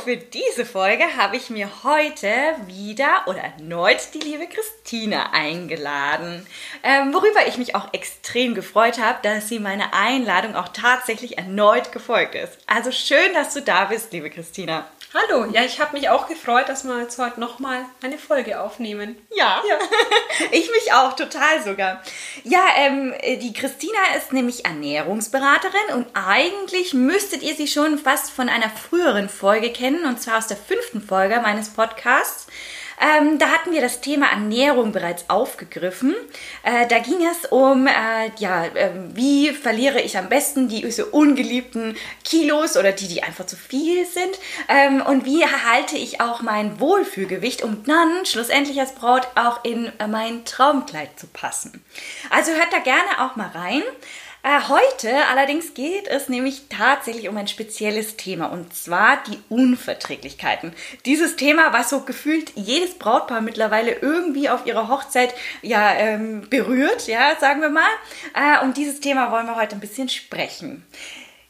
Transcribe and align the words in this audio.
Für 0.00 0.16
diese 0.16 0.64
Folge 0.64 1.04
habe 1.16 1.36
ich 1.36 1.50
mir 1.50 1.68
heute 1.84 2.32
wieder 2.66 3.24
oder 3.26 3.40
erneut 3.40 3.98
die 4.14 4.18
liebe 4.18 4.46
Christina 4.46 5.32
eingeladen, 5.32 6.46
ähm, 6.82 7.12
worüber 7.12 7.46
ich 7.46 7.58
mich 7.58 7.74
auch 7.74 7.92
extrem 7.92 8.54
gefreut 8.54 8.98
habe, 8.98 9.18
dass 9.22 9.48
sie 9.48 9.58
meiner 9.58 9.92
Einladung 9.92 10.56
auch 10.56 10.68
tatsächlich 10.68 11.38
erneut 11.38 11.92
gefolgt 11.92 12.34
ist. 12.34 12.58
Also 12.66 12.90
schön, 12.92 13.34
dass 13.34 13.52
du 13.52 13.62
da 13.62 13.86
bist, 13.86 14.12
liebe 14.12 14.30
Christina. 14.30 14.88
Hallo, 15.12 15.44
ja, 15.46 15.64
ich 15.64 15.80
habe 15.80 15.96
mich 15.96 16.08
auch 16.08 16.28
gefreut, 16.28 16.68
dass 16.68 16.84
wir 16.84 17.00
jetzt 17.00 17.18
heute 17.18 17.40
nochmal 17.40 17.84
eine 18.00 18.16
Folge 18.16 18.60
aufnehmen. 18.60 19.16
Ja, 19.36 19.60
ja. 19.68 19.76
ich 20.52 20.70
mich 20.70 20.92
auch, 20.92 21.16
total 21.16 21.60
sogar. 21.64 22.00
Ja, 22.44 22.62
ähm, 22.76 23.12
die 23.40 23.52
Christina 23.52 23.98
ist 24.16 24.32
nämlich 24.32 24.66
Ernährungsberaterin 24.66 25.96
und 25.96 26.06
eigentlich 26.14 26.94
müsstet 26.94 27.42
ihr 27.42 27.56
sie 27.56 27.66
schon 27.66 27.98
fast 27.98 28.30
von 28.30 28.48
einer 28.48 28.70
früheren 28.70 29.28
Folge 29.28 29.72
kennen, 29.72 30.04
und 30.04 30.22
zwar 30.22 30.38
aus 30.38 30.46
der 30.46 30.56
fünften 30.56 31.02
Folge 31.02 31.40
meines 31.40 31.70
Podcasts. 31.70 32.46
Ähm, 33.00 33.38
da 33.38 33.48
hatten 33.48 33.72
wir 33.72 33.80
das 33.80 34.00
Thema 34.00 34.26
Ernährung 34.30 34.92
bereits 34.92 35.24
aufgegriffen. 35.28 36.14
Äh, 36.62 36.86
da 36.88 36.98
ging 36.98 37.26
es 37.26 37.46
um, 37.46 37.86
äh, 37.86 38.30
ja, 38.38 38.66
äh, 38.66 38.90
wie 39.14 39.50
verliere 39.50 40.00
ich 40.00 40.18
am 40.18 40.28
besten 40.28 40.68
die 40.68 40.90
so 40.90 41.06
ungeliebten 41.06 41.96
Kilos 42.24 42.76
oder 42.76 42.92
die, 42.92 43.08
die 43.08 43.22
einfach 43.22 43.46
zu 43.46 43.56
viel 43.56 44.04
sind. 44.06 44.38
Ähm, 44.68 45.00
und 45.00 45.24
wie 45.24 45.40
erhalte 45.42 45.96
ich 45.96 46.20
auch 46.20 46.42
mein 46.42 46.78
Wohlfühlgewicht, 46.78 47.62
um 47.62 47.84
dann 47.84 48.26
schlussendlich 48.26 48.78
als 48.78 48.94
Braut 48.94 49.26
auch 49.34 49.64
in 49.64 49.90
mein 50.08 50.44
Traumkleid 50.44 51.18
zu 51.18 51.26
passen. 51.26 51.82
Also 52.28 52.52
hört 52.52 52.72
da 52.72 52.78
gerne 52.78 53.20
auch 53.20 53.36
mal 53.36 53.50
rein. 53.54 53.82
Äh, 54.42 54.68
heute 54.68 55.26
allerdings 55.26 55.74
geht 55.74 56.08
es 56.08 56.30
nämlich 56.30 56.62
tatsächlich 56.70 57.28
um 57.28 57.36
ein 57.36 57.48
spezielles 57.48 58.16
Thema 58.16 58.46
und 58.46 58.74
zwar 58.74 59.22
die 59.24 59.38
Unverträglichkeiten. 59.50 60.72
Dieses 61.04 61.36
Thema, 61.36 61.74
was 61.74 61.90
so 61.90 62.00
gefühlt 62.00 62.52
jedes 62.54 62.94
Brautpaar 62.94 63.42
mittlerweile 63.42 63.92
irgendwie 63.92 64.48
auf 64.48 64.64
ihrer 64.64 64.88
Hochzeit 64.88 65.34
ja 65.60 65.92
ähm, 65.92 66.48
berührt, 66.48 67.06
ja, 67.06 67.36
sagen 67.38 67.60
wir 67.60 67.68
mal. 67.68 67.90
Äh, 68.34 68.64
um 68.64 68.72
dieses 68.72 69.00
Thema 69.00 69.30
wollen 69.30 69.46
wir 69.46 69.56
heute 69.56 69.76
ein 69.76 69.80
bisschen 69.80 70.08
sprechen. 70.08 70.86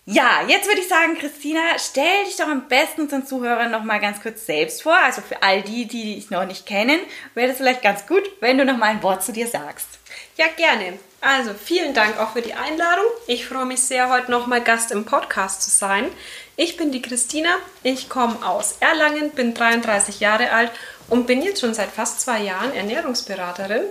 Ja, 0.04 0.40
jetzt 0.48 0.66
würde 0.66 0.80
ich 0.80 0.88
sagen, 0.88 1.16
Christina, 1.16 1.60
stell 1.78 2.24
dich 2.24 2.34
doch 2.34 2.48
am 2.48 2.66
besten 2.66 3.02
unseren 3.02 3.24
Zuhörern 3.24 3.70
noch 3.70 3.84
mal 3.84 4.00
ganz 4.00 4.20
kurz 4.20 4.46
selbst 4.46 4.82
vor. 4.82 4.96
Also 4.96 5.20
für 5.20 5.40
all 5.44 5.62
die, 5.62 5.86
die 5.86 6.16
dich 6.16 6.30
noch 6.30 6.44
nicht 6.46 6.66
kennen, 6.66 6.98
wäre 7.34 7.52
es 7.52 7.58
vielleicht 7.58 7.82
ganz 7.82 8.06
gut, 8.08 8.24
wenn 8.40 8.58
du 8.58 8.64
noch 8.64 8.76
mal 8.76 8.86
ein 8.86 9.04
Wort 9.04 9.22
zu 9.22 9.30
dir 9.30 9.46
sagst. 9.46 10.00
Ja, 10.36 10.46
gerne. 10.56 10.98
Also 11.20 11.52
vielen 11.52 11.92
Dank 11.92 12.18
auch 12.18 12.32
für 12.32 12.40
die 12.40 12.54
Einladung. 12.54 13.04
Ich 13.26 13.46
freue 13.46 13.66
mich 13.66 13.82
sehr, 13.82 14.08
heute 14.08 14.30
nochmal 14.30 14.62
Gast 14.62 14.90
im 14.90 15.04
Podcast 15.04 15.62
zu 15.62 15.70
sein. 15.70 16.06
Ich 16.56 16.78
bin 16.78 16.92
die 16.92 17.02
Christina, 17.02 17.50
ich 17.82 18.08
komme 18.08 18.36
aus 18.46 18.76
Erlangen, 18.80 19.30
bin 19.32 19.52
33 19.52 20.20
Jahre 20.20 20.50
alt 20.52 20.70
und 21.08 21.26
bin 21.26 21.42
jetzt 21.42 21.60
schon 21.60 21.74
seit 21.74 21.90
fast 21.90 22.22
zwei 22.22 22.40
Jahren 22.40 22.74
Ernährungsberaterin. 22.74 23.82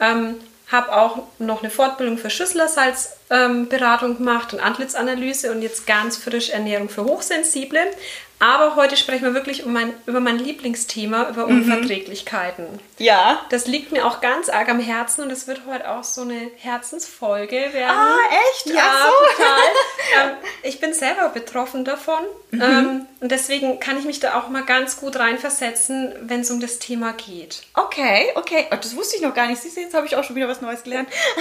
Ähm, 0.00 0.36
habe 0.72 0.92
auch 0.96 1.24
noch 1.38 1.62
eine 1.62 1.70
Fortbildung 1.70 2.16
für 2.16 2.30
Schüsslersalzberatung 2.30 4.10
ähm, 4.12 4.16
gemacht 4.16 4.54
und 4.54 4.60
Antlitzanalyse 4.60 5.50
und 5.50 5.62
jetzt 5.62 5.86
ganz 5.86 6.16
frisch 6.16 6.50
Ernährung 6.50 6.88
für 6.88 7.04
Hochsensible. 7.04 7.90
Aber 8.42 8.74
heute 8.74 8.96
sprechen 8.96 9.24
wir 9.24 9.34
wirklich 9.34 9.66
um 9.66 9.74
mein, 9.74 9.92
über 10.06 10.18
mein 10.18 10.38
Lieblingsthema, 10.38 11.28
über 11.28 11.46
mhm. 11.46 11.58
Unverträglichkeiten. 11.58 12.80
Ja. 12.96 13.44
Das 13.50 13.66
liegt 13.66 13.92
mir 13.92 14.06
auch 14.06 14.22
ganz 14.22 14.48
arg 14.48 14.70
am 14.70 14.80
Herzen 14.80 15.22
und 15.22 15.30
es 15.30 15.46
wird 15.46 15.60
heute 15.68 15.90
auch 15.90 16.04
so 16.04 16.22
eine 16.22 16.50
Herzensfolge 16.56 17.74
werden. 17.74 17.96
Ah, 17.96 18.16
echt? 18.50 18.66
Ja, 18.66 19.06
so. 19.06 19.36
total. 19.36 19.60
ähm, 20.30 20.36
ich 20.62 20.80
bin 20.80 20.94
selber 20.94 21.28
betroffen 21.28 21.84
davon 21.84 22.22
mhm. 22.50 22.62
ähm, 22.62 23.06
und 23.20 23.30
deswegen 23.30 23.78
kann 23.78 23.98
ich 23.98 24.06
mich 24.06 24.20
da 24.20 24.38
auch 24.40 24.48
mal 24.48 24.64
ganz 24.64 24.96
gut 24.96 25.16
reinversetzen, 25.16 26.14
wenn 26.22 26.40
es 26.40 26.50
um 26.50 26.60
das 26.60 26.78
Thema 26.78 27.12
geht. 27.12 27.64
Okay, 27.74 28.32
okay. 28.36 28.68
Oh, 28.70 28.76
das 28.76 28.96
wusste 28.96 29.16
ich 29.16 29.22
noch 29.22 29.34
gar 29.34 29.48
nicht. 29.48 29.60
Siehst 29.60 29.76
du, 29.76 29.82
jetzt 29.82 29.94
habe 29.94 30.06
ich 30.06 30.16
auch 30.16 30.24
schon 30.24 30.36
wieder 30.36 30.48
was 30.48 30.62
Neues 30.62 30.82
gelernt. 30.82 31.10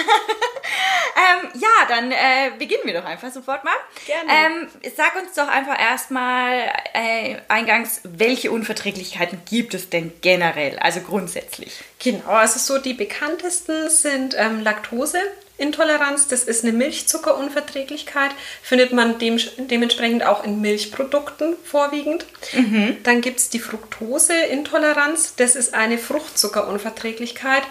ähm, 1.16 1.50
ja, 1.54 1.70
dann 1.88 2.12
äh, 2.12 2.52
beginnen 2.58 2.82
wir 2.84 2.94
doch 2.94 3.06
einfach 3.06 3.32
sofort 3.32 3.64
mal. 3.64 3.74
Gerne. 4.06 4.30
Ähm, 4.30 4.68
sag 4.98 5.16
uns 5.16 5.34
doch 5.36 5.48
einfach 5.48 5.80
erstmal 5.80 6.74
äh, 6.94 7.38
eingangs, 7.48 8.02
welche 8.04 8.52
Unverträglichkeiten 8.52 9.42
gibt 9.50 9.74
es 9.74 9.90
denn 9.90 10.12
generell, 10.22 10.80
also 10.80 11.02
grundsätzlich? 11.02 11.72
Genau, 12.00 12.30
also 12.30 12.60
so 12.60 12.82
die 12.82 12.94
bekanntesten 12.94 13.90
sind 13.90 14.36
ähm, 14.38 14.62
Laktoseintoleranz, 14.62 16.28
das 16.28 16.44
ist 16.44 16.64
eine 16.64 16.74
Milchzuckerunverträglichkeit, 16.74 18.32
findet 18.62 18.94
man 18.94 19.20
dem, 19.20 19.40
dementsprechend 19.58 20.24
auch 20.24 20.44
in 20.44 20.62
Milchprodukten 20.62 21.56
vorwiegend. 21.64 22.26
Mhm. 22.54 22.98
Dann 23.04 23.22
gibt 23.22 23.40
es 23.40 23.50
die 23.50 23.60
Fructoseintoleranz, 23.60 25.36
das 25.36 25.56
ist 25.56 25.74
eine 25.74 25.98
Fruchtzuckerunverträglichkeit, 25.98 27.64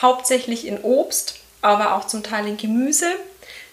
hauptsächlich 0.00 0.66
in 0.66 0.78
Obst, 0.78 1.40
aber 1.62 1.94
auch 1.94 2.06
zum 2.06 2.22
Teil 2.22 2.46
in 2.46 2.56
Gemüse. 2.56 3.06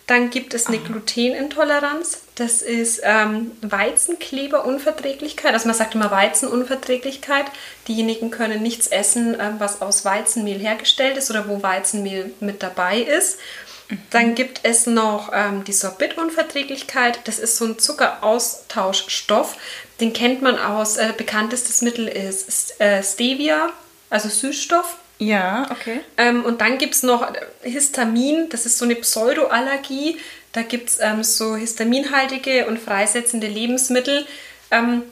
Dann 0.07 0.29
gibt 0.29 0.53
es 0.53 0.67
eine 0.67 0.78
ah. 0.78 0.81
Glutenintoleranz. 0.85 2.22
Das 2.35 2.62
ist 2.62 3.01
ähm, 3.03 3.51
Weizenkleberunverträglichkeit. 3.62 5.53
Also 5.53 5.67
man 5.67 5.75
sagt 5.75 5.95
immer 5.95 6.12
Weizenunverträglichkeit. 6.12 7.45
Diejenigen 7.88 8.31
können 8.31 8.62
nichts 8.62 8.88
essen, 8.88 9.39
äh, 9.39 9.51
was 9.59 9.81
aus 9.81 10.03
Weizenmehl 10.03 10.59
hergestellt 10.59 11.17
ist 11.17 11.29
oder 11.29 11.47
wo 11.47 11.63
Weizenmehl 11.63 12.34
mit 12.39 12.62
dabei 12.63 13.00
ist. 13.00 13.38
Dann 14.09 14.35
gibt 14.35 14.62
es 14.63 14.85
noch 14.88 15.31
ähm, 15.34 15.63
die 15.66 15.73
Sorbitunverträglichkeit. 15.73 17.19
Das 17.25 17.39
ist 17.39 17.57
so 17.57 17.66
ein 17.66 17.78
Zuckeraustauschstoff. 17.78 19.57
Den 20.00 20.13
kennt 20.13 20.41
man 20.41 20.57
aus, 20.57 20.97
äh, 20.97 21.13
bekanntestes 21.16 21.81
Mittel 21.81 22.07
ist 22.07 22.79
äh, 22.79 23.03
Stevia, 23.03 23.72
also 24.09 24.29
Süßstoff. 24.29 24.95
Ja, 25.21 25.67
okay. 25.69 25.99
Ähm, 26.17 26.43
und 26.43 26.61
dann 26.61 26.79
gibt 26.79 26.95
es 26.95 27.03
noch 27.03 27.31
Histamin, 27.61 28.49
das 28.49 28.65
ist 28.65 28.79
so 28.79 28.85
eine 28.85 28.95
Pseudoallergie. 28.95 30.17
Da 30.51 30.63
gibt 30.63 30.89
es 30.89 30.99
ähm, 30.99 31.23
so 31.23 31.55
histaminhaltige 31.55 32.65
und 32.65 32.79
freisetzende 32.79 33.45
Lebensmittel. 33.45 34.25
Ähm, 34.71 35.03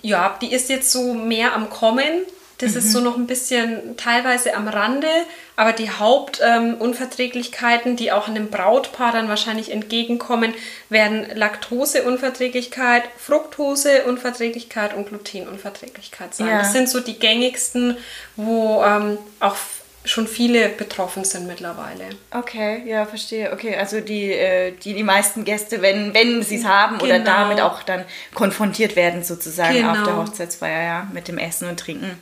ja, 0.00 0.38
die 0.40 0.50
ist 0.50 0.70
jetzt 0.70 0.90
so 0.90 1.12
mehr 1.12 1.52
am 1.52 1.68
Kommen. 1.68 2.22
Das 2.62 2.72
mhm. 2.72 2.78
ist 2.78 2.92
so 2.92 3.00
noch 3.00 3.16
ein 3.16 3.26
bisschen 3.26 3.96
teilweise 3.96 4.54
am 4.54 4.68
Rande, 4.68 5.08
aber 5.56 5.72
die 5.72 5.90
Hauptunverträglichkeiten, 5.90 7.92
ähm, 7.92 7.96
die 7.96 8.12
auch 8.12 8.28
einem 8.28 8.48
Brautpaar 8.48 9.12
dann 9.12 9.28
wahrscheinlich 9.28 9.72
entgegenkommen, 9.72 10.54
werden 10.88 11.26
Laktoseunverträglichkeit, 11.34 13.02
Fructoseunverträglichkeit 13.18 14.94
und 14.94 15.08
Glutenunverträglichkeit 15.08 16.34
sein. 16.34 16.46
Ja. 16.46 16.60
Das 16.60 16.72
sind 16.72 16.88
so 16.88 17.00
die 17.00 17.18
gängigsten, 17.18 17.96
wo 18.36 18.82
ähm, 18.84 19.18
auch 19.40 19.56
schon 20.04 20.26
viele 20.26 20.68
betroffen 20.68 21.24
sind 21.24 21.46
mittlerweile. 21.46 22.04
Okay, 22.30 22.82
ja, 22.86 23.06
verstehe. 23.06 23.52
Okay, 23.52 23.76
also 23.76 24.00
die, 24.00 24.32
äh, 24.32 24.72
die, 24.72 24.94
die 24.94 25.02
meisten 25.02 25.44
Gäste, 25.44 25.82
wenn, 25.82 26.12
wenn 26.14 26.42
sie 26.42 26.56
es 26.56 26.64
haben 26.64 26.98
genau. 26.98 27.04
oder 27.04 27.18
damit 27.20 27.60
auch 27.60 27.82
dann 27.82 28.04
konfrontiert 28.34 28.96
werden 28.96 29.22
sozusagen 29.22 29.74
genau. 29.74 29.92
auf 29.92 30.02
der 30.02 30.16
Hochzeitsfeier, 30.16 30.82
ja, 30.82 31.06
mit 31.12 31.28
dem 31.28 31.38
Essen 31.38 31.68
und 31.68 31.78
Trinken. 31.78 32.18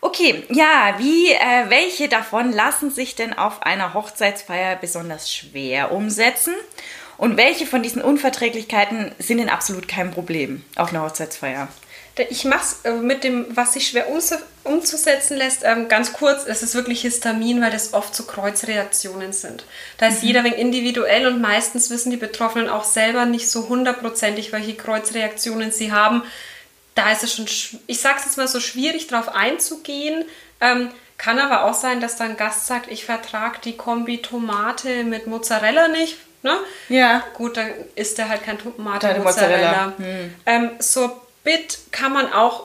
Okay, 0.00 0.42
ja, 0.48 0.94
wie, 0.98 1.30
äh, 1.30 1.68
welche 1.68 2.08
davon 2.08 2.52
lassen 2.52 2.90
sich 2.90 3.14
denn 3.14 3.32
auf 3.34 3.62
einer 3.62 3.94
Hochzeitsfeier 3.94 4.76
besonders 4.76 5.32
schwer 5.32 5.92
umsetzen? 5.92 6.54
Und 7.18 7.36
welche 7.36 7.66
von 7.66 7.84
diesen 7.84 8.02
Unverträglichkeiten 8.02 9.12
sind 9.18 9.38
denn 9.38 9.48
absolut 9.48 9.86
kein 9.86 10.10
Problem 10.10 10.64
auf 10.74 10.90
einer 10.90 11.02
Hochzeitsfeier? 11.02 11.68
Ich 12.28 12.44
mache 12.44 12.62
es 12.62 12.80
äh, 12.84 12.92
mit 12.92 13.24
dem, 13.24 13.46
was 13.56 13.72
sich 13.72 13.88
schwer 13.88 14.06
umzusetzen 14.64 15.36
lässt, 15.36 15.62
ähm, 15.64 15.88
ganz 15.88 16.12
kurz. 16.12 16.44
Es 16.46 16.62
ist 16.62 16.74
wirklich 16.74 17.00
Histamin, 17.00 17.62
weil 17.62 17.70
das 17.70 17.94
oft 17.94 18.14
so 18.14 18.24
Kreuzreaktionen 18.24 19.32
sind. 19.32 19.64
Da 19.96 20.08
ist 20.08 20.22
mhm. 20.22 20.28
jeder 20.28 20.44
wegen 20.44 20.56
individuell 20.56 21.26
und 21.26 21.40
meistens 21.40 21.88
wissen 21.88 22.10
die 22.10 22.18
Betroffenen 22.18 22.68
auch 22.68 22.84
selber 22.84 23.24
nicht 23.24 23.50
so 23.50 23.68
hundertprozentig, 23.68 24.52
welche 24.52 24.74
Kreuzreaktionen 24.74 25.72
sie 25.72 25.92
haben. 25.92 26.22
Da 26.94 27.10
ist 27.12 27.22
es 27.22 27.34
schon, 27.34 27.46
ich 27.86 28.00
sage 28.00 28.16
es 28.18 28.26
jetzt 28.26 28.36
mal 28.36 28.48
so, 28.48 28.60
schwierig 28.60 29.06
darauf 29.06 29.34
einzugehen. 29.34 30.24
Ähm, 30.60 30.90
kann 31.16 31.38
aber 31.38 31.64
auch 31.64 31.74
sein, 31.74 32.00
dass 32.00 32.16
dann 32.16 32.36
Gast 32.36 32.66
sagt, 32.66 32.90
ich 32.90 33.04
vertrage 33.04 33.58
die 33.64 33.76
Kombi 33.76 34.20
Tomate 34.20 35.04
mit 35.04 35.26
Mozzarella 35.26 35.88
nicht. 35.88 36.18
Ne? 36.42 36.56
Ja. 36.88 37.22
Gut, 37.34 37.56
dann 37.56 37.70
ist 37.94 38.18
der 38.18 38.28
halt 38.28 38.42
kein 38.42 38.58
Tomate 38.58 39.18
Mozzarella. 39.20 39.22
Mozzarella. 39.22 39.92
Hm. 39.96 40.34
Ähm, 40.44 40.70
so 40.80 41.22
Bit 41.44 41.78
kann 41.90 42.12
man 42.12 42.32
auch 42.32 42.64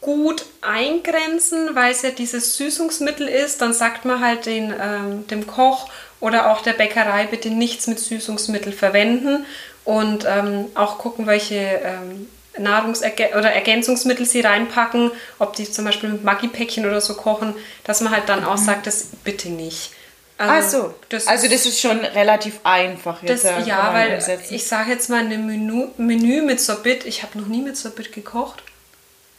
gut 0.00 0.44
eingrenzen, 0.60 1.74
weil 1.74 1.92
es 1.92 2.02
ja 2.02 2.10
dieses 2.10 2.56
Süßungsmittel 2.56 3.26
ist. 3.28 3.60
Dann 3.60 3.72
sagt 3.72 4.04
man 4.04 4.20
halt 4.20 4.46
den, 4.46 4.72
ähm, 4.80 5.26
dem 5.26 5.46
Koch 5.46 5.88
oder 6.20 6.50
auch 6.50 6.62
der 6.62 6.72
Bäckerei 6.72 7.26
bitte 7.26 7.50
nichts 7.50 7.86
mit 7.86 7.98
Süßungsmittel 7.98 8.72
verwenden 8.72 9.44
und 9.84 10.24
ähm, 10.26 10.66
auch 10.74 10.98
gucken, 10.98 11.26
welche 11.26 11.56
ähm, 11.56 12.28
Nahrungsergänzungsmittel 12.58 13.38
oder 13.38 13.52
Ergänzungsmittel 13.52 14.26
sie 14.26 14.40
reinpacken, 14.40 15.10
ob 15.38 15.54
die 15.56 15.70
zum 15.70 15.84
Beispiel 15.84 16.08
mit 16.08 16.24
Maggi-Päckchen 16.24 16.86
oder 16.86 17.00
so 17.00 17.14
kochen, 17.14 17.54
dass 17.84 18.00
man 18.00 18.12
halt 18.12 18.28
dann 18.28 18.44
auch 18.44 18.56
sagt, 18.56 18.86
das 18.86 19.08
bitte 19.24 19.48
nicht. 19.48 19.92
Ach 20.38 20.62
so, 20.62 20.94
das 21.08 21.26
also 21.26 21.48
das 21.48 21.64
ist 21.64 21.80
schon 21.80 21.98
relativ 22.00 22.60
einfach 22.62 23.22
jetzt. 23.22 23.44
Das, 23.44 23.66
ja, 23.66 23.92
weil 23.94 24.14
umsetzen. 24.14 24.54
ich 24.54 24.66
sage 24.66 24.90
jetzt 24.90 25.08
mal, 25.08 25.20
ein 25.20 25.46
Menü, 25.46 25.88
Menü 25.96 26.42
mit 26.42 26.60
Sorbit, 26.60 27.06
ich 27.06 27.22
habe 27.22 27.38
noch 27.38 27.46
nie 27.46 27.62
mit 27.62 27.76
Sorbit 27.76 28.12
gekocht. 28.12 28.62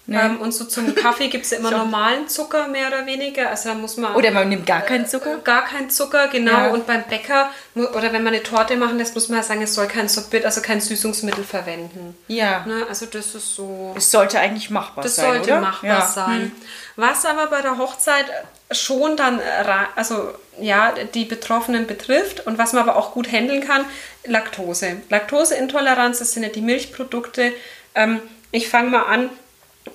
Nee. 0.10 0.18
Ähm, 0.18 0.40
und 0.40 0.54
so 0.54 0.64
zum 0.64 0.96
Kaffee 0.96 1.28
gibt 1.28 1.44
es 1.44 1.52
ja 1.52 1.58
immer 1.60 1.70
normalen 1.70 2.30
Zucker, 2.30 2.70
mehr 2.70 2.88
oder 2.88 3.06
weniger. 3.06 3.50
Also 3.50 3.70
da 3.70 3.76
muss 3.76 3.98
man. 3.98 4.16
Oder 4.16 4.32
man 4.32 4.48
nimmt 4.48 4.66
gar 4.66 4.82
keinen 4.82 5.06
Zucker? 5.06 5.36
Äh, 5.36 5.42
gar 5.44 5.66
keinen 5.66 5.90
Zucker, 5.90 6.30
genau. 6.30 6.52
Ja. 6.52 6.68
Und 6.70 6.88
beim 6.88 7.04
Bäcker, 7.04 7.52
oder 7.76 8.14
wenn 8.14 8.24
man 8.24 8.34
eine 8.34 8.42
Torte 8.42 8.78
machen 8.78 8.98
lässt, 8.98 9.16
muss 9.16 9.28
man 9.28 9.40
ja 9.40 9.44
sagen, 9.44 9.62
es 9.62 9.76
soll 9.76 9.88
kein 9.88 10.08
Sorbit, 10.08 10.46
also 10.46 10.62
kein 10.62 10.80
Süßungsmittel 10.80 11.44
verwenden. 11.44 12.16
Ja. 12.28 12.66
Ne? 12.66 12.86
Also 12.88 13.06
das 13.06 13.36
ist 13.36 13.54
so. 13.54 13.94
Es 13.98 14.10
sollte 14.10 14.40
eigentlich 14.40 14.70
machbar 14.70 15.04
das 15.04 15.18
sein. 15.18 15.26
Das 15.26 15.36
sollte 15.36 15.52
oder? 15.52 15.62
machbar 15.62 15.90
ja. 15.90 16.08
sein. 16.08 16.42
Hm. 16.42 16.52
Was 16.96 17.26
aber 17.26 17.48
bei 17.48 17.62
der 17.62 17.78
Hochzeit 17.78 18.26
schon 18.72 19.16
dann, 19.16 19.40
also 19.96 20.34
ja, 20.60 20.94
die 21.14 21.26
Betroffenen 21.26 21.88
betrifft 21.88 22.46
und 22.46 22.58
was 22.58 22.74
man 22.74 22.84
aber 22.84 22.98
auch 22.98 23.14
gut 23.14 23.32
handeln 23.32 23.66
kann, 23.66 23.86
Laktose. 24.26 24.98
Laktoseintoleranz, 25.10 26.20
das 26.20 26.34
sind 26.34 26.44
ja 26.44 26.50
die 26.50 26.62
Milchprodukte. 26.62 27.54
Ähm, 27.96 28.20
ich 28.52 28.68
fange 28.70 28.90
mal 28.90 29.04
an 29.04 29.30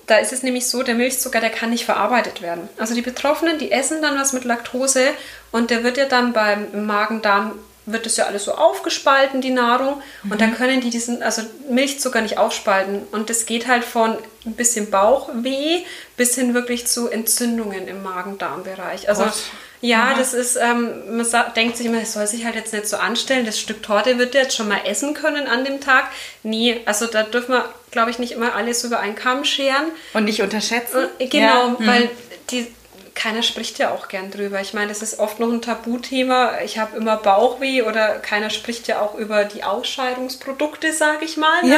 da 0.07 0.17
ist 0.17 0.33
es 0.33 0.43
nämlich 0.43 0.67
so, 0.67 0.83
der 0.83 0.95
Milchzucker, 0.95 1.39
der 1.39 1.49
kann 1.49 1.69
nicht 1.69 1.85
verarbeitet 1.85 2.41
werden. 2.41 2.67
Also 2.77 2.93
die 2.93 3.01
Betroffenen, 3.01 3.57
die 3.57 3.71
essen 3.71 4.01
dann 4.01 4.17
was 4.17 4.33
mit 4.33 4.43
Laktose 4.43 5.11
und 5.51 5.69
der 5.69 5.83
wird 5.83 5.97
ja 5.97 6.05
dann 6.05 6.33
beim 6.33 6.85
Magen-Darm 6.85 7.53
wird 7.85 8.05
das 8.05 8.17
ja 8.17 8.25
alles 8.25 8.45
so 8.45 8.53
aufgespalten, 8.53 9.41
die 9.41 9.51
Nahrung. 9.51 10.01
Und 10.29 10.39
dann 10.39 10.51
mhm. 10.51 10.55
können 10.55 10.81
die 10.81 10.89
diesen, 10.89 11.21
also 11.21 11.41
Milchzucker 11.69 12.21
nicht 12.21 12.37
aufspalten. 12.37 13.03
Und 13.11 13.29
das 13.29 13.45
geht 13.45 13.67
halt 13.67 13.83
von 13.83 14.17
ein 14.45 14.53
bisschen 14.53 14.89
Bauchweh 14.89 15.83
bis 16.17 16.35
hin 16.35 16.53
wirklich 16.53 16.87
zu 16.87 17.09
Entzündungen 17.09 17.87
im 17.87 18.03
Magen-Darm-Bereich. 18.03 19.09
Also 19.09 19.23
Gott. 19.23 19.33
ja, 19.81 20.13
mhm. 20.13 20.17
das 20.17 20.33
ist, 20.33 20.55
ähm, 20.55 21.17
man 21.17 21.25
denkt 21.55 21.77
sich 21.77 21.87
immer, 21.87 22.01
es 22.01 22.13
soll 22.13 22.27
sich 22.27 22.45
halt 22.45 22.55
jetzt 22.55 22.73
nicht 22.73 22.87
so 22.87 22.97
anstellen. 22.97 23.45
Das 23.45 23.59
Stück 23.59 23.83
Torte 23.83 24.17
wird 24.17 24.33
der 24.33 24.43
jetzt 24.43 24.55
schon 24.55 24.67
mal 24.67 24.81
essen 24.85 25.13
können 25.13 25.47
an 25.47 25.65
dem 25.65 25.81
Tag. 25.81 26.05
Nee, 26.43 26.81
also 26.85 27.05
da 27.05 27.23
dürfen 27.23 27.51
wir, 27.51 27.65
glaube 27.91 28.11
ich, 28.11 28.19
nicht 28.19 28.31
immer 28.31 28.55
alles 28.55 28.83
über 28.83 28.99
einen 28.99 29.15
Kamm 29.15 29.43
scheren. 29.43 29.91
Und 30.13 30.25
nicht 30.25 30.41
unterschätzen. 30.41 31.09
Und, 31.19 31.29
genau, 31.29 31.67
ja. 31.67 31.75
mhm. 31.77 31.87
weil 31.87 32.09
die 32.49 32.67
keiner 33.15 33.43
spricht 33.43 33.77
ja 33.79 33.91
auch 33.91 34.07
gern 34.07 34.31
drüber. 34.31 34.59
Ich 34.61 34.73
meine, 34.73 34.87
das 34.87 35.01
ist 35.01 35.19
oft 35.19 35.39
noch 35.39 35.51
ein 35.51 35.61
Tabuthema. 35.61 36.59
Ich 36.63 36.77
habe 36.77 36.97
immer 36.97 37.17
Bauchweh 37.17 37.83
oder 37.83 38.19
keiner 38.19 38.49
spricht 38.49 38.87
ja 38.87 39.01
auch 39.01 39.15
über 39.15 39.45
die 39.45 39.63
Ausscheidungsprodukte, 39.63 40.93
sage 40.93 41.25
ich 41.25 41.37
mal. 41.37 41.63
Ne? 41.63 41.77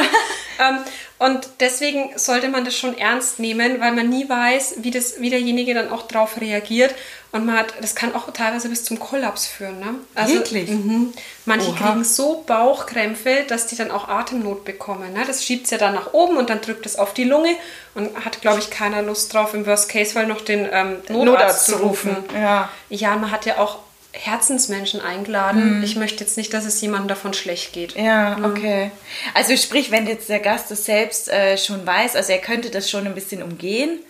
Ja. 0.58 0.68
Ähm, 0.68 0.78
und 1.18 1.48
deswegen 1.60 2.18
sollte 2.18 2.48
man 2.48 2.64
das 2.64 2.76
schon 2.76 2.96
ernst 2.96 3.38
nehmen, 3.38 3.78
weil 3.80 3.92
man 3.92 4.08
nie 4.08 4.26
weiß, 4.26 4.76
wie, 4.78 4.90
das, 4.90 5.20
wie 5.20 5.28
derjenige 5.28 5.74
dann 5.74 5.90
auch 5.90 6.08
darauf 6.08 6.40
reagiert. 6.40 6.94
Und 7.36 7.46
man 7.46 7.58
hat, 7.58 7.74
das 7.80 7.94
kann 7.94 8.14
auch 8.14 8.32
teilweise 8.32 8.68
bis 8.68 8.84
zum 8.84 8.98
Kollaps 8.98 9.46
führen. 9.46 9.78
Ne? 9.78 9.94
Also, 10.14 10.34
Wirklich? 10.34 10.70
Mh, 10.70 11.12
manche 11.44 11.70
Oha. 11.70 11.76
kriegen 11.76 12.04
so 12.04 12.42
Bauchkrämpfe, 12.46 13.44
dass 13.46 13.66
die 13.66 13.76
dann 13.76 13.90
auch 13.90 14.08
Atemnot 14.08 14.64
bekommen. 14.64 15.12
Ne? 15.12 15.20
Das 15.26 15.44
schiebt 15.44 15.66
es 15.66 15.70
ja 15.70 15.78
dann 15.78 15.94
nach 15.94 16.12
oben 16.14 16.36
und 16.36 16.50
dann 16.50 16.60
drückt 16.60 16.86
es 16.86 16.96
auf 16.96 17.14
die 17.14 17.24
Lunge 17.24 17.50
und 17.94 18.24
hat, 18.24 18.40
glaube 18.40 18.58
ich, 18.58 18.70
keiner 18.70 19.02
Lust 19.02 19.34
drauf, 19.34 19.54
im 19.54 19.66
Worst 19.66 19.88
Case, 19.88 20.14
weil 20.14 20.26
noch 20.26 20.40
den 20.40 20.68
ähm, 20.70 20.96
Notarzt, 21.08 21.24
Notarzt, 21.24 21.66
zu 21.66 21.76
rufen. 21.76 22.16
Ja. 22.34 22.70
ja, 22.88 23.16
man 23.16 23.30
hat 23.30 23.44
ja 23.44 23.58
auch 23.58 23.78
Herzensmenschen 24.12 25.00
eingeladen. 25.00 25.78
Mhm. 25.78 25.84
Ich 25.84 25.96
möchte 25.96 26.24
jetzt 26.24 26.36
nicht, 26.36 26.54
dass 26.54 26.64
es 26.64 26.80
jemandem 26.80 27.08
davon 27.08 27.34
schlecht 27.34 27.72
geht. 27.72 27.96
Ja, 27.96 28.38
okay. 28.42 28.90
Also 29.34 29.54
sprich, 29.56 29.90
wenn 29.90 30.06
jetzt 30.06 30.28
der 30.28 30.40
Gast 30.40 30.70
das 30.70 30.86
selbst 30.86 31.28
äh, 31.28 31.58
schon 31.58 31.86
weiß, 31.86 32.16
also 32.16 32.32
er 32.32 32.38
könnte 32.38 32.70
das 32.70 32.90
schon 32.90 33.06
ein 33.06 33.14
bisschen 33.14 33.42
umgehen, 33.42 34.00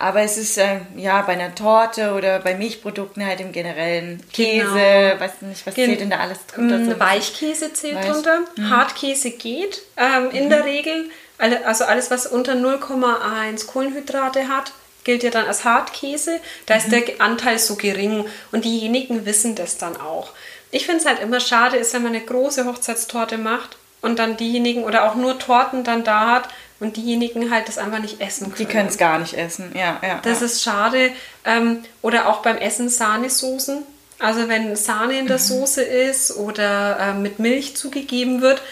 aber 0.00 0.20
es 0.22 0.38
ist 0.38 0.56
äh, 0.58 0.78
ja 0.96 1.22
bei 1.22 1.32
einer 1.32 1.56
Torte 1.56 2.14
oder 2.14 2.38
bei 2.38 2.54
Milchprodukten 2.54 3.26
halt 3.26 3.40
im 3.40 3.50
generellen 3.50 4.22
Käse, 4.32 4.64
genau. 4.64 5.20
weiß 5.20 5.42
nicht, 5.42 5.66
was 5.66 5.74
Gen 5.74 5.86
zählt 5.86 6.00
denn 6.00 6.10
da 6.10 6.18
alles 6.18 6.46
drunter? 6.46 6.78
Mm, 6.78 7.00
Weichkäse 7.00 7.72
zählt 7.72 7.96
Weich. 7.96 8.06
drunter, 8.06 8.38
mhm. 8.56 8.70
Hartkäse 8.70 9.32
geht 9.32 9.82
ähm, 9.96 10.30
in 10.30 10.44
mhm. 10.44 10.50
der 10.50 10.64
Regel. 10.64 11.10
Also 11.38 11.84
alles, 11.84 12.10
was 12.12 12.26
unter 12.26 12.54
0,1 12.54 13.66
Kohlenhydrate 13.66 14.48
hat, 14.48 14.72
gilt 15.02 15.24
ja 15.24 15.30
dann 15.30 15.46
als 15.46 15.64
Hartkäse. 15.64 16.38
Da 16.66 16.74
mhm. 16.74 16.80
ist 16.80 16.92
der 16.92 17.02
Anteil 17.20 17.58
so 17.58 17.74
gering 17.74 18.24
und 18.52 18.64
diejenigen 18.64 19.26
wissen 19.26 19.56
das 19.56 19.78
dann 19.78 19.96
auch. 19.96 20.30
Ich 20.70 20.86
finde 20.86 21.00
es 21.00 21.06
halt 21.06 21.20
immer 21.20 21.40
schade, 21.40 21.76
ist, 21.76 21.92
wenn 21.94 22.04
man 22.04 22.14
eine 22.14 22.24
große 22.24 22.66
Hochzeitstorte 22.66 23.36
macht 23.36 23.76
und 24.00 24.20
dann 24.20 24.36
diejenigen 24.36 24.84
oder 24.84 25.10
auch 25.10 25.16
nur 25.16 25.40
Torten 25.40 25.82
dann 25.82 26.04
da 26.04 26.30
hat, 26.30 26.48
und 26.80 26.96
diejenigen 26.96 27.50
halt 27.50 27.68
das 27.68 27.78
einfach 27.78 27.98
nicht 27.98 28.20
essen 28.20 28.44
können. 28.52 28.56
Die 28.56 28.72
können 28.72 28.88
es 28.88 28.98
gar 28.98 29.18
nicht 29.18 29.34
essen, 29.34 29.72
ja. 29.74 30.00
ja 30.02 30.20
das 30.22 30.40
ja. 30.40 30.46
ist 30.46 30.62
schade. 30.62 31.10
Ähm, 31.44 31.84
oder 32.02 32.28
auch 32.28 32.42
beim 32.42 32.56
Essen 32.56 32.88
Sahnesoßen. 32.88 33.82
Also 34.20 34.48
wenn 34.48 34.74
Sahne 34.76 35.18
in 35.18 35.26
der 35.26 35.38
mhm. 35.38 35.42
Soße 35.42 35.82
ist 35.82 36.36
oder 36.36 36.98
äh, 36.98 37.14
mit 37.14 37.38
Milch 37.38 37.76
zugegeben 37.76 38.40
wird, 38.40 38.62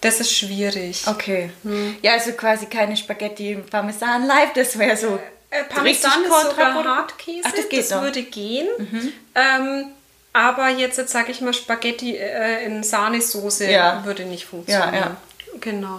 das 0.00 0.20
ist 0.20 0.32
schwierig. 0.32 1.04
Okay. 1.06 1.50
Mhm. 1.62 1.96
Ja, 2.02 2.12
also 2.12 2.32
quasi 2.32 2.66
keine 2.66 2.96
Spaghetti 2.96 3.56
Parmesan 3.70 4.26
live, 4.26 4.52
das 4.54 4.78
wäre 4.78 4.96
so. 4.96 5.18
Äh, 5.50 5.64
Parmesan 5.64 6.24
ist 6.24 6.50
sogar 6.50 6.84
Hartkäse, 6.84 7.42
Ach, 7.44 7.52
das, 7.52 7.68
geht 7.68 7.90
das 7.90 8.00
würde 8.02 8.22
gehen. 8.22 8.68
Mhm. 8.78 9.12
Ähm, 9.34 9.84
aber 10.32 10.68
jetzt, 10.68 10.98
jetzt 10.98 11.12
sage 11.12 11.32
ich 11.32 11.40
mal, 11.40 11.54
Spaghetti 11.54 12.16
äh, 12.16 12.64
in 12.64 12.82
Sahnesoße 12.82 13.70
ja. 13.70 14.04
würde 14.04 14.24
nicht 14.24 14.44
funktionieren. 14.44 14.94
Ja, 14.94 15.00
ja. 15.00 15.16
Genau. 15.60 15.98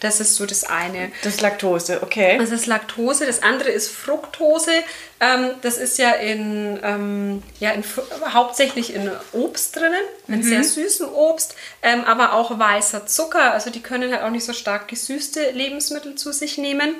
Das 0.00 0.20
ist 0.20 0.36
so 0.36 0.46
das 0.46 0.64
eine. 0.64 1.10
Das 1.22 1.34
ist 1.34 1.40
Laktose, 1.40 2.02
okay. 2.02 2.38
Das 2.38 2.50
ist 2.50 2.66
Laktose. 2.66 3.26
Das 3.26 3.42
andere 3.42 3.70
ist 3.70 3.90
Fructose. 3.90 4.70
Ähm, 5.20 5.50
das 5.62 5.78
ist 5.78 5.98
ja 5.98 6.12
in, 6.12 6.78
ähm, 6.82 7.42
ja 7.58 7.72
in, 7.72 7.82
hauptsächlich 8.32 8.94
in 8.94 9.10
Obst 9.32 9.74
drinnen, 9.74 10.02
in 10.28 10.36
mhm. 10.36 10.42
sehr 10.42 10.62
süßen 10.62 11.08
Obst, 11.08 11.56
ähm, 11.82 12.04
aber 12.04 12.34
auch 12.34 12.56
weißer 12.56 13.06
Zucker. 13.06 13.52
Also 13.52 13.70
die 13.70 13.80
können 13.80 14.12
halt 14.12 14.22
auch 14.22 14.30
nicht 14.30 14.44
so 14.44 14.52
stark 14.52 14.86
gesüßte 14.86 15.50
Lebensmittel 15.50 16.14
zu 16.14 16.32
sich 16.32 16.56
nehmen. 16.56 16.94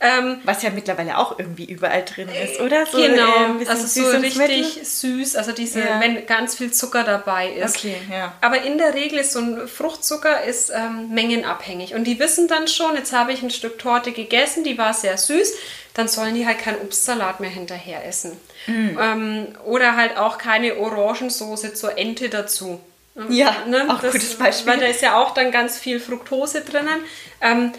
Ähm, 0.00 0.38
Was 0.44 0.62
ja 0.62 0.70
mittlerweile 0.70 1.18
auch 1.18 1.38
irgendwie 1.38 1.64
überall 1.64 2.04
drin 2.04 2.28
ist, 2.28 2.60
oder? 2.60 2.84
So, 2.86 2.98
genau, 2.98 3.58
äh, 3.60 3.66
also 3.66 3.86
so 3.86 4.18
richtig 4.18 4.80
süß, 4.82 5.34
also 5.34 5.52
diese, 5.52 5.80
ja. 5.80 6.00
wenn 6.00 6.26
ganz 6.26 6.56
viel 6.56 6.72
Zucker 6.72 7.04
dabei 7.04 7.48
ist. 7.50 7.78
Okay, 7.78 7.96
ja. 8.10 8.34
Aber 8.40 8.62
in 8.62 8.78
der 8.78 8.94
Regel 8.94 9.20
ist 9.20 9.32
so 9.32 9.40
ein 9.40 9.66
Fruchtzucker 9.66 10.44
ist 10.44 10.70
ähm, 10.70 11.08
mengenabhängig. 11.10 11.94
Und 11.94 12.04
die 12.04 12.18
wissen 12.18 12.46
dann 12.48 12.68
schon, 12.68 12.94
jetzt 12.96 13.12
habe 13.12 13.32
ich 13.32 13.42
ein 13.42 13.50
Stück 13.50 13.78
Torte 13.78 14.12
gegessen, 14.12 14.62
die 14.62 14.78
war 14.78 14.94
sehr 14.94 15.16
süß 15.16 15.54
dann 15.94 16.08
sollen 16.08 16.34
die 16.34 16.46
halt 16.46 16.58
keinen 16.58 16.80
Obstsalat 16.80 17.40
mehr 17.40 17.50
hinterher 17.50 18.04
essen. 18.06 18.32
Mm. 18.66 18.98
Ähm, 19.00 19.46
oder 19.64 19.96
halt 19.96 20.16
auch 20.16 20.38
keine 20.38 20.76
Orangensoße 20.76 21.74
zur 21.74 21.96
Ente 21.96 22.28
dazu. 22.28 22.80
Ja, 23.28 23.64
ne? 23.68 23.86
auch 23.88 24.00
das, 24.00 24.12
gutes 24.12 24.34
Beispiel. 24.34 24.72
Weil 24.72 24.80
da 24.80 24.86
ist 24.86 25.00
ja 25.00 25.16
auch 25.16 25.32
dann 25.34 25.52
ganz 25.52 25.78
viel 25.78 26.00
Fructose 26.00 26.62
drinnen. 26.62 27.04
Ähm, 27.40 27.72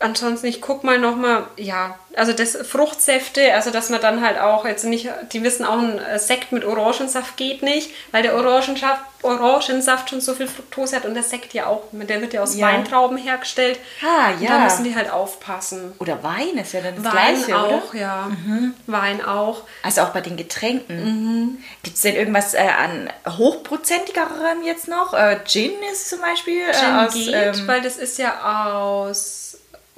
ansonsten, 0.00 0.46
ich 0.46 0.60
guck 0.60 0.84
mal 0.84 0.98
nochmal, 0.98 1.44
ja, 1.56 1.98
also 2.14 2.32
das 2.32 2.56
Fruchtsäfte, 2.56 3.54
also 3.54 3.70
dass 3.70 3.90
man 3.90 4.00
dann 4.00 4.24
halt 4.24 4.40
auch 4.40 4.64
jetzt 4.64 4.84
nicht, 4.84 5.08
die 5.32 5.42
wissen 5.42 5.64
auch, 5.64 5.78
ein 5.78 6.00
Sekt 6.16 6.52
mit 6.52 6.64
Orangensaft 6.64 7.36
geht 7.36 7.62
nicht, 7.62 7.90
weil 8.12 8.22
der 8.22 8.34
Orangensaft, 8.34 9.02
Orangensaft 9.22 10.10
schon 10.10 10.20
so 10.20 10.34
viel 10.34 10.46
Fructose 10.46 10.94
hat 10.94 11.04
und 11.04 11.14
der 11.14 11.24
Sekt 11.24 11.52
ja 11.52 11.66
auch, 11.66 11.82
der 11.90 12.20
wird 12.20 12.32
ja 12.32 12.42
aus 12.42 12.56
ja. 12.56 12.68
Weintrauben 12.68 13.18
hergestellt. 13.18 13.80
Ah, 14.02 14.30
ja. 14.40 14.48
Da 14.48 14.58
müssen 14.60 14.84
die 14.84 14.94
halt 14.94 15.10
aufpassen. 15.10 15.92
Oder 15.98 16.22
Wein 16.22 16.56
ist 16.56 16.72
ja 16.72 16.80
dann 16.80 17.02
das 17.02 17.12
Wein 17.12 17.34
Gleiche, 17.34 17.58
auch, 17.58 17.90
oder? 17.90 18.00
ja. 18.00 18.28
Mhm. 18.28 18.74
Wein 18.86 19.24
auch. 19.24 19.62
Also 19.82 20.02
auch 20.02 20.10
bei 20.10 20.20
den 20.20 20.36
Getränken. 20.36 21.04
Mhm. 21.04 21.58
Gibt 21.82 21.96
es 21.96 22.02
denn 22.02 22.14
irgendwas 22.14 22.54
äh, 22.54 22.58
an 22.58 23.10
hochprozentigerem 23.28 24.62
jetzt 24.64 24.86
noch? 24.86 25.14
Äh, 25.14 25.40
Gin 25.44 25.72
ist 25.92 26.08
zum 26.08 26.20
Beispiel. 26.20 26.60
Äh, 26.60 26.72
Gin 26.72 26.94
aus, 26.94 27.14
geht, 27.14 27.34
ähm, 27.34 27.66
weil 27.66 27.82
das 27.82 27.96
ist 27.96 28.18
ja 28.18 28.76
aus 28.76 29.48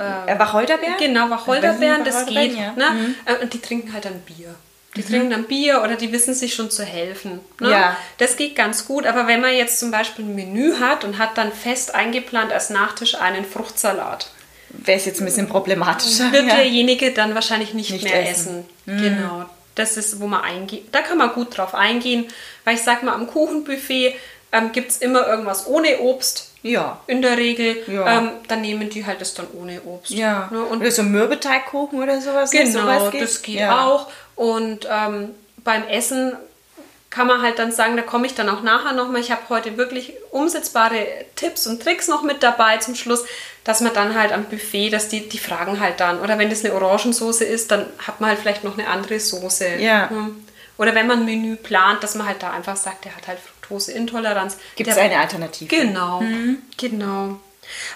äh, 0.00 0.38
Wacholderbeeren? 0.38 0.96
Genau, 0.98 1.30
Wacholderbeeren, 1.30 2.04
das 2.04 2.26
geht. 2.26 2.56
Ja. 2.56 2.72
Ne? 2.72 2.90
Mhm. 2.90 3.14
Äh, 3.24 3.42
und 3.42 3.52
die 3.52 3.60
trinken 3.60 3.92
halt 3.92 4.04
dann 4.04 4.20
Bier. 4.20 4.54
Die 4.96 5.02
mhm. 5.02 5.06
trinken 5.06 5.30
dann 5.30 5.44
Bier 5.44 5.82
oder 5.82 5.96
die 5.96 6.10
wissen 6.12 6.34
sich 6.34 6.54
schon 6.54 6.70
zu 6.70 6.84
helfen. 6.84 7.40
Ne? 7.60 7.70
Ja. 7.70 7.96
Das 8.18 8.36
geht 8.36 8.56
ganz 8.56 8.86
gut, 8.86 9.06
aber 9.06 9.26
wenn 9.26 9.40
man 9.40 9.54
jetzt 9.54 9.78
zum 9.78 9.90
Beispiel 9.90 10.24
ein 10.24 10.34
Menü 10.34 10.76
hat 10.80 11.04
und 11.04 11.18
hat 11.18 11.38
dann 11.38 11.52
fest 11.52 11.94
eingeplant 11.94 12.52
als 12.52 12.70
Nachtisch 12.70 13.14
einen 13.14 13.44
Fruchtsalat, 13.44 14.30
wäre 14.70 14.98
es 14.98 15.04
jetzt 15.04 15.20
ein 15.20 15.26
bisschen 15.26 15.48
problematischer. 15.48 16.32
Wird 16.32 16.46
ja. 16.46 16.56
derjenige 16.56 17.12
dann 17.12 17.34
wahrscheinlich 17.34 17.74
nicht, 17.74 17.90
nicht 17.90 18.04
mehr 18.04 18.28
essen. 18.28 18.64
essen. 18.86 18.96
Mhm. 18.96 19.02
Genau. 19.02 19.44
Das 19.74 19.96
ist, 19.96 20.20
wo 20.20 20.26
man 20.26 20.42
eingeht. 20.42 20.88
Da 20.92 21.00
kann 21.00 21.18
man 21.18 21.32
gut 21.32 21.56
drauf 21.56 21.74
eingehen, 21.74 22.26
weil 22.64 22.74
ich 22.74 22.82
sag 22.82 23.02
mal, 23.02 23.14
am 23.14 23.28
Kuchenbuffet 23.28 24.14
ähm, 24.52 24.72
gibt 24.72 24.90
es 24.90 24.98
immer 24.98 25.26
irgendwas 25.28 25.66
ohne 25.66 26.00
Obst 26.00 26.49
Ja. 26.62 27.00
In 27.06 27.22
der 27.22 27.36
Regel. 27.36 27.82
Ja. 27.86 28.18
Ähm, 28.18 28.30
dann 28.48 28.60
nehmen 28.60 28.90
die 28.90 29.06
halt 29.06 29.20
das 29.20 29.34
dann 29.34 29.46
ohne 29.52 29.80
Obst. 29.82 30.10
Ja. 30.10 30.48
Ne? 30.50 30.62
Und 30.62 30.80
oder 30.80 30.90
so 30.90 31.02
Mürbeteigkuchen 31.02 32.02
oder 32.02 32.20
sowas. 32.20 32.50
Genau, 32.50 32.80
sowas 32.80 33.12
das 33.18 33.42
geht 33.42 33.60
ja. 33.60 33.86
auch. 33.86 34.10
Und 34.36 34.86
ähm, 34.90 35.30
beim 35.64 35.86
Essen 35.88 36.36
kann 37.10 37.26
man 37.26 37.42
halt 37.42 37.58
dann 37.58 37.72
sagen, 37.72 37.96
da 37.96 38.02
komme 38.02 38.26
ich 38.26 38.34
dann 38.34 38.48
auch 38.48 38.62
nachher 38.62 38.92
nochmal. 38.92 39.20
Ich 39.20 39.32
habe 39.32 39.42
heute 39.48 39.76
wirklich 39.76 40.12
umsetzbare 40.30 41.06
Tipps 41.34 41.66
und 41.66 41.82
Tricks 41.82 42.06
noch 42.06 42.22
mit 42.22 42.42
dabei 42.42 42.76
zum 42.76 42.94
Schluss, 42.94 43.24
dass 43.64 43.80
man 43.80 43.92
dann 43.92 44.14
halt 44.14 44.32
am 44.32 44.44
Buffet, 44.44 44.90
dass 44.90 45.08
die, 45.08 45.28
die 45.28 45.38
fragen 45.38 45.80
halt 45.80 45.98
dann. 45.98 46.20
Oder 46.20 46.38
wenn 46.38 46.50
das 46.50 46.64
eine 46.64 46.72
Orangensoße 46.72 47.44
ist, 47.44 47.72
dann 47.72 47.86
hat 47.98 48.20
man 48.20 48.30
halt 48.30 48.38
vielleicht 48.38 48.62
noch 48.62 48.78
eine 48.78 48.86
andere 48.86 49.18
Soße. 49.18 49.76
Ja. 49.78 50.08
Hm. 50.08 50.44
Oder 50.78 50.94
wenn 50.94 51.08
man 51.08 51.20
ein 51.20 51.24
Menü 51.24 51.56
plant, 51.56 52.02
dass 52.02 52.14
man 52.14 52.26
halt 52.26 52.42
da 52.42 52.52
einfach 52.52 52.76
sagt, 52.76 53.04
der 53.04 53.16
hat 53.16 53.26
halt 53.26 53.38
Fructoseintoleranz. 53.70 54.56
Gibt 54.76 54.90
es 54.90 54.98
eine 54.98 55.18
Alternative? 55.18 55.66
Genau, 55.74 56.20
Mhm. 56.20 56.58
genau. 56.76 57.38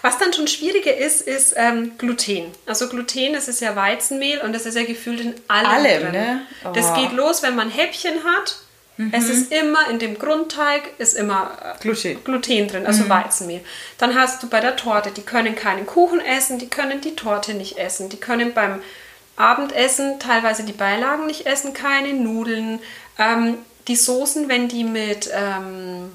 Was 0.02 0.18
dann 0.18 0.32
schon 0.32 0.46
schwieriger 0.46 0.96
ist, 0.96 1.22
ist 1.22 1.54
ähm, 1.56 1.98
Gluten. 1.98 2.52
Also 2.64 2.88
Gluten, 2.88 3.32
das 3.32 3.48
ist 3.48 3.60
ja 3.60 3.74
Weizenmehl 3.74 4.38
und 4.40 4.52
das 4.52 4.66
ist 4.66 4.76
ja 4.76 4.84
gefühlt 4.84 5.20
in 5.20 5.34
allem, 5.48 5.66
Allem, 5.66 6.02
drin. 6.02 6.12
ne? 6.12 6.40
Das 6.74 6.92
Oh. 6.92 6.94
geht 7.00 7.12
los, 7.12 7.42
wenn 7.42 7.56
man 7.56 7.70
Häppchen 7.70 8.22
hat. 8.24 8.56
Es 9.10 9.28
ist 9.28 9.50
immer 9.50 9.90
in 9.90 9.98
dem 9.98 10.16
Grundteig 10.20 10.82
ist 10.98 11.14
immer 11.14 11.58
äh, 11.76 11.82
Gluten. 11.82 12.22
Gluten 12.22 12.68
drin, 12.68 12.86
also 12.86 13.08
Weizenmehl. 13.08 13.60
Dann 13.98 14.14
hast 14.16 14.40
du 14.44 14.48
bei 14.48 14.60
der 14.60 14.76
Torte, 14.76 15.10
die 15.10 15.22
können 15.22 15.56
keinen 15.56 15.84
Kuchen 15.84 16.20
essen, 16.20 16.60
die 16.60 16.68
können 16.70 17.00
die 17.00 17.16
Torte 17.16 17.54
nicht 17.54 17.76
essen, 17.76 18.08
die 18.08 18.18
können 18.18 18.54
beim 18.54 18.80
Abendessen 19.34 20.20
teilweise 20.20 20.62
die 20.62 20.72
Beilagen 20.72 21.26
nicht 21.26 21.44
essen, 21.46 21.72
keine 21.72 22.12
Nudeln. 22.12 22.78
Ähm, 23.18 23.58
die 23.88 23.96
Soßen, 23.96 24.48
wenn 24.48 24.68
die 24.68 24.84
mit 24.84 25.30
ähm, 25.34 26.10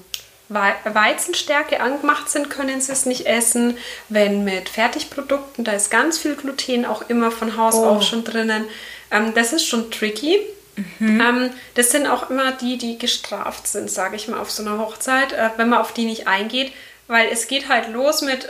Wei- 0.48 0.74
Weizenstärke 0.84 1.80
angemacht 1.80 2.28
sind, 2.28 2.50
können 2.50 2.80
sie 2.80 2.90
es 2.92 3.06
nicht 3.06 3.26
essen. 3.26 3.76
Wenn 4.08 4.42
mit 4.44 4.68
Fertigprodukten, 4.68 5.64
da 5.64 5.72
ist 5.72 5.90
ganz 5.90 6.18
viel 6.18 6.34
Gluten 6.34 6.84
auch 6.84 7.08
immer 7.08 7.30
von 7.30 7.56
Haus 7.56 7.74
Oh. 7.76 7.84
aus 7.86 8.06
schon 8.08 8.24
drinnen. 8.24 8.64
Ähm, 9.12 9.32
das 9.34 9.52
ist 9.52 9.66
schon 9.66 9.90
tricky. 9.90 10.38
Ähm, 11.00 11.50
das 11.74 11.90
sind 11.90 12.06
auch 12.06 12.30
immer 12.30 12.52
die, 12.52 12.78
die 12.78 12.98
gestraft 12.98 13.68
sind, 13.68 13.90
sage 13.90 14.16
ich 14.16 14.28
mal, 14.28 14.40
auf 14.40 14.50
so 14.50 14.62
einer 14.62 14.78
Hochzeit, 14.78 15.32
äh, 15.32 15.50
wenn 15.56 15.68
man 15.68 15.78
auf 15.80 15.92
die 15.92 16.06
nicht 16.06 16.26
eingeht, 16.26 16.72
weil 17.06 17.28
es 17.30 17.48
geht 17.48 17.68
halt 17.68 17.88
los 17.88 18.22
mit 18.22 18.48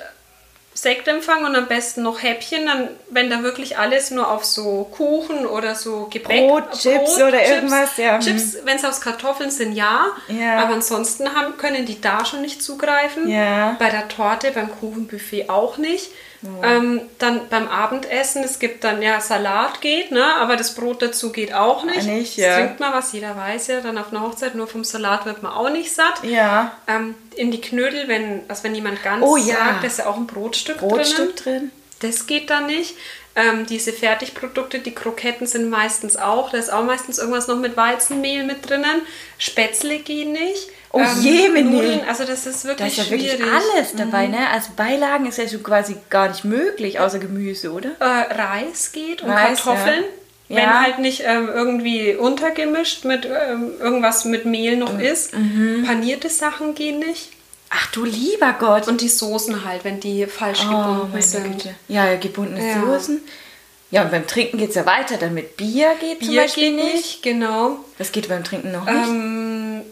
Sektempfang 0.83 1.45
und 1.45 1.55
am 1.57 1.69
besten 1.69 2.03
noch 2.03 2.23
Häppchen, 2.23 2.67
dann, 2.67 2.89
wenn 3.11 3.29
da 3.29 3.43
wirklich 3.43 3.79
alles 3.79 4.11
nur 4.11 4.31
auf 4.31 4.45
so 4.45 4.85
Kuchen 4.91 5.47
oder 5.47 5.75
so 5.75 6.09
Gebäck, 6.11 6.49
Brot, 6.49 6.73
Chips 6.73 7.17
oder 7.17 7.45
irgendwas, 7.45 7.97
ja, 7.99 8.17
mhm. 8.17 8.21
Chips, 8.21 8.57
wenn 8.65 8.77
es 8.77 8.85
aus 8.85 9.01
Kartoffeln 9.01 9.51
sind, 9.51 9.73
ja. 9.73 10.07
Ja. 10.29 10.59
Aber 10.61 10.75
ansonsten 10.75 11.35
haben, 11.35 11.59
können 11.59 11.85
die 11.85 12.01
da 12.01 12.25
schon 12.25 12.41
nicht 12.41 12.63
zugreifen. 12.63 13.29
Ja. 13.29 13.77
Bei 13.79 13.91
der 13.91 14.09
Torte, 14.09 14.53
beim 14.53 14.71
Kuchenbuffet 14.71 15.51
auch 15.51 15.77
nicht. 15.77 16.11
Ähm, 16.63 17.03
dann 17.19 17.49
beim 17.51 17.69
Abendessen, 17.69 18.43
es 18.43 18.59
gibt 18.59 18.83
dann, 18.85 19.03
ja, 19.03 19.21
Salat 19.21 19.83
geht, 19.83 20.11
ne? 20.11 20.25
aber 20.37 20.57
das 20.57 20.75
Brot 20.75 21.03
dazu 21.03 21.33
geht 21.33 21.53
auch 21.53 21.85
nicht. 21.85 22.09
Ah, 22.09 22.13
nicht, 22.13 22.39
das 22.39 22.45
ja. 22.45 22.57
trinkt 22.57 22.81
man 22.81 22.95
was, 22.95 23.13
jeder 23.13 23.37
weiß 23.37 23.67
ja, 23.67 23.81
dann 23.83 23.99
auf 23.99 24.11
einer 24.11 24.23
Hochzeit, 24.23 24.55
nur 24.55 24.67
vom 24.67 24.83
Salat 24.83 25.27
wird 25.27 25.43
man 25.43 25.53
auch 25.53 25.69
nicht 25.69 25.95
satt. 25.95 26.25
Ja. 26.25 26.73
Ähm, 26.87 27.15
in 27.37 27.51
die 27.51 27.61
Knödel, 27.61 28.09
wenn, 28.09 28.43
also 28.49 28.65
wenn 28.65 28.75
jemand 28.75 29.03
ganz 29.03 29.23
Oh, 29.23 29.37
ja. 29.37 29.57
sagt, 29.57 29.83
da 29.83 29.87
ist 29.87 29.99
ja 29.99 30.07
auch 30.07 30.17
ein 30.17 30.27
Brotstück, 30.27 30.79
Brotstück 30.79 31.37
drinnen. 31.37 31.71
drin. 31.71 31.71
Das 32.01 32.27
geht 32.27 32.49
dann 32.49 32.67
nicht. 32.67 32.95
Ähm, 33.37 33.67
diese 33.67 33.93
Fertigprodukte, 33.93 34.81
die 34.81 34.95
Kroketten 34.95 35.47
sind 35.47 35.69
meistens 35.69 36.17
auch, 36.17 36.51
da 36.51 36.59
ist 36.59 36.73
auch 36.73 36.83
meistens 36.83 37.19
irgendwas 37.19 37.47
noch 37.49 37.59
mit 37.59 37.77
Weizenmehl 37.77 38.45
mit 38.45 38.69
drinnen. 38.69 39.03
Spätzle 39.39 39.99
gehen 39.99 40.33
nicht. 40.33 40.69
Oh 40.93 41.01
je, 41.21 41.49
Mini. 41.51 41.71
Nudeln, 41.71 42.01
also 42.09 42.25
das 42.25 42.47
ist 42.47 42.65
Da 42.65 42.69
wirklich 42.71 42.99
ist 42.99 43.05
ja 43.07 43.11
wirklich 43.11 43.31
schwierig. 43.33 43.53
alles 43.53 43.93
dabei, 43.97 44.27
ne? 44.27 44.49
Also 44.53 44.71
Beilagen 44.77 45.27
ist 45.27 45.39
ja 45.39 45.47
so 45.47 45.59
quasi 45.59 45.97
gar 46.11 46.29
nicht 46.29 46.45
möglich, 46.45 46.99
außer 46.99 47.19
Gemüse, 47.21 47.71
oder? 47.73 47.91
Äh, 48.01 48.05
Reis 48.35 48.91
geht 48.93 49.23
und 49.23 49.31
Reis, 49.31 49.63
Kartoffeln. 49.63 50.03
ja. 50.49 50.57
Wenn 50.57 50.65
Ja. 50.65 50.83
halt 50.83 50.99
nicht 50.99 51.23
ähm, 51.25 51.49
irgendwie 51.49 52.17
untergemischt 52.17 53.05
mit 53.05 53.25
ähm, 53.25 53.71
irgendwas 53.79 54.25
mit 54.25 54.47
Mehl 54.47 54.77
noch 54.77 54.95
Mhm. 54.95 55.01
ist. 55.01 55.31
Panierte 55.87 56.29
Sachen 56.29 56.75
gehen 56.75 56.99
nicht. 56.99 57.29
Ach 57.73 57.87
du 57.93 58.05
lieber 58.05 58.57
Gott. 58.59 58.89
Und 58.89 59.01
die 59.01 59.09
Soßen 59.09 59.65
halt, 59.65 59.85
wenn 59.85 60.01
die 60.01 60.27
falsch 60.27 60.63
oh, 60.67 60.71
gebunden 60.71 61.09
meine 61.13 61.23
sind. 61.23 61.45
Güte. 61.59 61.75
Ja, 61.87 62.17
gebundene 62.17 62.67
Ja. 62.69 62.81
Soßen. 62.85 63.21
Ja, 63.93 64.03
und 64.03 64.11
beim 64.11 64.27
Trinken 64.27 64.59
geht 64.59 64.71
es 64.71 64.75
ja 64.75 64.87
weiter. 64.87 65.19
Dann 65.19 65.35
mit 65.35 65.57
Bier 65.57 65.95
geht 66.01 66.19
zum 66.19 66.29
Bier 66.31 66.43
Beispiel 66.43 66.75
geht 66.75 66.85
nicht. 66.85 66.95
nicht, 66.97 67.23
genau. 67.23 67.77
Was 67.99 68.11
geht 68.11 68.29
beim 68.29 68.43
Trinken 68.43 68.73
noch 68.73 68.87
nicht? 68.87 69.09
Ähm, 69.09 69.83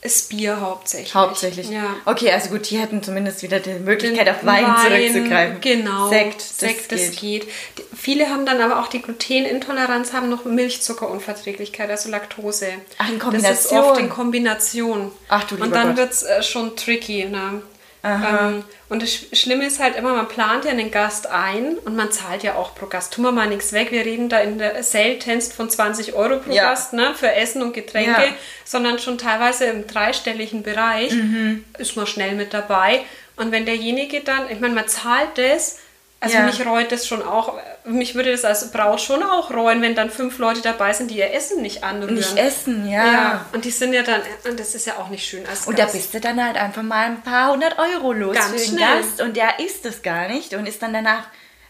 ist 0.00 0.28
Bier 0.28 0.60
hauptsächlich. 0.60 1.14
Hauptsächlich. 1.14 1.68
Ja. 1.70 1.96
Okay, 2.04 2.30
also 2.30 2.50
gut, 2.50 2.70
die 2.70 2.78
hätten 2.78 3.02
zumindest 3.02 3.42
wieder 3.42 3.58
die 3.60 3.74
Möglichkeit, 3.74 4.28
auf 4.28 4.44
Wein, 4.46 4.64
zurückzugreifen. 4.86 5.60
Genau. 5.60 6.08
Sekt, 6.08 6.36
das 6.40 6.58
Sekt, 6.58 6.92
das 6.92 7.00
geht. 7.12 7.20
geht. 7.20 7.48
Die- 7.78 7.82
Viele 7.96 8.28
haben 8.30 8.46
dann 8.46 8.60
aber 8.60 8.80
auch 8.80 8.86
die 8.86 9.02
Glutenintoleranz, 9.02 10.12
haben 10.12 10.28
noch 10.28 10.44
Milchzuckerunverträglichkeit, 10.44 11.90
also 11.90 12.10
Laktose. 12.10 12.68
Ach, 12.98 13.08
in 13.10 13.18
Das 13.18 13.24
ist 13.60 13.68
Kombination. 13.70 13.80
oft 13.84 14.00
in 14.00 14.08
Kombination. 14.08 15.12
Ach 15.28 15.44
du 15.44 15.56
Und 15.56 15.62
lieber 15.64 15.74
dann 15.76 15.88
Gott. 15.88 15.96
wird 15.96 16.12
es 16.12 16.22
äh, 16.22 16.42
schon 16.42 16.76
tricky. 16.76 17.24
Ne? 17.24 17.62
Ähm, 18.04 18.64
und 18.88 19.02
das 19.02 19.10
Sch- 19.10 19.34
Schlimme 19.36 19.66
ist 19.66 19.80
halt 19.80 19.96
immer, 19.96 20.14
man 20.14 20.28
plant 20.28 20.64
ja 20.64 20.70
einen 20.70 20.90
Gast 20.90 21.26
ein 21.26 21.76
und 21.84 21.96
man 21.96 22.12
zahlt 22.12 22.42
ja 22.44 22.54
auch 22.54 22.74
pro 22.74 22.86
Gast. 22.86 23.12
Tun 23.12 23.24
wir 23.24 23.32
mal 23.32 23.48
nichts 23.48 23.72
weg. 23.72 23.90
Wir 23.90 24.04
reden 24.04 24.28
da 24.28 24.38
in 24.38 24.58
der 24.58 24.82
seltenst 24.84 25.52
von 25.52 25.68
20 25.68 26.14
Euro 26.14 26.38
pro 26.38 26.52
Ja. 26.52 26.70
Gast 26.70 26.92
ne, 26.92 27.12
für 27.14 27.32
Essen 27.32 27.60
und 27.62 27.72
Getränke, 27.72 28.10
Ja. 28.22 28.32
sondern 28.64 28.98
schon 28.98 29.18
teilweise 29.18 29.64
im 29.66 29.86
dreistelligen 29.86 30.62
Bereich 30.62 31.12
Mhm. 31.12 31.64
ist 31.78 31.96
man 31.96 32.06
schnell 32.06 32.34
mit 32.34 32.54
dabei. 32.54 33.00
Und 33.36 33.50
wenn 33.52 33.66
derjenige 33.66 34.20
dann, 34.20 34.50
ich 34.50 34.60
meine, 34.60 34.74
man 34.74 34.86
zahlt 34.88 35.36
das, 35.36 35.78
also 36.20 36.36
Ja. 36.38 36.44
mich 36.44 36.64
reut 36.64 36.90
das 36.92 37.06
schon 37.06 37.22
auch, 37.22 37.58
mich 37.84 38.14
würde 38.14 38.30
das 38.32 38.44
als 38.44 38.70
Braut 38.70 39.00
schon 39.00 39.22
auch 39.22 39.50
reuen, 39.50 39.80
wenn 39.82 39.94
dann 39.94 40.10
fünf 40.10 40.38
Leute 40.38 40.60
dabei 40.60 40.92
sind, 40.92 41.10
die 41.10 41.18
ihr 41.18 41.32
Essen 41.32 41.62
nicht 41.62 41.84
anrühren. 41.84 42.14
Nicht 42.16 42.36
essen, 42.36 42.88
ja. 42.88 43.04
Ja, 43.12 43.46
und 43.52 43.64
die 43.64 43.70
sind 43.70 43.92
ja 43.92 44.02
dann, 44.02 44.20
und 44.48 44.60
das 44.60 44.74
ist 44.74 44.86
ja 44.86 44.96
auch 44.96 45.08
nicht 45.08 45.26
schön 45.26 45.46
als 45.46 45.66
Und 45.66 45.78
da 45.78 45.84
Gast. 45.84 45.94
bist 45.94 46.12
du 46.14 46.20
dann 46.20 46.42
halt 46.44 46.56
einfach 46.56 46.82
mal 46.82 47.06
ein 47.06 47.22
paar 47.22 47.52
hundert 47.52 47.78
Euro 47.78 48.12
los 48.12 48.34
Ganz 48.36 48.50
für 48.50 48.56
den 48.58 48.78
schnell. 48.78 49.00
Gast 49.02 49.20
und 49.22 49.36
der 49.36 49.58
isst 49.60 49.86
es 49.86 50.02
gar 50.02 50.28
nicht 50.28 50.52
und 50.54 50.66
ist 50.66 50.82
dann 50.82 50.92
danach 50.92 51.24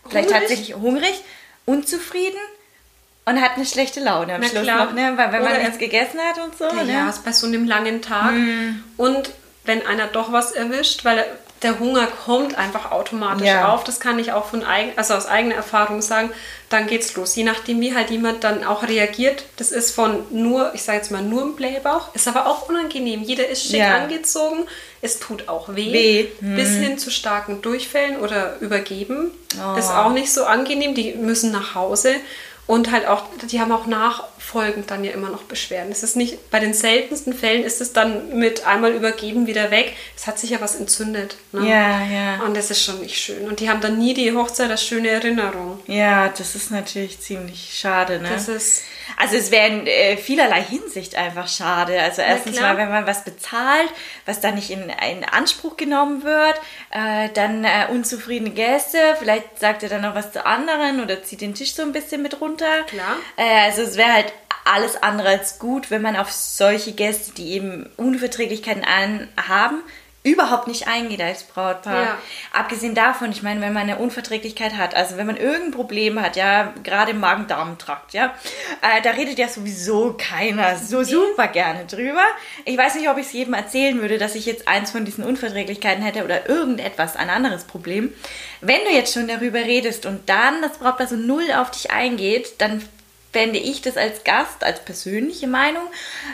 vielleicht 0.09 0.29
Hungrig? 0.31 0.41
tatsächlich 0.49 0.75
hungrig, 0.77 1.15
unzufrieden 1.67 2.38
und 3.27 3.41
hat 3.41 3.57
eine 3.57 3.67
schlechte 3.67 4.00
Laune 4.00 4.35
am 4.35 4.41
Na 4.41 4.49
Schluss 4.49 4.62
klar. 4.62 4.87
noch, 4.87 4.93
ne? 4.95 5.12
Weil 5.17 5.33
wenn 5.33 5.43
man 5.43 5.53
Oder- 5.53 5.59
nichts 5.62 5.79
gegessen 5.79 6.19
hat 6.21 6.38
und 6.43 6.57
so, 6.57 6.65
Ja, 6.65 6.83
ne? 6.85 6.93
ja, 6.93 7.09
ist 7.09 7.25
bei 7.25 7.33
so 7.33 7.47
einem 7.47 7.67
langen 7.67 8.00
Tag. 8.03 8.33
Mhm. 8.33 8.83
Und 8.97 9.31
wenn 9.65 9.87
einer 9.87 10.07
doch 10.07 10.33
was 10.33 10.53
erwischt, 10.53 11.05
weil 11.05 11.25
der 11.62 11.79
Hunger 11.81 12.07
kommt 12.07 12.57
einfach 12.57 12.93
automatisch 12.93 13.47
Ja. 13.49 13.73
auf, 13.75 13.83
das 13.85 13.99
kann 14.00 14.19
ich 14.19 14.33
auch 14.33 14.47
von 14.47 14.65
eigen, 14.65 14.93
also 14.97 15.15
aus 15.15 15.27
eigener 15.27 15.57
Erfahrung 15.57 16.03
sagen, 16.03 16.31
dann 16.69 16.87
geht's 16.87 17.15
los. 17.17 17.35
Je 17.35 17.45
nachdem, 17.45 17.81
wie 17.81 17.95
halt 17.95 18.11
jemand 18.11 18.45
dann 18.45 18.62
auch 18.65 18.83
reagiert, 18.87 19.45
das 19.57 19.73
ist 19.73 19.95
von 19.95 20.25
nur, 20.31 20.73
ich 20.75 20.83
sage 20.83 20.99
jetzt 20.99 21.11
mal 21.11 21.23
nur 21.23 21.43
im 21.43 21.57
Blähbauch, 21.57 22.15
ist 22.15 22.29
aber 22.29 22.47
auch 22.47 22.69
unangenehm. 22.69 23.23
Jeder 23.23 23.49
ist 23.49 23.65
schick 23.65 23.81
Ja. 23.81 23.97
angezogen, 23.97 24.67
es 25.03 25.19
tut 25.19 25.49
auch 25.49 25.69
weh, 25.75 25.93
Weh. 25.93 26.27
Mhm. 26.41 26.57
bis 26.57 26.69
hin 26.71 26.99
zu 26.99 27.11
starken 27.11 27.61
Durchfällen 27.62 28.21
oder 28.21 28.59
Übergeben. 28.61 29.31
Oh. 29.57 29.79
Ist 29.79 29.91
auch 29.91 30.12
nicht 30.12 30.33
so 30.33 30.45
angenehm, 30.45 30.95
die 30.95 31.15
müssen 31.15 31.50
nach 31.50 31.75
Hause. 31.75 32.15
Und 32.67 32.93
halt 32.93 33.07
auch, 33.09 33.23
die 33.50 33.61
haben 33.62 33.73
auch 33.73 33.87
nachfolgend 34.49 34.90
dann 34.90 35.05
ja 35.05 35.12
immer 35.12 35.28
noch 35.28 35.43
Beschwerden. 35.43 35.93
Es 35.93 36.02
ist 36.02 36.17
nicht, 36.17 36.50
bei 36.50 36.61
den 36.61 36.75
seltensten 36.75 37.33
Fällen 37.33 37.64
ist 37.64 37.81
es 37.81 37.93
dann 37.93 38.38
mit 38.38 38.67
einmal 38.67 38.93
übergeben 38.93 39.47
wieder 39.47 39.71
weg. 39.71 39.95
Es 40.17 40.26
hat 40.26 40.38
sich 40.38 40.50
ja 40.50 40.61
was 40.61 40.76
entzündet. 40.76 41.37
Ne? 41.52 41.69
Ja, 41.69 42.05
ja. 42.05 42.43
Und 42.45 42.57
das 42.57 42.71
ist 42.71 42.83
schon 42.83 43.00
nicht 43.00 43.19
schön. 43.19 43.47
Und 43.49 43.61
die 43.61 43.69
haben 43.69 43.81
dann 43.81 43.99
nie 43.99 44.14
die 44.14 44.33
Hochzeit 44.35 44.71
als 44.71 44.85
schöne 44.85 45.09
Erinnerung. 45.09 45.81
Ja, 45.87 46.28
das 46.28 46.55
ist 46.55 46.71
natürlich 46.71 47.21
ziemlich 47.21 47.78
schade, 47.78 48.21
ne? 48.21 48.28
Das 48.31 48.49
ist, 48.49 48.83
Also 49.17 49.37
es 49.37 49.50
wäre 49.50 49.69
in 49.69 49.87
äh, 49.87 50.17
vielerlei 50.17 50.62
Hinsicht 50.62 51.14
einfach 51.14 51.49
schade. 51.49 52.00
Also 52.00 52.23
erstens 52.23 52.61
mal, 52.61 52.76
wenn 52.76 52.88
man 52.88 53.07
was 53.07 53.25
bezahlt, 53.25 53.88
was 54.26 54.40
dann 54.40 54.55
nicht 54.55 54.71
in, 54.71 54.90
in 55.11 55.25
Anspruch 55.25 55.76
genommen 55.76 56.25
wird, 56.25 56.55
äh, 56.90 57.28
dann 57.35 57.64
äh, 57.64 57.87
unzufriedene 57.90 58.50
Gäste, 58.50 58.99
vielleicht 59.19 59.59
sagt 59.59 59.83
er 59.83 59.88
dann 59.88 60.02
noch 60.02 60.14
was 60.14 60.33
zu 60.33 60.45
anderen 60.45 61.02
oder 61.02 61.23
zieht 61.23 61.40
den 61.40 61.55
Tisch 61.55 61.75
so 61.75 61.83
ein 61.83 61.93
bisschen 61.93 62.23
mit 62.23 62.40
runter. 62.40 62.83
Klar. 62.87 63.17
Äh, 63.37 63.67
also 63.67 63.83
es 63.83 63.97
wäre 63.97 64.12
halt 64.12 64.33
alles 64.69 65.03
andere 65.03 65.29
als 65.29 65.59
gut, 65.59 65.91
wenn 65.91 66.03
man 66.03 66.17
auf 66.17 66.31
solche 66.31 66.93
Gäste, 66.93 67.33
die 67.33 67.53
eben 67.53 67.89
Unverträglichkeiten 67.97 68.85
an, 68.85 69.29
haben, 69.49 69.83
überhaupt 70.25 70.67
nicht 70.67 70.89
eingeht 70.89 71.21
als 71.21 71.45
Brautpaar. 71.45 72.03
Ja. 72.03 72.19
Abgesehen 72.53 72.95
davon, 72.95 73.31
ich 73.31 73.43
meine, 73.43 73.61
wenn 73.61 73.73
man 73.73 73.85
eine 73.85 73.99
Unverträglichkeit 73.99 74.77
hat, 74.77 74.95
also 74.95 75.17
wenn 75.17 75.27
man 75.27 75.37
irgendein 75.37 75.71
Problem 75.71 76.21
hat, 76.21 76.37
ja, 76.37 76.75
gerade 76.83 77.13
im 77.13 77.21
Magen-Darm-Trakt, 77.21 78.13
ja, 78.13 78.35
äh, 78.83 79.01
da 79.03 79.11
redet 79.11 79.39
ja 79.39 79.49
sowieso 79.49 80.17
keiner 80.19 80.77
so 80.77 81.03
super 81.03 81.49
gerne 81.49 81.87
drüber. 81.87 82.25
Ich 82.65 82.77
weiß 82.77 82.97
nicht, 82.97 83.09
ob 83.09 83.17
ich 83.17 83.27
es 83.27 83.33
jedem 83.33 83.55
erzählen 83.55 84.01
würde, 84.01 84.19
dass 84.19 84.35
ich 84.35 84.45
jetzt 84.45 84.69
eins 84.69 84.91
von 84.91 85.05
diesen 85.05 85.25
Unverträglichkeiten 85.25 86.03
hätte 86.03 86.25
oder 86.25 86.49
irgendetwas, 86.49 87.17
ein 87.17 87.31
anderes 87.31 87.65
Problem. 87.65 88.13
Wenn 88.61 88.85
du 88.85 88.91
jetzt 88.91 89.15
schon 89.15 89.29
darüber 89.29 89.61
redest 89.61 90.05
und 90.05 90.29
dann 90.29 90.61
das 90.63 90.79
Brautpaar 90.79 91.07
so 91.07 91.17
null 91.17 91.53
auf 91.57 91.71
dich 91.71 91.91
eingeht, 91.91 92.61
dann 92.61 92.83
fände 93.38 93.59
ich 93.61 93.83
das 93.83 93.97
als 93.97 94.25
Gast, 94.25 94.64
als 94.64 94.85
persönliche 94.85 95.47
Meinung, 95.47 95.85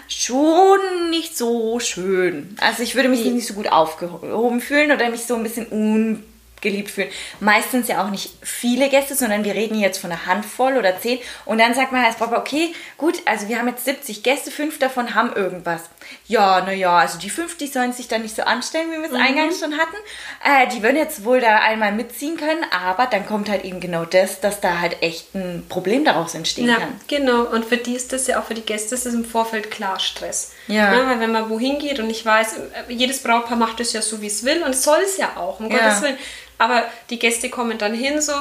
schon 0.09 1.11
nicht 1.11 1.37
so 1.37 1.79
schön. 1.79 2.57
Also 2.61 2.83
ich 2.83 2.95
würde 2.95 3.11
mich 3.11 3.23
nicht 3.27 3.47
so 3.47 3.53
gut 3.53 3.71
aufgehoben 3.71 4.63
fühlen 4.63 4.91
oder 4.91 5.11
mich 5.11 5.25
so 5.25 5.35
ein 5.35 5.43
bisschen 5.43 5.71
un 5.71 6.25
geliebt 6.65 6.91
fühlen. 6.91 7.11
Meistens 7.39 7.87
ja 7.87 8.05
auch 8.05 8.11
nicht 8.11 8.31
viele 8.43 8.89
Gäste, 8.89 9.15
sondern 9.15 9.45
wir 9.45 9.55
reden 9.55 9.79
jetzt 9.79 9.99
von 9.99 10.11
einer 10.11 10.27
Handvoll 10.27 10.77
oder 10.77 10.99
zehn. 10.99 11.21
Und 11.45 11.59
dann 11.59 11.75
sagt 11.75 11.93
man 11.93 12.05
als 12.05 12.17
Papa, 12.17 12.37
okay, 12.37 12.75
gut, 12.99 13.23
also 13.27 13.49
wir 13.49 13.59
haben 13.59 13.69
jetzt 13.69 13.85
70 13.85 14.25
Gäste, 14.25 14.51
fünf 14.51 14.81
davon 14.81 15.15
haben 15.15 15.33
irgendwas. 15.33 15.83
Ja, 16.27 16.61
naja, 16.63 16.99
also 16.99 17.19
die 17.19 17.31
fünf, 17.31 17.57
die 17.57 17.69
sollen 17.69 17.93
sich 17.93 18.09
dann 18.09 18.23
nicht 18.23 18.35
so 18.35 18.43
anstellen, 18.43 18.91
wie 18.91 18.97
wir 18.97 19.05
es 19.05 19.13
mhm. 19.13 19.21
eingangs 19.21 19.61
schon 19.61 19.75
hatten. 19.79 19.97
Äh, 20.45 20.75
die 20.75 20.83
würden 20.83 20.97
jetzt 20.97 21.25
wohl 21.25 21.41
da 21.41 21.59
einmal 21.59 21.93
mitziehen 21.93 22.37
können, 22.37 22.65
aber 22.71 23.07
dann 23.07 23.27
kommt 23.27 23.49
halt 23.49 23.65
eben 23.65 23.79
genau 23.79 24.05
das, 24.05 24.41
dass 24.41 24.61
da 24.61 24.81
halt 24.81 25.03
echt 25.03 25.35
ein 25.35 25.65
Problem 25.69 26.05
daraus 26.05 26.35
entstehen 26.35 26.69
ja, 26.69 26.77
kann. 26.77 27.01
Genau, 27.09 27.43
und 27.43 27.65
für 27.65 27.77
die 27.77 27.95
ist 27.95 28.13
das 28.13 28.27
ja 28.27 28.41
auch 28.41 28.45
für 28.45 28.55
die 28.55 28.63
Gäste 28.63 28.95
ist 28.95 29.07
das 29.07 29.15
im 29.15 29.25
Vorfeld 29.25 29.71
klar 29.71 30.01
Stress. 30.01 30.53
Ja. 30.67 30.95
ja. 30.95 31.09
Weil 31.09 31.21
wenn 31.21 31.33
man 31.33 31.51
wohin 31.51 31.79
geht 31.79 32.01
und 32.01 32.11
ich 32.11 32.25
weiß, 32.25 32.57
jedes 32.89 33.23
Brautpaar 33.23 33.57
macht 33.57 33.81
es 33.81 33.93
ja 33.93 34.03
so, 34.03 34.21
wie 34.21 34.27
es 34.27 34.45
will 34.45 34.63
und 34.63 34.75
soll 34.75 35.01
es 35.05 35.17
ja 35.17 35.37
auch, 35.37 35.61
um 35.61 35.71
ja. 35.71 35.79
Gottes 35.79 36.03
Willen. 36.03 36.19
Aber 36.59 36.85
die 37.11 37.19
Gäste 37.19 37.51
kommen 37.51 37.79
dann 37.79 37.95
hin 37.95 38.21
so, 38.21 38.33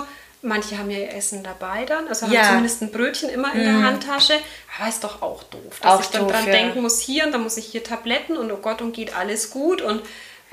manche 0.41 0.77
haben 0.77 0.89
ja 0.89 1.00
ihr 1.00 1.13
Essen 1.13 1.43
dabei 1.43 1.86
dann, 1.86 2.08
also 2.08 2.27
haben 2.27 2.48
zumindest 2.48 2.82
ein 2.82 2.91
Brötchen 2.91 3.29
immer 3.29 3.53
in 3.53 3.62
mm. 3.62 3.63
der 3.63 3.74
mhm. 3.74 3.86
Handtasche. 3.86 4.34
Aber 4.77 4.89
ist 4.89 5.03
doch 5.03 5.22
auch 5.22 5.43
doof, 5.43 5.79
dass 5.82 5.91
auch 5.91 6.01
ich 6.01 6.08
dann 6.08 6.24
doof, 6.24 6.32
dran 6.32 6.46
ja. 6.46 6.51
denken 6.51 6.82
muss, 6.82 7.00
hier 7.00 7.25
und 7.25 7.32
dann 7.32 7.43
muss 7.43 7.58
ich 7.58 7.65
hier 7.65 7.84
Tabletten 7.84 8.38
und 8.38 8.51
oh 8.51 8.58
Gott, 8.58 8.82
und 8.82 8.93
geht 8.93 9.15
alles 9.15 9.50
gut 9.50 9.82
und 9.82 10.01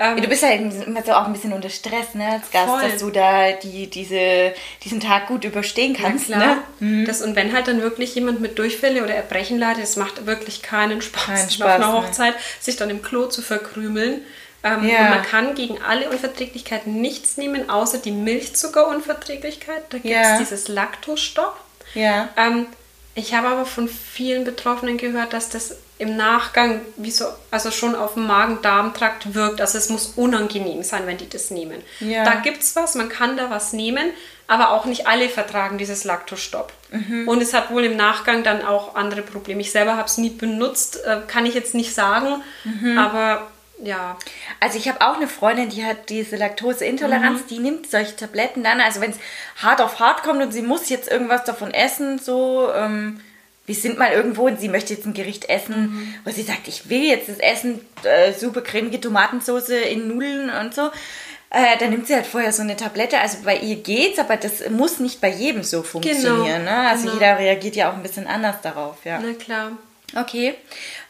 ähm, 0.01 0.19
du 0.19 0.27
bist 0.27 0.41
ja 0.41 0.49
immer 0.49 1.03
so 1.03 1.11
auch 1.11 1.27
ein 1.27 1.33
bisschen 1.33 1.53
unter 1.53 1.69
Stress, 1.69 2.15
ne, 2.15 2.27
als 2.27 2.49
Gast, 2.49 2.67
voll. 2.67 2.81
dass 2.81 2.99
du 2.99 3.11
da 3.11 3.51
die, 3.51 3.87
diese, 3.87 4.51
diesen 4.83 4.99
Tag 4.99 5.27
gut 5.27 5.43
überstehen 5.43 5.95
kannst. 5.95 6.27
Ja, 6.27 6.37
klar. 6.37 6.55
Ne? 6.79 6.87
Mhm. 6.87 7.05
Das, 7.05 7.21
und 7.21 7.35
wenn 7.35 7.53
halt 7.53 7.67
dann 7.67 7.83
wirklich 7.83 8.15
jemand 8.15 8.41
mit 8.41 8.57
Durchfälle 8.57 9.03
oder 9.03 9.13
Erbrechen 9.13 9.59
leidet, 9.59 9.83
es 9.83 9.97
macht 9.97 10.25
wirklich 10.25 10.63
keinen 10.63 11.03
Spaß, 11.03 11.25
Kein 11.25 11.49
Spaß 11.51 11.67
auf 11.67 11.75
einer 11.75 11.93
Hochzeit, 11.93 12.33
sich 12.59 12.77
dann 12.77 12.89
im 12.89 13.03
Klo 13.03 13.27
zu 13.27 13.43
verkrümeln. 13.43 14.21
Ähm, 14.63 14.87
ja. 14.87 15.09
man 15.09 15.23
kann 15.23 15.55
gegen 15.55 15.81
alle 15.81 16.09
Unverträglichkeiten 16.09 17.01
nichts 17.01 17.37
nehmen, 17.37 17.69
außer 17.69 17.97
die 17.97 18.11
Milchzuckerunverträglichkeit. 18.11 19.83
Da 19.89 19.97
gibt 19.97 20.13
es 20.15 20.27
ja. 20.27 20.37
dieses 20.37 20.67
Laktostopp. 20.67 21.59
Ja. 21.95 22.29
Ähm, 22.37 22.67
ich 23.15 23.33
habe 23.33 23.47
aber 23.47 23.65
von 23.65 23.89
vielen 23.89 24.45
Betroffenen 24.45 24.97
gehört, 24.97 25.33
dass 25.33 25.49
das 25.49 25.75
im 25.97 26.15
Nachgang 26.15 26.81
wie 26.95 27.11
so, 27.11 27.25
also 27.51 27.69
schon 27.69 27.93
auf 27.93 28.13
dem 28.13 28.25
Magen-Darm-Trakt 28.25 29.35
wirkt. 29.35 29.61
Also 29.61 29.77
es 29.77 29.89
muss 29.89 30.13
unangenehm 30.15 30.81
sein, 30.81 31.05
wenn 31.05 31.17
die 31.17 31.29
das 31.29 31.51
nehmen. 31.51 31.81
Ja. 31.99 32.23
Da 32.23 32.35
gibt 32.35 32.61
es 32.63 32.75
was, 32.75 32.95
man 32.95 33.09
kann 33.09 33.37
da 33.37 33.49
was 33.49 33.73
nehmen, 33.73 34.11
aber 34.47 34.71
auch 34.71 34.85
nicht 34.85 35.07
alle 35.07 35.29
vertragen 35.29 35.77
dieses 35.77 36.03
Laktostopp. 36.03 36.73
Mhm. 36.89 37.27
Und 37.27 37.41
es 37.41 37.53
hat 37.53 37.69
wohl 37.69 37.83
im 37.83 37.97
Nachgang 37.97 38.43
dann 38.43 38.63
auch 38.63 38.95
andere 38.95 39.21
Probleme. 39.21 39.61
Ich 39.61 39.71
selber 39.71 39.97
habe 39.97 40.07
es 40.07 40.17
nie 40.17 40.29
benutzt, 40.29 41.03
äh, 41.05 41.19
kann 41.27 41.45
ich 41.45 41.53
jetzt 41.53 41.75
nicht 41.75 41.93
sagen, 41.93 42.41
mhm. 42.63 42.97
aber 42.97 43.50
ja. 43.83 44.17
Also 44.59 44.77
ich 44.77 44.87
habe 44.87 45.01
auch 45.01 45.15
eine 45.15 45.27
Freundin, 45.27 45.69
die 45.69 45.85
hat 45.85 46.09
diese 46.09 46.35
Laktoseintoleranz, 46.35 47.41
mhm. 47.41 47.47
die 47.47 47.59
nimmt 47.59 47.89
solche 47.89 48.15
Tabletten 48.15 48.63
dann, 48.63 48.81
also 48.81 49.01
wenn 49.01 49.11
es 49.11 49.17
hart 49.61 49.81
auf 49.81 49.99
hart 49.99 50.23
kommt 50.23 50.41
und 50.41 50.51
sie 50.51 50.61
muss 50.61 50.89
jetzt 50.89 51.09
irgendwas 51.09 51.43
davon 51.43 51.73
essen, 51.73 52.19
so, 52.19 52.71
ähm, 52.73 53.21
wir 53.65 53.75
sind 53.75 53.97
mal 53.97 54.11
irgendwo 54.11 54.47
und 54.47 54.59
sie 54.59 54.69
möchte 54.69 54.93
jetzt 54.93 55.05
ein 55.05 55.13
Gericht 55.13 55.49
essen, 55.49 55.81
mhm. 55.81 56.13
wo 56.25 56.31
sie 56.31 56.43
sagt, 56.43 56.67
ich 56.67 56.89
will 56.89 57.03
jetzt 57.03 57.29
das 57.29 57.39
Essen, 57.39 57.79
äh, 58.03 58.33
super 58.33 58.61
cremige 58.61 58.99
Tomatensauce 58.99 59.69
in 59.69 60.07
Nudeln 60.07 60.49
und 60.49 60.73
so. 60.73 60.89
Äh, 61.53 61.77
dann 61.79 61.89
nimmt 61.89 62.07
sie 62.07 62.15
halt 62.15 62.25
vorher 62.25 62.53
so 62.53 62.61
eine 62.61 62.77
Tablette. 62.77 63.19
Also 63.19 63.39
bei 63.43 63.57
ihr 63.57 63.75
geht's, 63.75 64.19
aber 64.19 64.37
das 64.37 64.69
muss 64.69 64.99
nicht 64.99 65.19
bei 65.19 65.29
jedem 65.29 65.63
so 65.63 65.83
funktionieren. 65.83 66.45
Genau, 66.45 66.59
ne? 66.59 66.89
Also 66.89 67.03
genau. 67.03 67.13
jeder 67.15 67.37
reagiert 67.37 67.75
ja 67.75 67.91
auch 67.91 67.95
ein 67.95 68.03
bisschen 68.03 68.25
anders 68.25 68.61
darauf. 68.61 69.03
Ja. 69.03 69.19
Na 69.19 69.33
klar. 69.33 69.73
Okay, 70.15 70.55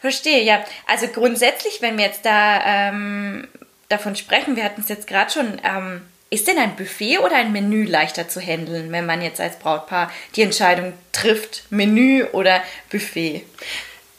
verstehe, 0.00 0.42
ja. 0.42 0.64
Also 0.86 1.08
grundsätzlich, 1.08 1.82
wenn 1.82 1.98
wir 1.98 2.06
jetzt 2.06 2.24
da 2.24 2.62
ähm, 2.64 3.48
davon 3.88 4.16
sprechen, 4.16 4.56
wir 4.56 4.64
hatten 4.64 4.80
es 4.80 4.88
jetzt 4.88 5.06
gerade 5.06 5.30
schon, 5.30 5.60
ähm, 5.64 6.02
ist 6.30 6.48
denn 6.48 6.58
ein 6.58 6.76
Buffet 6.76 7.18
oder 7.18 7.36
ein 7.36 7.52
Menü 7.52 7.84
leichter 7.84 8.28
zu 8.28 8.40
handeln, 8.40 8.90
wenn 8.90 9.04
man 9.04 9.20
jetzt 9.20 9.40
als 9.40 9.58
Brautpaar 9.58 10.10
die 10.34 10.42
Entscheidung 10.42 10.94
trifft, 11.12 11.64
Menü 11.70 12.24
oder 12.32 12.62
Buffet? 12.90 13.44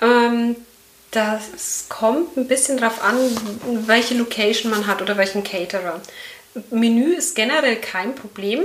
Ähm, 0.01 0.55
das 1.11 1.87
kommt 1.89 2.37
ein 2.37 2.47
bisschen 2.47 2.77
darauf 2.77 3.03
an, 3.03 3.17
welche 3.87 4.15
Location 4.15 4.71
man 4.71 4.87
hat 4.87 5.01
oder 5.01 5.17
welchen 5.17 5.43
Caterer. 5.43 6.01
Menü 6.69 7.13
ist 7.15 7.35
generell 7.35 7.77
kein 7.77 8.15
Problem 8.15 8.63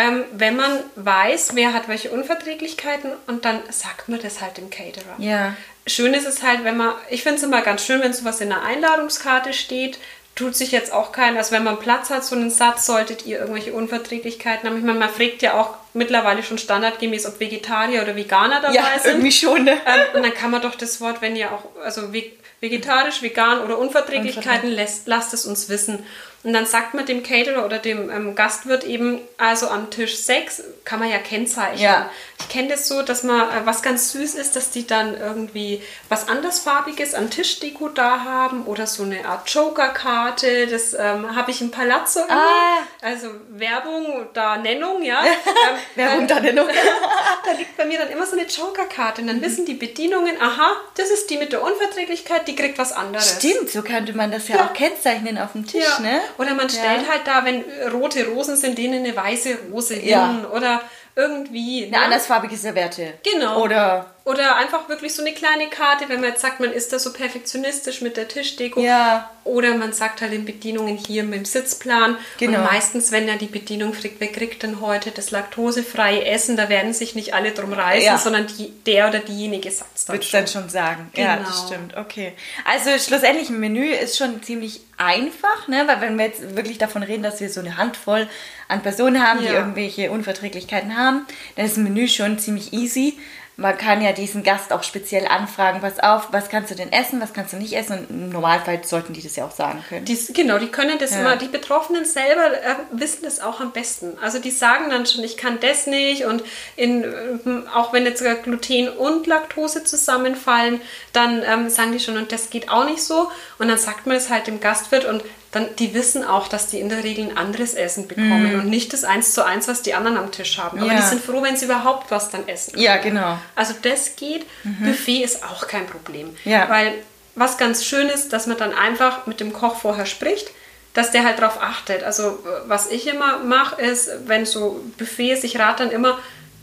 ähm, 0.00 0.24
wenn 0.32 0.56
man 0.56 0.80
weiß, 0.96 1.50
wer 1.54 1.74
hat 1.74 1.86
welche 1.88 2.10
Unverträglichkeiten 2.10 3.12
und 3.26 3.44
dann 3.44 3.60
sagt 3.68 4.08
man 4.08 4.20
das 4.20 4.40
halt 4.40 4.56
dem 4.56 4.70
Caterer. 4.70 5.16
Ja. 5.18 5.54
Schön 5.86 6.14
ist 6.14 6.26
es 6.26 6.42
halt, 6.42 6.64
wenn 6.64 6.76
man, 6.76 6.94
ich 7.10 7.22
finde 7.22 7.36
es 7.36 7.42
immer 7.42 7.60
ganz 7.60 7.84
schön, 7.84 8.00
wenn 8.00 8.12
sowas 8.12 8.40
in 8.40 8.48
der 8.48 8.62
Einladungskarte 8.62 9.52
steht, 9.52 9.98
tut 10.36 10.56
sich 10.56 10.72
jetzt 10.72 10.90
auch 10.90 11.12
kein, 11.12 11.36
also 11.36 11.52
wenn 11.52 11.64
man 11.64 11.78
Platz 11.78 12.08
hat, 12.08 12.24
so 12.24 12.34
einen 12.34 12.50
Satz, 12.50 12.86
solltet 12.86 13.26
ihr 13.26 13.40
irgendwelche 13.40 13.74
Unverträglichkeiten 13.74 14.68
haben. 14.68 14.78
Ich 14.78 14.84
meine, 14.84 14.98
man 14.98 15.10
fragt 15.10 15.42
ja 15.42 15.60
auch 15.60 15.74
mittlerweile 15.92 16.42
schon 16.42 16.56
standardgemäß, 16.56 17.26
ob 17.26 17.40
Vegetarier 17.40 18.00
oder 18.00 18.16
Veganer 18.16 18.62
dabei 18.62 18.76
ja, 18.76 18.98
sind. 18.98 19.12
irgendwie 19.12 19.32
schon, 19.32 19.64
ne? 19.64 19.72
Ähm, 19.72 20.00
und 20.14 20.22
dann 20.22 20.32
kann 20.32 20.50
man 20.50 20.62
doch 20.62 20.76
das 20.76 21.00
Wort, 21.02 21.20
wenn 21.20 21.36
ihr 21.36 21.52
auch, 21.52 21.64
also 21.84 22.12
vegetarisch, 22.60 23.20
vegan 23.20 23.60
oder 23.60 23.76
Unverträglichkeiten, 23.76 24.70
lässt, 24.70 25.06
lasst 25.08 25.34
es 25.34 25.44
uns 25.44 25.68
wissen. 25.68 26.06
Und 26.42 26.54
dann 26.54 26.64
sagt 26.64 26.94
man 26.94 27.04
dem 27.04 27.22
Caterer 27.22 27.66
oder 27.66 27.78
dem 27.78 28.10
ähm, 28.10 28.34
Gastwirt 28.34 28.84
eben, 28.84 29.20
also 29.36 29.68
am 29.68 29.90
Tisch 29.90 30.16
6 30.16 30.62
kann 30.86 30.98
man 30.98 31.10
ja 31.10 31.18
kennzeichnen. 31.18 31.82
Ja. 31.82 32.10
Ich 32.38 32.48
kenne 32.48 32.68
das 32.68 32.88
so, 32.88 33.02
dass 33.02 33.24
man, 33.24 33.42
äh, 33.42 33.66
was 33.66 33.82
ganz 33.82 34.12
süß 34.12 34.36
ist, 34.36 34.56
dass 34.56 34.70
die 34.70 34.86
dann 34.86 35.20
irgendwie 35.20 35.82
was 36.08 36.28
andersfarbiges 36.28 37.12
an 37.12 37.28
Tischdeko 37.28 37.90
da 37.90 38.24
haben 38.24 38.64
oder 38.64 38.86
so 38.86 39.02
eine 39.02 39.26
Art 39.26 39.50
Joker-Karte. 39.50 40.66
Das 40.66 40.94
ähm, 40.94 41.36
habe 41.36 41.50
ich 41.50 41.60
im 41.60 41.70
Palazzo 41.70 42.20
immer. 42.20 42.40
Ah. 42.40 42.78
Also 43.02 43.28
Werbung, 43.50 44.28
da 44.32 44.56
Nennung, 44.56 45.02
ja. 45.02 45.22
ähm, 45.24 45.76
Werbung, 45.94 46.26
da 46.26 46.40
Nennung. 46.40 46.68
da 47.44 47.52
liegt 47.52 47.76
bei 47.76 47.84
mir 47.84 47.98
dann 47.98 48.08
immer 48.08 48.24
so 48.24 48.38
eine 48.38 48.46
Joker-Karte 48.46 49.20
und 49.20 49.26
dann 49.26 49.36
mhm. 49.36 49.42
wissen 49.42 49.66
die 49.66 49.74
Bedienungen, 49.74 50.40
aha, 50.40 50.72
das 50.96 51.10
ist 51.10 51.28
die 51.28 51.36
mit 51.36 51.52
der 51.52 51.62
Unverträglichkeit, 51.62 52.48
die 52.48 52.56
kriegt 52.56 52.78
was 52.78 52.92
anderes. 52.92 53.36
Stimmt, 53.36 53.68
so 53.68 53.82
könnte 53.82 54.14
man 54.14 54.32
das 54.32 54.48
ja, 54.48 54.56
ja. 54.56 54.64
auch 54.64 54.72
kennzeichnen 54.72 55.36
auf 55.36 55.52
dem 55.52 55.66
Tisch, 55.66 55.84
ja. 55.84 56.00
ne? 56.00 56.22
Oder 56.38 56.54
man 56.54 56.68
stellt 56.68 57.02
ja. 57.02 57.08
halt 57.08 57.26
da, 57.26 57.44
wenn 57.44 57.64
rote 57.92 58.26
Rosen 58.28 58.56
sind, 58.56 58.78
denen 58.78 59.04
eine 59.04 59.16
weiße 59.16 59.56
Rose 59.72 59.94
hin. 59.94 60.44
Oder 60.46 60.82
irgendwie. 61.16 61.84
Eine 61.84 61.90
ne? 61.92 62.02
andersfarbige 62.04 62.56
Serviette. 62.56 63.14
Genau. 63.22 63.62
Oder 63.62 64.06
oder 64.30 64.56
einfach 64.56 64.88
wirklich 64.88 65.14
so 65.14 65.22
eine 65.22 65.32
kleine 65.32 65.68
Karte, 65.68 66.08
wenn 66.08 66.20
man 66.20 66.30
jetzt 66.30 66.42
sagt, 66.42 66.60
man 66.60 66.72
ist 66.72 66.92
da 66.92 66.98
so 66.98 67.12
perfektionistisch 67.12 68.00
mit 68.00 68.16
der 68.16 68.28
Tischdeko. 68.28 68.80
Ja. 68.80 69.30
Oder 69.44 69.74
man 69.74 69.92
sagt 69.92 70.20
halt 70.20 70.32
in 70.32 70.44
Bedienungen 70.44 70.96
hier 70.96 71.24
mit 71.24 71.34
dem 71.34 71.44
Sitzplan. 71.44 72.16
Genau. 72.38 72.58
Und 72.58 72.64
meistens, 72.64 73.10
wenn 73.10 73.26
ja 73.26 73.36
die 73.36 73.46
Bedienung 73.46 73.94
fragt, 73.94 74.16
wer 74.18 74.28
kriegt 74.28 74.62
denn 74.62 74.80
heute 74.80 75.10
das 75.10 75.30
laktosefreie 75.30 76.26
Essen, 76.26 76.56
da 76.56 76.68
werden 76.68 76.92
sich 76.92 77.14
nicht 77.14 77.34
alle 77.34 77.52
drum 77.52 77.72
reißen, 77.72 78.06
ja. 78.06 78.18
sondern 78.18 78.46
die, 78.46 78.70
der 78.86 79.08
oder 79.08 79.20
diejenige 79.20 79.70
sagt 79.70 79.96
es 79.96 80.04
dann 80.04 80.14
Wird 80.14 80.24
schon. 80.24 80.40
dann 80.40 80.46
schon 80.46 80.68
sagen. 80.68 81.10
Genau. 81.14 81.28
Ja, 81.28 81.36
das 81.38 81.48
genau. 81.48 81.66
stimmt. 81.66 81.96
Okay. 81.96 82.32
Also 82.66 82.90
schlussendlich 82.98 83.48
ein 83.48 83.58
Menü 83.58 83.90
ist 83.90 84.18
schon 84.18 84.42
ziemlich 84.42 84.82
einfach, 84.98 85.66
ne? 85.66 85.84
weil 85.86 86.02
wenn 86.02 86.18
wir 86.18 86.26
jetzt 86.26 86.56
wirklich 86.56 86.78
davon 86.78 87.02
reden, 87.02 87.22
dass 87.22 87.40
wir 87.40 87.48
so 87.48 87.60
eine 87.60 87.78
Handvoll 87.78 88.28
an 88.70 88.82
Personen 88.82 89.26
haben, 89.26 89.42
ja. 89.42 89.50
die 89.50 89.56
irgendwelche 89.56 90.10
Unverträglichkeiten 90.10 90.96
haben, 90.96 91.26
dann 91.56 91.66
ist 91.66 91.76
ein 91.76 91.84
Menü 91.84 92.08
schon 92.08 92.38
ziemlich 92.38 92.72
easy 92.72 93.18
man 93.60 93.76
kann 93.76 94.00
ja 94.00 94.12
diesen 94.12 94.42
Gast 94.42 94.72
auch 94.72 94.82
speziell 94.82 95.26
anfragen, 95.26 95.82
pass 95.82 96.00
auf, 96.00 96.28
was 96.30 96.48
kannst 96.48 96.70
du 96.70 96.74
denn 96.74 96.90
essen, 96.92 97.20
was 97.20 97.34
kannst 97.34 97.52
du 97.52 97.58
nicht 97.58 97.74
essen 97.74 97.98
und 97.98 98.10
im 98.10 98.30
Normalfall 98.30 98.82
sollten 98.84 99.12
die 99.12 99.22
das 99.22 99.36
ja 99.36 99.44
auch 99.44 99.50
sagen 99.50 99.84
können. 99.86 100.06
Die, 100.06 100.18
genau, 100.32 100.58
die 100.58 100.68
können 100.68 100.98
das 100.98 101.10
ja. 101.10 101.20
immer, 101.20 101.36
die 101.36 101.48
Betroffenen 101.48 102.06
selber 102.06 102.54
äh, 102.54 102.76
wissen 102.92 103.22
das 103.22 103.40
auch 103.40 103.60
am 103.60 103.72
besten. 103.72 104.16
Also 104.22 104.38
die 104.38 104.50
sagen 104.50 104.88
dann 104.88 105.04
schon, 105.04 105.22
ich 105.24 105.36
kann 105.36 105.60
das 105.60 105.86
nicht 105.86 106.24
und 106.24 106.42
in, 106.76 107.04
äh, 107.04 107.68
auch 107.74 107.92
wenn 107.92 108.06
jetzt 108.06 108.20
sogar 108.20 108.36
Gluten 108.36 108.88
und 108.88 109.26
Laktose 109.26 109.84
zusammenfallen, 109.84 110.80
dann 111.12 111.42
ähm, 111.46 111.68
sagen 111.68 111.92
die 111.92 112.00
schon, 112.00 112.16
und 112.16 112.32
das 112.32 112.48
geht 112.48 112.70
auch 112.70 112.86
nicht 112.86 113.02
so 113.02 113.30
und 113.58 113.68
dann 113.68 113.78
sagt 113.78 114.06
man 114.06 114.16
es 114.16 114.30
halt 114.30 114.46
dem 114.46 114.60
Gastwirt 114.60 115.04
und 115.04 115.22
dann 115.52 115.66
die 115.78 115.94
wissen 115.94 116.24
auch, 116.24 116.46
dass 116.46 116.68
die 116.68 116.78
in 116.78 116.88
der 116.88 117.02
Regel 117.02 117.28
ein 117.28 117.36
anderes 117.36 117.74
Essen 117.74 118.06
bekommen 118.06 118.56
mm. 118.56 118.60
und 118.60 118.70
nicht 118.70 118.92
das 118.92 119.02
eins 119.02 119.34
zu 119.34 119.44
eins, 119.44 119.66
was 119.66 119.82
die 119.82 119.94
anderen 119.94 120.16
am 120.16 120.30
Tisch 120.30 120.58
haben. 120.58 120.78
Aber 120.78 120.92
ja. 120.92 120.96
die 120.96 121.02
sind 121.02 121.24
froh, 121.24 121.42
wenn 121.42 121.56
sie 121.56 121.64
überhaupt 121.64 122.10
was 122.10 122.30
dann 122.30 122.46
essen. 122.46 122.72
Können. 122.72 122.84
Ja, 122.84 122.98
genau. 122.98 123.36
Also 123.56 123.74
das 123.82 124.14
geht. 124.14 124.46
Mhm. 124.62 124.86
Buffet 124.86 125.24
ist 125.24 125.42
auch 125.42 125.66
kein 125.66 125.86
Problem. 125.86 126.36
Ja. 126.44 126.68
Weil 126.68 126.94
was 127.34 127.58
ganz 127.58 127.84
schön 127.84 128.08
ist, 128.08 128.32
dass 128.32 128.46
man 128.46 128.58
dann 128.58 128.72
einfach 128.72 129.26
mit 129.26 129.40
dem 129.40 129.52
Koch 129.52 129.76
vorher 129.76 130.06
spricht, 130.06 130.50
dass 130.94 131.10
der 131.10 131.24
halt 131.24 131.40
darauf 131.40 131.60
achtet. 131.60 132.04
Also 132.04 132.38
was 132.66 132.88
ich 132.88 133.08
immer 133.08 133.38
mache, 133.40 133.80
ist, 133.82 134.08
wenn 134.26 134.46
so 134.46 134.84
Buffet 134.98 135.40
ich 135.42 135.58
rate 135.58 135.84
dann 135.84 135.92
immer, 135.92 136.18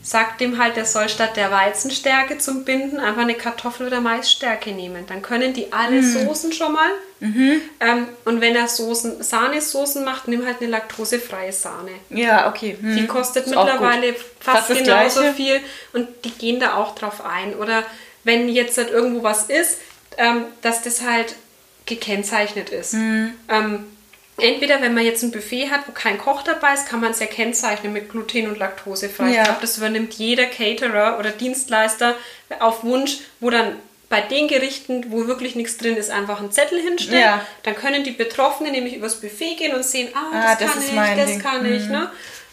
sagt 0.08 0.40
dem 0.40 0.56
halt, 0.58 0.76
der 0.76 0.86
soll 0.86 1.06
statt 1.10 1.36
der 1.36 1.50
Weizenstärke 1.50 2.38
zum 2.38 2.64
Binden 2.64 2.98
einfach 2.98 3.20
eine 3.20 3.34
Kartoffel- 3.34 3.86
oder 3.88 4.00
Maisstärke 4.00 4.70
nehmen. 4.70 5.04
Dann 5.06 5.20
können 5.20 5.52
die 5.52 5.70
alle 5.70 6.00
Mhm. 6.00 6.24
Soßen 6.26 6.52
schon 6.52 6.72
mal. 6.72 6.90
Ähm, 7.20 8.08
und 8.24 8.40
wenn 8.40 8.56
er 8.56 8.68
Soßen, 8.68 9.22
Sahnesoßen 9.22 10.04
macht, 10.04 10.26
nimm 10.28 10.46
halt 10.46 10.60
eine 10.62 10.70
laktosefreie 10.70 11.52
Sahne. 11.52 11.90
Ja, 12.08 12.48
okay. 12.48 12.78
Hm. 12.80 12.96
Die 12.96 13.06
kostet 13.06 13.44
Ist 13.44 13.50
mittlerweile 13.50 14.14
fast, 14.40 14.68
Fast 14.68 14.84
genauso 14.84 15.20
Gleiche. 15.20 15.34
viel 15.34 15.60
und 15.92 16.08
die 16.24 16.30
gehen 16.30 16.58
da 16.60 16.74
auch 16.74 16.94
drauf 16.94 17.22
ein. 17.26 17.54
Oder 17.56 17.82
wenn 18.24 18.48
jetzt 18.48 18.78
halt 18.78 18.90
irgendwo 18.90 19.22
was 19.24 19.44
ist, 19.50 19.78
ähm, 20.16 20.44
dass 20.62 20.80
das 20.82 21.02
halt 21.02 21.34
gekennzeichnet 21.86 22.70
ist. 22.70 22.94
Mhm. 22.94 23.34
Ähm, 23.48 23.84
entweder 24.40 24.80
wenn 24.82 24.94
man 24.94 25.04
jetzt 25.04 25.22
ein 25.22 25.30
Buffet 25.30 25.70
hat, 25.70 25.80
wo 25.86 25.92
kein 25.92 26.18
Koch 26.18 26.42
dabei 26.42 26.74
ist, 26.74 26.88
kann 26.88 27.00
man 27.00 27.10
es 27.12 27.20
ja 27.20 27.26
kennzeichnen 27.26 27.92
mit 27.92 28.10
Gluten- 28.10 28.48
und 28.48 28.58
Laktosefrei. 28.58 29.30
Ja. 29.32 29.38
Ich 29.42 29.44
glaube, 29.44 29.60
das 29.60 29.78
übernimmt 29.78 30.14
jeder 30.14 30.46
Caterer 30.46 31.18
oder 31.18 31.30
Dienstleister 31.30 32.14
auf 32.60 32.84
Wunsch, 32.84 33.18
wo 33.40 33.50
dann 33.50 33.76
bei 34.08 34.22
den 34.22 34.48
Gerichten, 34.48 35.06
wo 35.10 35.26
wirklich 35.26 35.54
nichts 35.54 35.76
drin 35.76 35.96
ist, 35.96 36.10
einfach 36.10 36.40
einen 36.40 36.50
Zettel 36.50 36.80
hinstellen. 36.80 37.20
Ja. 37.20 37.46
Dann 37.62 37.74
können 37.74 38.04
die 38.04 38.10
Betroffenen 38.12 38.72
nämlich 38.72 38.96
übers 38.96 39.20
Buffet 39.20 39.56
gehen 39.56 39.74
und 39.74 39.84
sehen, 39.84 40.08
ah, 40.14 40.30
Ah, 40.32 40.54
das, 40.58 40.74
das 40.74 40.94
kann 40.94 41.12
ich, 41.12 41.16
das 41.16 41.30
Ding. 41.30 41.42
kann 41.42 41.72
ich. 41.72 41.84
Ne? 41.88 42.10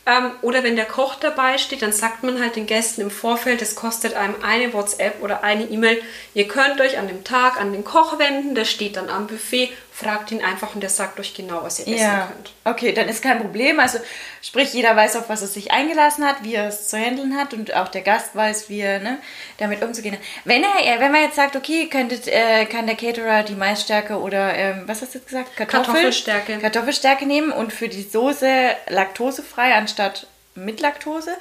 Ähm, 0.07 0.31
oder 0.41 0.63
wenn 0.63 0.75
der 0.75 0.85
Koch 0.85 1.15
dabei 1.15 1.57
steht, 1.57 1.81
dann 1.81 1.93
sagt 1.93 2.23
man 2.23 2.39
halt 2.39 2.57
den 2.57 2.67
Gästen 2.67 3.01
im 3.01 3.09
Vorfeld, 3.09 3.61
das 3.61 3.73
kostet 3.73 4.13
einem 4.15 4.35
eine 4.43 4.71
WhatsApp 4.73 5.23
oder 5.23 5.43
eine 5.43 5.63
E-Mail. 5.63 5.99
Ihr 6.35 6.47
könnt 6.47 6.79
euch 6.81 6.99
an 6.99 7.07
dem 7.07 7.23
Tag 7.23 7.59
an 7.59 7.71
den 7.71 7.83
Koch 7.83 8.19
wenden, 8.19 8.53
der 8.53 8.65
steht 8.65 8.97
dann 8.97 9.09
am 9.09 9.25
Buffet, 9.25 9.69
fragt 9.95 10.29
ihn 10.31 10.43
einfach 10.43 10.75
und 10.75 10.81
der 10.81 10.89
sagt 10.89 11.19
euch 11.21 11.33
genau, 11.33 11.63
was 11.63 11.79
ihr 11.79 11.87
essen 11.87 12.03
Ja, 12.03 12.27
könnt. 12.33 12.51
okay, 12.65 12.91
dann 12.91 13.07
ist 13.07 13.23
kein 13.23 13.39
Problem. 13.39 13.79
Also 13.79 13.99
sprich, 14.41 14.73
jeder 14.73 14.93
weiß, 14.93 15.15
auf 15.15 15.29
was 15.29 15.41
er 15.41 15.47
sich 15.47 15.71
eingelassen 15.71 16.25
hat, 16.27 16.43
wie 16.43 16.55
er 16.55 16.67
es 16.67 16.89
zu 16.89 16.97
handeln 16.97 17.37
hat 17.37 17.53
und 17.53 17.73
auch 17.73 17.87
der 17.87 18.01
Gast 18.01 18.35
weiß, 18.35 18.67
wie 18.67 18.81
er 18.81 18.99
ne, 18.99 19.19
damit 19.57 19.81
umzugehen 19.81 20.15
hat. 20.15 20.21
Wenn 20.43 20.63
er, 20.63 20.99
wenn 20.99 21.13
man 21.13 21.21
jetzt 21.21 21.37
sagt, 21.37 21.55
okay, 21.55 21.87
könntet, 21.87 22.27
äh, 22.27 22.65
kann 22.65 22.87
der 22.87 22.97
Caterer 22.97 23.43
die 23.43 23.55
Maisstärke 23.55 24.19
oder 24.19 24.53
ähm, 24.55 24.83
was 24.85 25.01
hast 25.01 25.13
du 25.13 25.19
jetzt 25.19 25.29
gesagt? 25.29 25.55
Kartoffel, 25.55 25.85
Kartoffelstärke. 25.85 26.57
Kartoffelstärke 26.59 27.25
nehmen 27.25 27.51
und 27.53 27.71
für 27.71 27.87
die 27.87 28.03
Soße 28.03 28.71
laktosefrei 28.89 29.75
anstatt 29.75 30.27
mit 30.55 30.81
Laktose. 30.81 31.37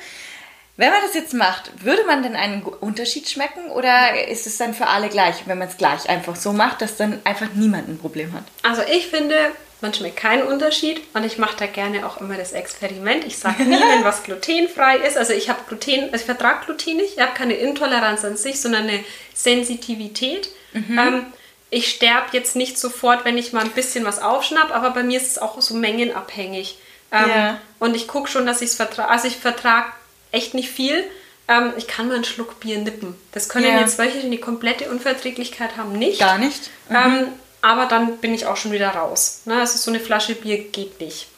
Wenn 0.77 0.91
man 0.91 1.03
das 1.03 1.15
jetzt 1.15 1.35
macht, 1.35 1.85
würde 1.85 2.03
man 2.05 2.23
denn 2.25 2.35
einen 2.35 2.63
Unterschied 2.63 3.29
schmecken 3.29 3.71
oder 3.71 4.27
ist 4.29 4.47
es 4.49 4.57
dann 4.59 4.75
für 4.75 4.89
alle 4.89 5.09
gleich, 5.09 5.47
wenn 5.47 5.59
man 5.59 5.69
es 5.69 5.77
gleich 5.77 6.09
einfach 6.09 6.35
so 6.35 6.53
macht, 6.53 6.81
dass 6.83 6.97
dann 6.97 7.21
einfach 7.25 7.47
niemand 7.55 7.89
ein 7.89 7.99
Problem 7.99 8.33
hat? 8.33 8.43
Also 8.63 8.83
ich 8.83 9.07
finde, 9.07 9.37
man 9.81 9.95
schmeckt 9.95 10.17
keinen 10.17 10.43
Unterschied 10.43 11.01
und 11.15 11.23
ich 11.25 11.39
mache 11.39 11.57
da 11.59 11.67
gerne 11.67 12.05
auch 12.05 12.21
immer 12.21 12.37
das 12.37 12.51
Experiment. 12.53 13.25
Ich 13.25 13.39
sage 13.39 13.63
nie, 13.65 13.79
wenn 13.79 14.03
was 14.03 14.25
glutenfrei 14.25 14.97
ist. 14.97 15.17
Also 15.17 15.33
ich 15.33 15.49
habe 15.49 15.61
Gluten, 15.69 16.05
also 16.07 16.17
ich 16.17 16.25
vertrage 16.25 16.65
Gluten 16.65 16.97
nicht, 16.97 17.15
ich 17.17 17.23
habe 17.23 17.35
keine 17.35 17.55
Intoleranz 17.55 18.25
an 18.25 18.37
sich, 18.37 18.61
sondern 18.61 18.89
eine 18.89 19.05
Sensitivität. 19.33 20.49
Ähm, 20.75 21.27
ich 21.71 21.89
sterbe 21.91 22.29
jetzt 22.33 22.57
nicht 22.57 22.79
sofort, 22.79 23.25
wenn 23.25 23.39
ich 23.39 23.53
mal 23.53 23.65
ein 23.65 23.71
bisschen 23.71 24.05
was 24.05 24.21
aufschnapp, 24.21 24.75
aber 24.75 24.91
bei 24.91 25.03
mir 25.05 25.21
ist 25.21 25.31
es 25.31 25.39
auch 25.39 25.61
so 25.61 25.75
mengenabhängig. 25.75 26.79
Ähm, 27.13 27.29
Ja. 27.29 27.61
Und 27.79 27.95
ich 27.95 28.09
gucke 28.09 28.29
schon, 28.29 28.47
dass 28.47 28.61
ich 28.61 28.71
es 28.71 28.75
vertrage. 28.77 29.09
Also 29.09 29.29
ich 29.29 29.37
vertrage 29.37 29.87
echt 30.35 30.55
nicht 30.55 30.71
viel. 30.71 31.05
Ähm, 31.49 31.73
ich 31.77 31.87
kann 31.87 32.09
mal 32.09 32.15
einen 32.15 32.25
Schluck 32.25 32.61
Bier 32.61 32.79
nippen. 32.79 33.15
Das 33.33 33.49
können 33.49 33.67
Ja. 33.67 33.81
jetzt 33.81 33.99
welche, 33.99 34.19
die 34.21 34.27
eine 34.27 34.39
komplette 34.39 34.91
Unverträglichkeit 34.91 35.77
haben, 35.77 35.93
nicht. 35.93 36.21
Gar 36.21 36.39
nicht? 36.39 36.71
Ähm, 36.91 37.29
aber 37.61 37.87
dann 37.87 38.19
bin 38.19 38.35
ich 38.35 38.47
auch 38.47 38.57
schon 38.57 38.73
wieder 38.73 38.91
raus. 38.91 39.43
Ne? 39.45 39.59
Also 39.61 39.79
so 39.79 39.91
eine 39.91 40.01
Flasche 40.01 40.35
Bier 40.35 40.59
geht 40.59 41.01
nicht. 41.01 41.29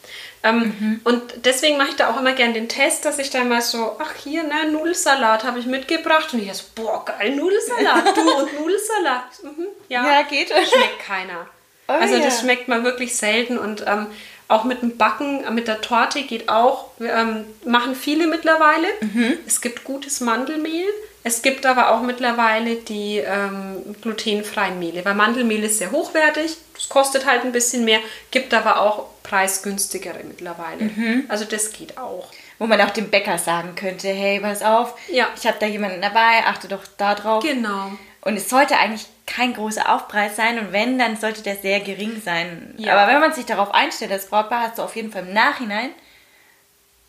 Ähm, 0.43 0.57
Mhm. 0.79 1.01
Und 1.03 1.21
deswegen 1.45 1.77
mache 1.77 1.89
ich 1.89 1.95
da 1.95 2.09
auch 2.09 2.19
immer 2.19 2.31
gerne 2.33 2.53
den 2.53 2.69
Test, 2.69 3.03
dass 3.05 3.17
ich 3.19 3.29
dann 3.31 3.49
mal 3.49 3.61
so, 3.61 3.97
ach 3.99 4.13
hier, 4.23 4.43
ne, 4.43 4.71
Nudelsalat 4.71 5.43
habe 5.43 5.59
ich 5.59 5.65
mitgebracht. 5.65 6.31
Und 6.33 6.41
ich 6.41 6.53
so, 6.53 6.63
boah, 6.75 7.03
geil, 7.03 7.35
Nudelsalat, 7.35 8.15
du 8.15 8.21
und 8.37 8.59
Nudelsalat. 8.59 9.23
Mhm, 9.43 9.67
ja, 9.89 10.05
Ja, 10.05 10.21
geht. 10.23 10.49
schmeckt 10.49 10.99
keiner. 11.05 11.47
Oh 11.89 11.93
also 11.93 12.15
ja. 12.15 12.21
das 12.23 12.39
schmeckt 12.41 12.67
man 12.67 12.83
wirklich 12.83 13.15
selten 13.15 13.57
und 13.57 13.83
ähm, 13.87 14.07
auch 14.47 14.63
mit 14.63 14.81
dem 14.81 14.97
Backen, 14.97 15.43
mit 15.53 15.67
der 15.67 15.81
Torte 15.81 16.23
geht 16.23 16.47
auch. 16.49 16.85
Wir, 16.99 17.13
ähm, 17.13 17.45
machen 17.65 17.95
viele 17.95 18.27
mittlerweile. 18.27 18.87
Mhm. 19.01 19.33
Es 19.45 19.61
gibt 19.61 19.83
gutes 19.83 20.21
Mandelmehl. 20.21 20.85
Es 21.23 21.41
gibt 21.41 21.65
aber 21.65 21.91
auch 21.91 22.01
mittlerweile 22.01 22.75
die 22.75 23.17
ähm, 23.17 23.95
glutenfreien 24.01 24.79
Mehle, 24.79 25.03
weil 25.03 25.13
Mandelmehl 25.15 25.61
ist 25.65 25.79
sehr 25.79 25.91
hochwertig. 25.91 26.55
Das 26.73 26.87
kostet 26.87 27.25
halt 27.25 27.43
ein 27.43 27.51
bisschen 27.51 27.83
mehr, 27.83 27.99
gibt 28.31 28.53
aber 28.53 28.79
auch 28.79 29.07
preisgünstigere 29.23 30.19
mittlerweile. 30.23 30.83
Mhm. 30.83 31.25
Also 31.27 31.43
das 31.43 31.73
geht 31.73 31.97
auch. 31.97 32.29
Wo 32.59 32.65
man 32.65 32.79
auch 32.81 32.91
dem 32.91 33.09
Bäcker 33.09 33.37
sagen 33.37 33.75
könnte, 33.75 34.07
hey, 34.07 34.39
pass 34.39 34.61
auf, 34.63 34.95
Ja. 35.11 35.27
ich 35.35 35.45
habe 35.45 35.57
da 35.59 35.65
jemanden 35.67 36.01
dabei, 36.01 36.43
achte 36.45 36.67
doch 36.69 36.83
da 36.97 37.13
drauf. 37.13 37.43
Genau. 37.43 37.91
Und 38.27 38.35
es 38.35 38.49
sollte 38.49 38.77
eigentlich 38.77 39.05
kein 39.25 39.53
großer 39.53 39.89
Aufpreis 39.93 40.35
sein 40.35 40.59
und 40.59 40.73
wenn, 40.73 40.99
dann 40.99 41.15
sollte 41.15 41.43
der 41.43 41.55
sehr 41.55 41.79
gering 41.79 42.21
sein. 42.23 42.73
Ja. 42.77 42.93
Aber 42.97 43.09
wenn 43.13 43.21
man 43.21 43.31
sich 43.31 43.45
darauf 43.45 43.73
einstellt, 43.73 44.11
als 44.11 44.25
Brautpaar 44.27 44.63
hast 44.63 44.79
du 44.79 44.81
auf 44.83 44.97
jeden 44.97 45.13
Fall 45.13 45.21
im 45.25 45.33
Nachhinein 45.33 45.91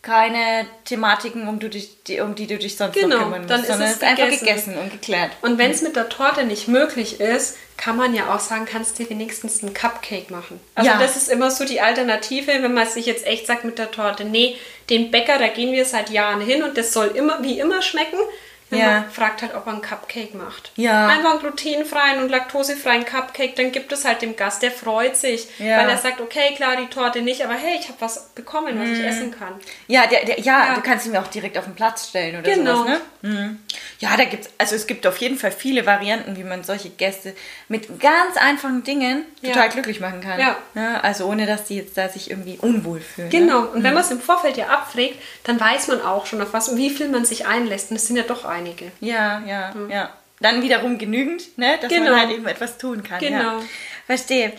keine 0.01 0.65
Thematiken, 0.85 1.49
um, 1.49 1.59
du 1.59 1.69
dich, 1.69 2.05
die, 2.05 2.21
um 2.21 2.37
die 2.37 2.47
du 2.47 2.57
dich 2.57 2.77
sonst 2.77 2.95
Genau, 2.95 3.17
noch 3.17 3.25
kümmern 3.25 3.41
musst, 3.41 3.51
dann 3.51 3.61
ist 3.63 3.67
sondern 3.67 3.89
es 3.89 3.95
ist 3.97 4.05
einfach 4.05 4.25
gegessen. 4.27 4.47
gegessen 4.47 4.79
und 4.79 4.93
geklärt. 4.93 5.33
Und 5.43 5.59
wenn 5.59 5.73
es 5.73 5.83
mit 5.83 5.97
der 5.97 6.09
Torte 6.09 6.45
nicht 6.45 6.69
möglich 6.69 7.21
ist, 7.21 7.57
kann 7.77 7.97
man 7.97 8.15
ja 8.15 8.33
auch 8.33 8.39
sagen, 8.41 8.65
kannst 8.65 8.99
du 9.01 9.11
wenigstens 9.11 9.63
einen 9.63 9.75
Cupcake 9.75 10.31
machen. 10.31 10.61
Also 10.77 10.89
Ja. 10.89 10.99
das 11.01 11.17
ist 11.17 11.29
immer 11.29 11.51
so 11.51 11.65
die 11.65 11.81
Alternative, 11.81 12.63
wenn 12.63 12.75
man 12.75 12.87
sich 12.87 13.07
jetzt 13.07 13.27
echt 13.27 13.49
sagt 13.49 13.65
mit 13.65 13.79
der 13.79 13.91
Torte, 13.91 14.25
nee, 14.25 14.57
den 14.89 15.11
Bäcker, 15.11 15.39
da 15.39 15.49
gehen 15.49 15.73
wir 15.73 15.85
seit 15.85 16.11
Jahren 16.11 16.41
hin 16.41 16.63
und 16.63 16.79
das 16.79 16.93
soll 16.93 17.09
immer 17.09 17.43
wie 17.43 17.59
immer 17.59 17.83
schmecken. 17.83 18.19
Wenn 18.71 18.81
Ja. 18.81 18.87
man 19.01 19.11
fragt 19.11 19.41
halt, 19.43 19.55
ob 19.55 19.67
er 19.67 19.73
einen 19.73 19.81
Cupcake 19.83 20.35
macht. 20.37 20.73
Ja. 20.77 21.07
Einfach 21.09 21.31
einen 21.31 21.41
glutenfreien 21.41 22.23
und 22.23 22.29
laktosefreien 22.29 23.05
Cupcake, 23.07 23.55
dann 23.57 23.73
gibt 23.73 23.91
es 23.93 24.05
halt 24.05 24.21
dem 24.21 24.37
Gast, 24.37 24.63
der 24.63 24.71
freut 24.71 25.17
sich, 25.17 25.49
Ja. 25.59 25.79
weil 25.79 25.89
er 25.89 25.97
sagt, 25.97 26.21
okay, 26.21 26.55
klar, 26.55 26.77
die 26.77 26.87
Torte 26.89 27.23
nicht, 27.23 27.43
aber 27.43 27.55
hey, 27.55 27.79
ich 27.81 27.89
habe 27.89 27.99
was 28.01 28.29
bekommen, 28.35 28.79
was 28.79 28.89
ich 28.99 29.05
essen 29.05 29.31
kann. 29.31 29.55
Ja, 29.87 30.07
der, 30.07 30.25
der, 30.27 30.41
ja, 30.41 30.67
Ja. 30.69 30.75
du 30.75 30.83
kannst 30.83 31.07
ihn 31.07 31.17
auch 31.17 31.29
direkt 31.29 31.57
auf 31.57 31.65
den 31.65 31.75
Platz 31.75 32.09
stellen 32.09 32.39
oder 32.39 32.51
Genau. 32.53 32.77
sowas, 32.83 32.99
ne? 33.23 33.29
Mhm. 33.31 33.59
Ja, 34.01 34.17
da 34.17 34.25
gibt's, 34.25 34.49
also 34.59 34.77
es 34.77 34.87
gibt 34.87 35.07
auf 35.07 35.17
jeden 35.17 35.39
Fall 35.39 35.51
viele 35.51 35.87
Varianten, 35.87 36.37
wie 36.37 36.45
man 36.45 36.63
solche 36.63 36.91
Gäste 36.91 37.35
mit 37.69 37.99
ganz 38.01 38.37
einfachen 38.37 38.85
Dingen 38.85 39.25
total 39.43 39.71
glücklich 39.71 39.99
machen 40.01 40.21
kann. 40.21 40.39
Ja. 40.39 40.57
also 41.03 41.25
ohne, 41.27 41.47
dass 41.47 41.65
die 41.65 41.77
jetzt 41.77 41.97
da 41.97 42.09
sich 42.09 42.31
irgendwie 42.31 42.59
unwohl 42.61 43.01
fühlen. 43.01 43.29
Ne? 43.29 43.39
Genau, 43.39 43.61
und 43.63 43.83
wenn 43.83 43.95
man 43.95 44.03
es 44.03 44.11
im 44.11 44.21
Vorfeld 44.21 44.57
ja 44.57 44.67
abfragt, 44.67 45.15
dann 45.45 45.59
weiß 45.59 45.89
man 45.89 46.01
auch 46.03 46.27
schon, 46.27 46.41
auf 46.43 46.53
was 46.53 46.69
und 46.69 46.77
wie 46.77 46.91
viel 46.91 47.09
man 47.09 47.25
sich 47.25 47.47
einlässt. 47.47 47.91
Und 47.91 47.97
es 47.97 48.07
sind 48.07 48.17
ja 48.17 48.23
doch 48.23 48.45
einige. 48.59 48.93
Ja, 49.01 49.43
ja, 49.47 49.73
ja. 49.89 50.11
Dann 50.41 50.63
wiederum 50.63 50.99
genügend, 50.99 51.59
ne? 51.59 51.79
dass 51.81 51.91
Genau. 51.91 52.11
man 52.13 52.21
halt 52.21 52.31
eben 52.31 52.47
etwas 52.47 52.79
tun 52.79 53.03
kann. 53.03 53.19
Genau. 53.19 53.59
Ja. 53.59 53.63
Verstehe. 54.07 54.53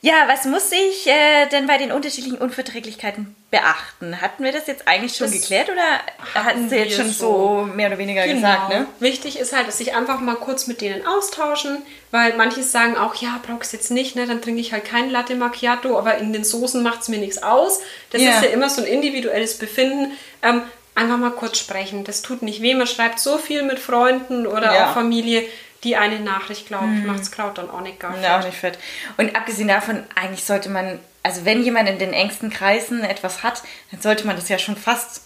Ja, 0.00 0.14
was 0.26 0.46
muss 0.46 0.72
ich 0.72 1.06
äh, 1.06 1.46
denn 1.52 1.66
bei 1.66 1.76
den 1.78 1.92
unterschiedlichen 1.92 2.38
Unverträglichkeiten 2.38 3.36
beachten? 3.50 4.20
Hatten 4.22 4.42
wir 4.42 4.50
das 4.50 4.66
jetzt 4.66 4.88
eigentlich 4.88 5.14
schon 5.14 5.30
Das 5.30 5.38
geklärt 5.40 5.68
oder 5.68 5.82
hast 6.34 6.70
du 6.72 6.76
jetzt 6.76 6.96
schon 6.96 7.10
so 7.12 7.68
mehr 7.72 7.88
oder 7.88 7.98
weniger 7.98 8.26
gesagt? 8.26 8.70
Ne? 8.70 8.74
Genau. 8.76 8.88
Wichtig 8.98 9.38
ist 9.38 9.54
halt, 9.54 9.68
dass 9.68 9.76
sich 9.78 9.94
einfach 9.94 10.20
mal 10.20 10.36
kurz 10.36 10.66
mit 10.66 10.80
denen 10.80 11.06
austauschen, 11.06 11.82
weil 12.10 12.34
manche 12.38 12.62
sagen 12.62 12.96
auch, 12.96 13.14
ja, 13.16 13.38
brauchst 13.46 13.74
jetzt 13.74 13.90
nicht, 13.90 14.16
ne? 14.16 14.26
dann 14.26 14.40
trinke 14.42 14.60
ich 14.62 14.72
halt 14.72 14.86
kein 14.86 15.10
Latte 15.10 15.36
Macchiato, 15.36 15.98
aber 15.98 16.16
in 16.16 16.32
den 16.32 16.44
Soßen 16.44 16.82
macht 16.82 17.02
es 17.02 17.08
mir 17.08 17.18
nichts 17.18 17.42
aus. 17.42 17.80
Das 18.10 18.22
Ja. 18.22 18.30
ist 18.30 18.42
ja 18.42 18.48
immer 18.48 18.70
so 18.70 18.80
ein 18.80 18.88
individuelles 18.88 19.58
Befinden. 19.58 20.12
Ähm, 20.42 20.62
einfach 20.96 21.16
mal 21.18 21.30
kurz 21.30 21.58
sprechen, 21.58 22.02
das 22.04 22.22
tut 22.22 22.42
nicht 22.42 22.62
weh. 22.62 22.74
Man 22.74 22.86
schreibt 22.86 23.20
so 23.20 23.38
viel 23.38 23.62
mit 23.62 23.78
Freunden 23.78 24.46
oder 24.46 24.74
Ja. 24.74 24.88
auch 24.90 24.94
Familie. 24.94 25.44
Die 25.84 25.94
eine 25.94 26.18
Nachricht, 26.18 26.66
glaube 26.66 26.88
ich, 26.96 27.04
macht's 27.04 27.30
Kraut 27.30 27.58
dann 27.58 27.70
auch 27.70 27.82
nicht 27.82 28.00
gar 28.00 28.18
Ja, 28.20 28.40
auch 28.40 28.44
nicht 28.44 28.56
fett. 28.56 28.78
Und 29.18 29.36
abgesehen 29.36 29.68
davon, 29.68 30.02
eigentlich 30.16 30.42
sollte 30.44 30.68
man, 30.68 30.98
also 31.22 31.44
wenn 31.44 31.62
jemand 31.62 31.88
in 31.88 31.98
den 31.98 32.12
engsten 32.12 32.50
Kreisen 32.50 33.04
etwas 33.04 33.42
hat, 33.44 33.62
dann 33.92 34.00
sollte 34.00 34.26
man 34.26 34.34
das 34.36 34.48
ja 34.48 34.58
schon 34.58 34.76
fast 34.76 35.20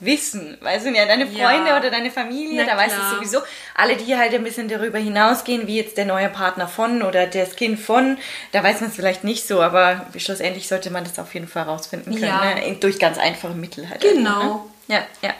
wissen. 0.00 0.58
Weil 0.60 0.80
sind 0.80 0.94
ja 0.94 1.06
deine 1.06 1.24
Ja. 1.26 1.48
Freunde 1.48 1.76
oder 1.76 1.90
deine 1.90 2.10
Familie, 2.10 2.62
Na 2.64 2.70
da 2.70 2.76
weißt 2.76 2.96
du 2.96 3.16
sowieso. 3.16 3.38
Alle, 3.74 3.96
die 3.96 4.16
halt 4.16 4.34
ein 4.34 4.44
bisschen 4.44 4.68
darüber 4.68 4.98
hinausgehen, 4.98 5.66
wie 5.66 5.76
jetzt 5.76 5.96
der 5.96 6.04
neue 6.04 6.28
Partner 6.28 6.68
von 6.68 7.02
oder 7.02 7.26
das 7.26 7.56
Kind 7.56 7.80
von, 7.80 8.18
da 8.52 8.62
weiß 8.62 8.80
man 8.80 8.90
es 8.90 8.96
vielleicht 8.96 9.24
nicht 9.24 9.46
so, 9.46 9.60
aber 9.62 10.06
schlussendlich 10.16 10.68
sollte 10.68 10.90
man 10.90 11.04
das 11.04 11.18
auf 11.18 11.34
jeden 11.34 11.48
Fall 11.48 11.64
rausfinden 11.64 12.12
können. 12.14 12.26
Ja. 12.26 12.54
Ne? 12.56 12.76
Durch 12.80 12.98
ganz 12.98 13.16
einfache 13.18 13.54
Mittel 13.54 13.88
halt. 13.88 14.00
Genau. 14.02 14.30
einfach, 14.40 14.54
Ne? 14.54 14.60
Ja, 14.88 15.06
ja. 15.22 15.34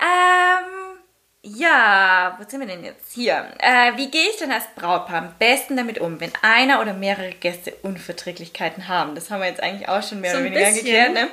Ähm, 0.00 0.98
ja, 1.42 2.36
wo 2.38 2.48
sind 2.48 2.60
wir 2.60 2.66
denn 2.66 2.84
jetzt? 2.84 3.12
Hier. 3.12 3.48
Äh, 3.58 3.96
wie 3.96 4.10
gehe 4.10 4.28
ich 4.30 4.36
denn 4.36 4.52
als 4.52 4.64
Brautpaar 4.76 5.18
am 5.18 5.34
besten 5.38 5.76
damit 5.76 5.98
um, 5.98 6.20
wenn 6.20 6.32
einer 6.42 6.80
oder 6.80 6.92
mehrere 6.92 7.30
Gäste 7.30 7.72
Unverträglichkeiten 7.82 8.88
haben? 8.88 9.14
Das 9.14 9.30
haben 9.30 9.40
wir 9.40 9.48
jetzt 9.48 9.62
eigentlich 9.62 9.88
auch 9.88 10.02
schon 10.02 10.20
mehr 10.20 10.32
So 10.32 10.38
oder 10.38 10.46
weniger 10.46 10.66
bisschen. 10.66 10.84
geklärt, 10.84 11.12
ne? 11.14 11.28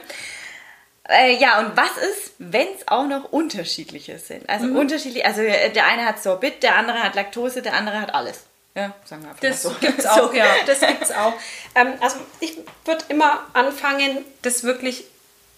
Äh, 1.07 1.35
ja, 1.37 1.59
und 1.59 1.77
was 1.77 1.97
ist, 1.97 2.33
wenn 2.39 2.67
es 2.75 2.87
auch 2.87 3.05
noch 3.05 3.25
unterschiedliche 3.31 4.17
sind? 4.17 4.49
Also 4.49 4.65
Mhm. 4.65 4.77
unterschiedlich, 4.77 5.23
also 5.25 5.41
äh, 5.41 5.69
der 5.71 5.85
eine 5.85 6.05
hat 6.05 6.21
Sorbit, 6.23 6.63
der 6.63 6.75
andere 6.77 7.03
hat 7.03 7.13
Laktose, 7.15 7.61
der 7.61 7.73
andere 7.73 8.01
hat 8.01 8.13
alles. 8.15 8.43
Ja, 8.75 8.91
sagen 9.05 9.21
wir 9.21 9.29
einfach 9.29 9.41
Das 9.41 9.63
mal 9.63 9.71
so. 9.73 9.75
gibt's 9.79 10.05
auch, 10.07 10.33
ja. 10.33 10.45
Das 10.65 10.79
gibt's 10.79 11.11
auch. 11.11 11.33
Ähm, 11.75 11.93
also 12.01 12.17
ich 12.39 12.57
würde 12.85 13.05
immer 13.09 13.45
anfangen, 13.53 14.25
das 14.41 14.63
wirklich 14.63 15.05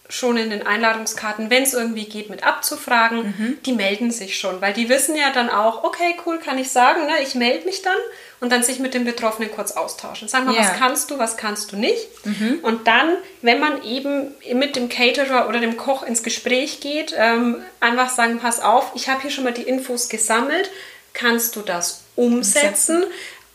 schon 0.09 0.37
in 0.37 0.49
den 0.49 0.65
Einladungskarten, 0.65 1.49
wenn 1.49 1.63
es 1.63 1.73
irgendwie 1.73 2.05
geht, 2.05 2.29
mit 2.29 2.43
abzufragen. 2.43 3.35
Mhm. 3.37 3.57
Die 3.65 3.73
melden 3.73 4.11
sich 4.11 4.37
schon, 4.37 4.61
weil 4.61 4.73
die 4.73 4.87
wissen 4.87 5.15
ja 5.15 5.31
dann 5.31 5.49
auch, 5.49 5.83
okay, 5.83 6.15
cool, 6.25 6.39
kann 6.39 6.57
ich 6.57 6.69
sagen, 6.69 7.05
ne, 7.05 7.21
ich 7.21 7.35
melde 7.35 7.65
mich 7.65 7.81
dann 7.81 7.97
und 8.39 8.51
dann 8.51 8.63
sich 8.63 8.79
mit 8.79 8.93
dem 8.93 9.03
Betroffenen 9.03 9.51
kurz 9.51 9.71
austauschen. 9.71 10.27
Sag 10.27 10.45
mal. 10.45 10.53
Mhm. 10.53 10.59
was 10.59 10.77
kannst 10.77 11.11
du, 11.11 11.19
was 11.19 11.37
kannst 11.37 11.71
du 11.71 11.75
nicht? 11.75 12.07
Und 12.61 12.87
dann, 12.87 13.17
wenn 13.41 13.59
man 13.59 13.83
eben 13.83 14.33
mit 14.53 14.75
dem 14.75 14.89
Caterer 14.89 15.49
oder 15.49 15.59
dem 15.59 15.75
Koch 15.75 16.03
ins 16.03 16.23
Gespräch 16.23 16.79
geht, 16.79 17.13
ähm, 17.17 17.57
einfach 17.79 18.09
sagen, 18.09 18.39
pass 18.39 18.61
auf, 18.61 18.91
ich 18.95 19.09
habe 19.09 19.21
hier 19.21 19.31
schon 19.31 19.43
mal 19.43 19.53
die 19.53 19.63
Infos 19.63 20.07
gesammelt, 20.07 20.69
kannst 21.13 21.55
du 21.55 21.61
das 21.61 22.03
umsetzen? 22.15 23.03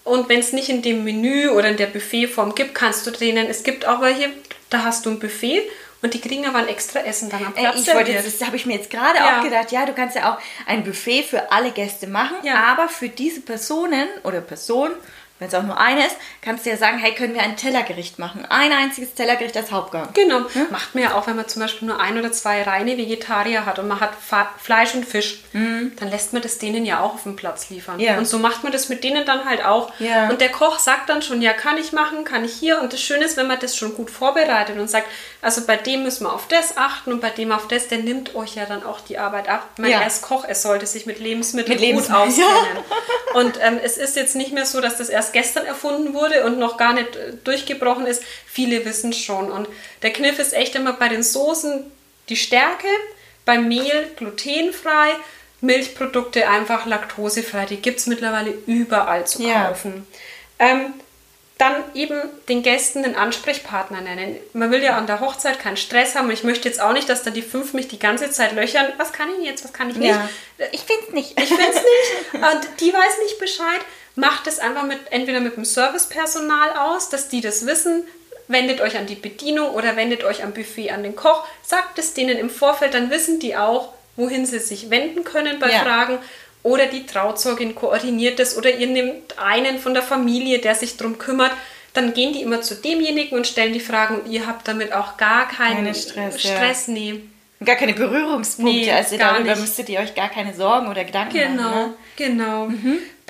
Und 0.05 0.29
wenn 0.29 0.41
es 0.41 0.53
nicht 0.53 0.69
in 0.69 0.83
dem 0.83 1.05
Menü 1.05 1.49
oder 1.51 1.69
in 1.69 1.77
der 1.77 1.87
Buffetform 1.87 2.55
gibt, 2.55 2.75
kannst 2.75 3.07
du 3.07 3.13
denen, 3.13 3.47
es 3.47 3.63
gibt 3.63 3.87
auch 3.87 4.01
welche, 4.01 4.31
da 4.69 4.83
hast 4.83 5.07
du 5.07 5.11
ein 5.11 5.21
Buffet 5.21 5.63
und 6.03 6.15
die 6.15 6.21
kriegen 6.21 6.45
aber 6.47 6.59
ein 6.59 6.69
extra 6.69 7.01
Essen 7.01 7.31
dann 7.31 7.45
am 7.47 7.53
Platz 7.55 7.81
ich 7.87 7.95
wollte 7.95 8.13
das 8.13 8.43
habe 8.45 8.57
ich 8.57 8.67
mir 8.67 8.75
jetzt 8.77 8.91
gerade 8.91 9.19
Ja. 9.19 9.39
auch 9.39 9.45
gedacht, 9.45 9.71
ja, 9.73 9.87
du 9.87 9.93
kannst 9.93 10.17
ja 10.17 10.33
auch 10.35 10.39
ein 10.67 10.83
Buffet 10.85 11.23
für 11.23 11.51
alle 11.53 11.71
Gäste 11.71 12.07
machen, 12.09 12.37
Ja. 12.43 12.65
aber 12.73 12.89
für 12.89 13.09
diese 13.09 13.41
Personen 13.41 14.09
oder 14.25 14.41
Person, 14.41 14.91
wenn 15.39 15.49
es 15.49 15.55
auch 15.55 15.63
nur 15.65 15.77
eine 15.79 16.07
ist, 16.07 16.17
kannst 16.41 16.65
du 16.67 16.71
ja 16.71 16.77
sagen, 16.77 16.99
hey, 16.99 17.13
können 17.15 17.35
wir 17.35 17.43
ein 17.43 17.57
Tellergericht 17.57 18.19
machen? 18.21 18.47
Ein 18.49 18.71
einziges 18.73 19.15
Tellergericht 19.15 19.57
als 19.57 19.73
Hauptgang. 19.73 20.09
Genau. 20.15 20.43
Macht 20.71 20.95
man 20.95 21.03
ja 21.03 21.15
auch, 21.15 21.27
wenn 21.27 21.35
man 21.35 21.49
zum 21.49 21.63
Beispiel 21.63 21.89
nur 21.89 21.99
ein 22.01 22.17
oder 22.17 22.31
zwei 22.31 22.63
reine 22.63 22.97
Vegetarier 22.97 23.67
hat 23.67 23.81
und 23.81 23.89
man 23.89 23.99
hat 23.99 24.13
Fa 24.15 24.49
Fleisch 24.63 24.95
und 24.95 25.05
Fisch, 25.05 25.43
dann 25.53 26.11
lässt 26.11 26.33
man 26.33 26.43
das 26.43 26.59
denen 26.59 26.85
ja 26.87 27.01
auch 27.01 27.15
auf 27.15 27.25
den 27.25 27.35
Platz 27.35 27.71
liefern. 27.71 27.97
Mhm. 27.97 28.01
Ja. 28.03 28.19
Und 28.19 28.27
so 28.29 28.39
macht 28.39 28.63
man 28.63 28.71
das 28.73 28.89
mit 28.89 29.03
denen 29.03 29.27
dann 29.27 29.45
halt 29.45 29.65
auch. 29.65 29.93
Ja. 29.99 30.29
Und 30.29 30.41
der 30.41 30.51
Koch 30.51 30.79
sagt 30.79 31.09
dann 31.09 31.23
schon, 31.23 31.43
ja, 31.43 31.53
kann 31.53 31.77
ich 31.77 31.93
machen, 31.93 32.25
kann 32.25 32.45
ich 32.45 32.53
hier. 32.55 32.81
Und 32.81 32.93
das 32.93 33.01
Schöne 33.01 33.25
ist, 33.25 33.37
wenn 33.37 33.49
man 33.49 33.59
das 33.59 33.77
schon 33.77 33.95
gut 33.97 34.11
vorbereitet 34.11 34.79
und 34.79 34.89
sagt, 34.89 35.09
also 35.41 35.67
bei 35.67 35.77
dem 35.77 36.05
müssen 36.05 36.25
wir 36.25 36.33
auf 36.33 36.47
das 36.47 36.77
achten 36.77 37.13
und 37.13 37.21
bei 37.21 37.31
dem 37.31 37.51
auf 37.51 37.67
das, 37.67 37.89
der 37.89 37.99
nimmt 37.99 38.37
euch 38.37 38.55
ja 38.55 38.65
dann 38.67 38.85
auch 38.85 39.01
die 39.01 39.19
Arbeit 39.19 39.49
ab. 39.49 39.69
Ich 39.75 39.81
meine, 39.83 39.95
Ja. 39.95 40.01
er 40.03 40.07
ist 40.07 40.23
Koch, 40.23 40.45
er 40.45 40.55
sollte 40.55 40.87
sich 40.87 41.05
mit 41.05 41.19
Lebensmitteln 41.19 41.73
Mit 41.73 41.79
gut 41.81 41.87
Lebensmitteln, 41.89 42.29
auskennen. 42.29 42.85
Und 43.35 43.59
ähm, 43.61 43.81
es 43.83 43.97
ist 43.97 44.15
jetzt 44.15 44.37
nicht 44.37 44.53
mehr 44.53 44.67
so, 44.67 44.81
dass 44.81 44.99
das 44.99 45.09
erst 45.09 45.32
gestern 45.33 45.67
erfunden 45.67 46.15
wurde 46.15 46.45
und 46.45 46.59
noch 46.59 46.77
gar 46.77 46.93
nicht 46.93 47.17
äh, 47.17 47.33
durchgebrochen 47.45 48.07
ist. 48.07 48.23
Viele 48.47 48.85
wissen 48.85 49.13
schon. 49.13 49.51
Und 49.51 49.69
der 50.03 50.13
Kniff 50.13 50.39
ist 50.39 50.53
echt 50.53 50.75
immer 50.75 50.93
bei 50.93 51.09
den 51.09 51.23
Soßen 51.23 51.91
die 52.29 52.37
Stärke, 52.37 52.87
beim 53.45 53.69
Mehl 53.69 54.11
glutenfrei, 54.17 55.11
Milchprodukte 55.61 56.49
einfach 56.49 56.87
laktosefrei. 56.87 57.67
Die 57.67 57.77
gibt 57.77 58.01
es 58.01 58.07
mittlerweile 58.07 58.53
überall 58.67 59.27
zu 59.27 59.43
Ja. 59.43 59.67
kaufen. 59.67 60.07
Ähm, 60.59 60.95
dann 61.59 61.77
eben 61.95 62.21
den 62.49 62.63
Gästen 62.65 63.05
einen 63.05 63.15
Ansprechpartner 63.15 64.01
nennen. 64.01 64.37
Man 64.53 64.73
will 64.73 64.83
ja 64.83 64.97
an 64.97 65.07
der 65.07 65.21
Hochzeit 65.21 65.61
keinen 65.61 65.77
Stress 65.77 66.17
haben 66.17 66.27
und 66.27 66.33
ich 66.33 66.43
möchte 66.43 66.69
jetzt 66.69 66.81
auch 66.81 66.93
nicht, 66.93 67.09
dass 67.09 67.23
da 67.23 67.31
die 67.31 67.43
fünf 67.43 67.73
mich 67.73 67.87
die 67.87 68.01
ganze 68.01 68.31
Zeit 68.33 68.53
löchern. 68.53 68.87
Was 68.97 69.13
kann 69.13 69.29
ich 69.39 69.47
jetzt, 69.47 69.63
was 69.63 69.73
kann 69.73 69.89
ich 69.91 69.97
nicht? 69.97 70.09
Ja. 70.09 70.29
Ich 70.73 70.81
finde 70.81 71.03
es 71.07 71.13
nicht. 71.15 71.41
Ich 71.41 71.49
finde 71.49 71.63
es 71.69 71.77
nicht. 71.77 72.35
Und 72.43 72.81
die 72.81 72.93
weiß 72.93 73.19
nicht 73.23 73.39
Bescheid. 73.39 73.81
Macht 74.15 74.47
es 74.47 74.59
einfach 74.59 74.85
mit, 74.85 74.99
entweder 75.11 75.41
mit 75.41 75.57
dem 75.57 75.65
Servicepersonal 75.65 76.71
aus, 76.79 77.09
dass 77.09 77.29
die 77.29 77.41
das 77.41 77.67
wissen. 77.67 78.05
Wendet 78.49 78.81
euch 78.81 78.99
an 78.99 79.07
die 79.07 79.15
Bedienung 79.15 79.71
oder 79.71 79.97
wendet 79.97 80.25
euch 80.25 80.43
am 80.45 80.53
Buffet 80.53 80.91
an 80.91 81.03
den 81.03 81.17
Koch. 81.17 81.45
Sagt 81.63 81.99
es 81.99 82.13
denen 82.13 82.37
im 82.37 82.51
Vorfeld, 82.51 82.93
dann 82.95 83.11
wissen 83.11 83.39
die 83.41 83.57
auch, 83.57 83.93
wohin 84.17 84.45
sie 84.45 84.59
sich 84.59 84.91
wenden 84.91 85.25
können 85.25 85.59
bei 85.59 85.71
Ja. 85.71 85.79
Fragen. 85.81 86.19
Oder 86.63 86.87
die 86.87 87.07
Trauzeugin 87.07 87.75
koordiniert 87.75 88.39
es 88.39 88.57
oder 88.57 88.71
ihr 88.73 88.87
nehmt 88.87 89.39
einen 89.39 89.79
von 89.79 89.95
der 89.95 90.03
Familie, 90.03 90.59
der 90.61 90.75
sich 90.75 90.97
darum 90.97 91.19
kümmert. 91.19 91.51
Dann 91.95 92.15
gehen 92.15 92.33
die 92.33 92.43
immer 92.43 92.63
zu 92.63 92.75
demjenigen 92.77 93.37
und 93.37 93.47
stellen 93.47 93.73
die 93.73 93.81
Fragen 93.81 94.21
und 94.21 94.31
ihr 94.31 94.47
habt 94.47 94.69
damit 94.69 94.93
auch 94.93 95.17
gar 95.17 95.49
keinen 95.49 95.77
Keine 95.77 95.95
Stress, 95.95 96.43
ja. 96.43 96.57
Stress 96.57 96.89
nee. 96.89 97.21
Gar 97.65 97.77
keine 97.77 97.95
Berührungspunkte, 97.95 98.73
Nee, 98.77 98.91
also 98.93 99.17
darüber 99.17 99.51
nicht. 99.51 99.61
müsstet 99.61 99.89
ihr 99.89 100.01
euch 100.01 100.15
gar 100.15 100.29
keine 100.29 100.53
Sorgen 100.55 100.89
oder 100.89 101.05
Gedanken 101.05 101.33
Genau, 101.37 101.63
machen. 101.63 101.81
Ne? 101.81 101.95
genau. 102.17 102.69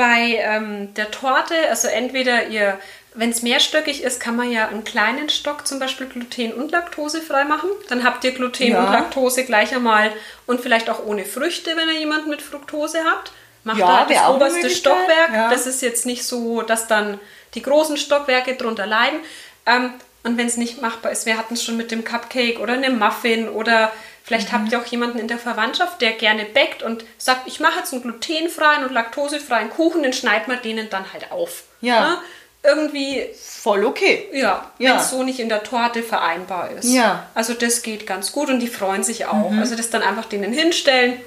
Bei 0.03 0.37
ähm, 0.41 0.93
der 0.95 1.12
Torte, 1.12 1.55
also 1.71 1.87
entweder 1.87 2.49
ihr, 2.49 2.77
wenn 3.15 3.31
es 3.31 3.43
mehrstöckig 3.43 4.03
ist, 4.03 4.19
kann 4.19 4.35
man 4.35 4.51
ja 4.51 4.67
einen 4.67 4.83
kleinen 4.83 5.29
Stock 5.29 5.65
zum 5.67 5.79
Beispiel 5.79 6.09
gluten- 6.09 6.53
und 6.55 6.73
laktosefrei 6.73 7.45
machen. 7.45 7.71
Dann 7.88 8.03
habt 8.03 8.25
ihr 8.25 8.33
Gluten 8.33 8.65
Ja. 8.73 8.81
und 8.85 8.93
Laktose 8.93 9.45
gleich 9.45 9.73
einmal 9.73 10.11
und 10.47 10.61
vielleicht 10.61 10.91
auch 10.91 11.05
ohne 11.07 11.25
Früchte, 11.25 11.77
wenn 11.77 11.88
ihr 11.88 12.01
jemanden 12.01 12.31
mit 12.31 12.43
Fructose 12.43 12.99
habt. 13.05 13.31
Macht 13.62 13.79
Ja, 13.79 14.05
da 14.09 14.12
das 14.12 14.29
oberste 14.35 14.71
Stockwerk. 14.71 15.33
ja. 15.33 15.51
Das 15.51 15.67
ist 15.69 15.83
jetzt 15.83 16.05
nicht 16.05 16.25
so, 16.27 16.62
dass 16.62 16.88
dann 16.88 17.21
die 17.55 17.62
großen 17.62 17.97
Stockwerke 17.97 18.55
drunter 18.57 18.87
leiden. 18.87 19.21
Ähm, 19.67 19.93
und 20.25 20.37
wenn 20.37 20.47
es 20.49 20.57
nicht 20.57 20.83
machbar 20.83 21.12
ist, 21.12 21.27
wir 21.27 21.38
hatten 21.38 21.55
es 21.55 21.62
schon 21.62 21.77
mit 21.77 21.93
dem 21.93 22.03
Cupcake 22.05 22.59
oder 22.61 22.73
einem 22.73 22.99
Muffin 22.99 23.49
oder 23.49 23.93
vielleicht 24.25 24.53
Mhm. 24.53 24.57
habt 24.57 24.73
ihr 24.73 24.81
auch 24.81 24.87
jemanden 24.87 25.19
in 25.19 25.29
der 25.29 25.39
Verwandtschaft, 25.39 26.01
der 26.01 26.13
gerne 26.13 26.45
backt 26.45 26.83
und 26.83 27.05
sagt, 27.19 27.47
ich 27.47 27.61
mache 27.61 27.79
jetzt 27.81 27.93
einen 27.93 28.03
glutenfreien 28.03 28.85
und 28.85 28.93
laktosefreien 28.93 29.71
Kuchen, 29.71 30.03
den 30.03 30.13
schneidet 30.13 30.49
man 30.49 30.61
denen 30.63 30.89
dann 30.91 31.13
halt 31.13 31.31
auf. 31.33 31.65
Ja. 31.81 32.01
Ne? 32.11 32.19
Irgendwie, 32.65 33.27
Voll 33.45 33.85
okay. 33.85 34.29
ja, 34.33 34.71
Ja. 34.79 34.91
wenn 34.93 34.97
es 34.99 35.11
so 35.11 35.23
nicht 35.25 35.41
in 35.41 35.49
der 35.49 35.65
Torte 35.65 36.03
vereinbar 36.03 36.71
ist. 36.71 36.93
Ja. 36.93 37.15
Mhm. 37.15 37.21
Also 37.35 37.55
das 37.55 37.83
geht 37.83 38.07
ganz 38.07 38.31
gut 38.33 38.49
und 38.51 38.61
die 38.61 38.69
freuen 38.69 39.03
sich 39.03 39.27
auch. 39.27 39.53
Also 39.59 39.75
das 39.77 39.91
dann 39.91 40.03
einfach 40.03 40.27
denen 40.27 40.53
hinstellen 40.53 41.21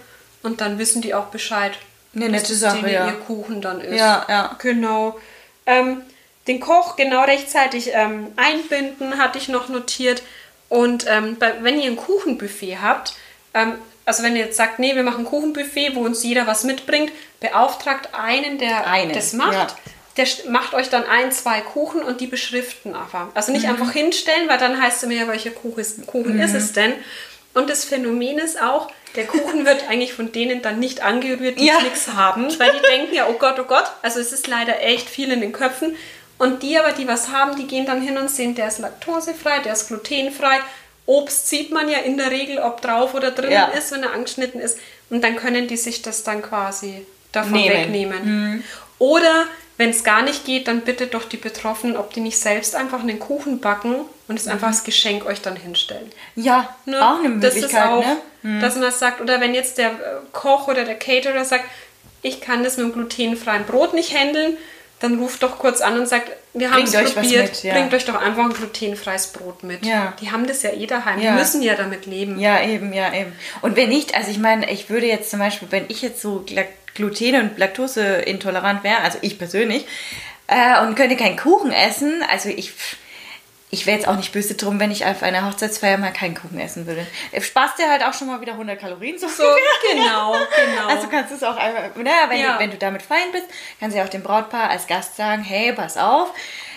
und 0.43 0.61
dann 0.61 0.77
wissen 0.79 1.01
die 1.01 1.13
auch 1.13 1.25
Bescheid. 1.25 1.73
Eine 2.15 2.29
nette 2.29 2.55
Sache, 2.55 2.89
ja. 2.89 3.07
ihr 3.07 3.13
Kuchen 3.27 3.61
dann 3.61 3.81
ist. 3.81 3.97
Ja, 3.99 4.25
ja. 4.29 4.55
Genau. 4.59 5.19
Ähm, 5.65 6.01
den 6.47 6.61
Koch 6.61 6.95
genau 6.95 7.23
rechtzeitig 7.23 7.89
ähm, 7.93 8.27
einbinden, 8.37 9.17
hatte 9.17 9.37
ich 9.37 9.49
noch 9.49 9.67
notiert. 9.67 10.21
Und 10.75 11.05
ähm, 11.07 11.37
bei, 11.39 11.53
wenn 11.61 11.79
ihr 11.79 11.89
ein 11.89 11.95
Kuchenbuffet 11.95 12.77
habt, 12.81 13.13
ähm, 13.53 13.73
also 14.05 14.23
wenn 14.23 14.35
ihr 14.35 14.45
jetzt 14.45 14.57
sagt, 14.57 14.77
nee, 14.79 14.95
wir 14.95 15.03
machen 15.03 15.19
ein 15.23 15.29
Kuchenbuffet, 15.29 15.95
wo 15.95 16.01
uns 16.01 16.23
jeder 16.23 16.45
was 16.47 16.63
mitbringt, 16.63 17.11
beauftragt 17.39 18.09
einen, 18.13 18.57
der 18.59 18.85
Einen, 18.87 19.13
das 19.13 19.33
macht. 19.33 19.53
ja. 19.53 19.67
Der 20.17 20.27
macht 20.49 20.73
euch 20.73 20.89
dann 20.89 21.03
ein, 21.03 21.31
zwei 21.33 21.59
Kuchen 21.59 22.01
und 22.01 22.21
die 22.21 22.27
beschriften 22.27 22.95
aber. 22.95 23.29
Also 23.33 23.51
Mhm. 23.51 23.57
nicht 23.57 23.67
einfach 23.67 23.91
hinstellen, 23.91 24.47
weil 24.47 24.57
dann 24.57 24.81
heißt 24.81 24.97
es 24.97 25.03
immer 25.03 25.13
ja, 25.13 25.27
welcher 25.27 25.51
Kuchen, 25.51 25.79
ist, 25.81 26.05
Kuchen 26.07 26.39
ist 26.39 26.53
es 26.53 26.71
denn? 26.71 26.93
Und 27.53 27.69
das 27.69 27.83
Phänomen 27.83 28.37
ist 28.37 28.61
auch, 28.61 28.89
der 29.15 29.25
Kuchen 29.25 29.65
wird 29.65 29.89
eigentlich 29.89 30.13
von 30.13 30.31
denen 30.31 30.61
dann 30.61 30.79
nicht 30.79 31.01
angerührt, 31.01 31.59
die 31.59 31.65
Ja. 31.67 31.81
nichts 31.81 32.09
haben, 32.13 32.47
weil 32.59 32.71
die 32.71 32.81
denken 32.87 33.13
ja, 33.15 33.27
oh 33.29 33.33
Gott, 33.33 33.59
oh 33.59 33.63
Gott. 33.65 33.85
Also 34.03 34.19
es 34.21 34.31
ist 34.31 34.47
leider 34.47 34.81
echt 34.81 35.09
viel 35.09 35.31
in 35.31 35.41
den 35.41 35.51
Köpfen. 35.51 35.95
Und 36.37 36.63
die 36.63 36.77
aber, 36.77 36.91
die 36.91 37.07
was 37.07 37.29
haben, 37.29 37.55
die 37.55 37.65
gehen 37.67 37.85
dann 37.85 38.01
hin 38.01 38.17
und 38.17 38.29
sehen, 38.29 38.55
der 38.55 38.67
ist 38.67 38.79
laktosefrei, 38.79 39.59
der 39.59 39.73
ist 39.73 39.87
glutenfrei. 39.87 40.59
Obst 41.05 41.47
sieht 41.49 41.71
man 41.71 41.87
ja 41.87 41.99
in 41.99 42.17
der 42.17 42.31
Regel, 42.31 42.59
ob 42.59 42.81
drauf 42.81 43.13
oder 43.13 43.31
drin 43.31 43.51
Ja. 43.51 43.65
ist, 43.67 43.91
wenn 43.91 44.03
er 44.03 44.13
angeschnitten 44.13 44.59
ist. 44.59 44.77
Und 45.09 45.23
dann 45.23 45.35
können 45.35 45.67
die 45.67 45.77
sich 45.77 46.01
das 46.01 46.23
dann 46.23 46.41
quasi 46.41 47.05
davon 47.31 47.53
Nehmen. 47.53 47.75
wegnehmen. 47.75 48.63
Oder 48.99 49.45
wenn 49.77 49.89
es 49.91 50.03
gar 50.03 50.21
nicht 50.23 50.45
geht, 50.45 50.67
dann 50.67 50.81
bittet 50.81 51.13
doch 51.13 51.25
die 51.25 51.37
Betroffenen, 51.37 51.95
ob 51.97 52.13
die 52.13 52.21
nicht 52.21 52.39
selbst 52.39 52.75
einfach 52.75 53.01
einen 53.01 53.19
Kuchen 53.19 53.59
backen 53.59 53.95
und 54.27 54.39
es 54.39 54.47
einfach 54.47 54.69
als 54.69 54.83
Geschenk 54.83 55.25
euch 55.25 55.41
dann 55.41 55.55
hinstellen. 55.57 56.09
Ja, 56.35 56.75
Ne? 56.85 56.97
auch 57.01 57.19
eine 57.19 57.37
Das 57.39 57.53
Möglichkeit, 57.53 57.83
ist 57.83 57.89
auch, 57.91 58.05
ne? 58.41 58.59
dass 58.61 58.75
man 58.75 58.91
sagt, 58.91 59.21
oder 59.21 59.39
wenn 59.41 59.53
jetzt 59.53 59.77
der 59.77 59.89
äh, 59.91 59.93
Koch 60.31 60.67
oder 60.69 60.85
der 60.85 60.95
Caterer 60.97 61.43
sagt, 61.45 61.65
ich 62.21 62.41
kann 62.41 62.63
das 62.63 62.77
mit 62.77 62.87
dem 62.87 62.93
glutenfreien 62.93 63.65
Brot 63.65 63.93
nicht 63.93 64.17
handeln, 64.17 64.57
dann 65.05 65.19
ruft 65.19 65.43
doch 65.43 65.59
kurz 65.59 65.81
an 65.81 65.99
und 65.99 66.07
sagt, 66.07 66.31
wir 66.53 66.71
haben 66.71 66.83
es 66.83 67.13
probiert, 67.13 67.49
mit, 67.51 67.63
ja. 67.63 67.73
bringt 67.73 67.93
euch 67.93 68.05
doch 68.05 68.15
einfach 68.15 68.43
ein 68.45 68.53
glutenfreies 68.53 69.27
Brot 69.27 69.63
mit. 69.63 69.85
Ja. 69.85 70.13
Die 70.21 70.31
haben 70.31 70.47
das 70.47 70.63
ja 70.63 70.71
eh 70.71 70.85
daheim, 70.85 71.21
Ja. 71.21 71.31
die 71.31 71.37
müssen 71.37 71.61
ja 71.61 71.75
damit 71.75 72.05
leben. 72.05 72.39
Ja, 72.39 72.61
eben, 72.63 72.93
ja, 72.93 73.13
eben. 73.13 73.33
Und 73.61 73.75
wenn 73.75 73.89
nicht, 73.89 74.15
also 74.15 74.31
ich 74.31 74.39
meine, 74.39 74.71
ich 74.71 74.89
würde 74.89 75.05
jetzt 75.05 75.29
zum 75.29 75.39
Beispiel, 75.39 75.67
wenn 75.71 75.85
ich 75.89 76.01
jetzt 76.01 76.21
so 76.21 76.43
gluten- 76.95 77.35
und 77.35 77.57
laktoseintolerant 77.57 78.83
wäre, 78.83 78.99
also 79.01 79.17
ich 79.21 79.37
persönlich, 79.37 79.85
äh, 80.47 80.81
und 80.81 80.95
könnte 80.95 81.15
keinen 81.15 81.37
Kuchen 81.37 81.71
essen, 81.71 82.23
also 82.31 82.49
ich, 82.49 82.73
ich 83.71 83.85
wäre 83.85 83.97
jetzt 83.97 84.07
auch 84.07 84.15
nicht 84.15 84.31
böse 84.31 84.53
drum, 84.55 84.79
wenn 84.79 84.91
ich 84.91 85.05
auf 85.05 85.23
einer 85.23 85.45
Hochzeitsfeier 85.49 85.97
mal 85.97 86.13
keinen 86.13 86.35
Kuchen 86.35 86.59
essen 86.59 86.85
würde. 86.87 87.05
Sparst 87.41 87.77
dir 87.79 87.89
halt 87.89 88.03
auch 88.03 88.13
schon 88.13 88.27
mal 88.27 88.39
wieder 88.39 88.53
100 88.53 88.79
Kalorien, 88.79 89.17
so, 89.17 89.27
So, 89.27 89.43
genau, 89.91 90.33
genau. 90.33 90.87
Also 90.87 91.07
kannst 91.07 91.31
du 91.31 91.35
es 91.35 91.43
auch 91.43 91.57
einfach, 91.57 91.95
ne, 91.95 92.09
wenn, 92.29 92.39
Ja. 92.39 92.53
du, 92.53 92.59
wenn 92.59 92.71
du 92.71 92.77
damit 92.77 93.01
fein 93.01 93.31
bist, 93.31 93.45
kannst 93.79 93.95
du 93.95 93.99
ja 93.99 94.05
auch 94.05 94.09
dem 94.09 94.23
Brautpaar 94.23 94.69
als 94.69 94.87
Gast 94.87 95.17
sagen, 95.17 95.43
hey, 95.43 95.73
pass 95.73 95.97
auf, 95.97 96.29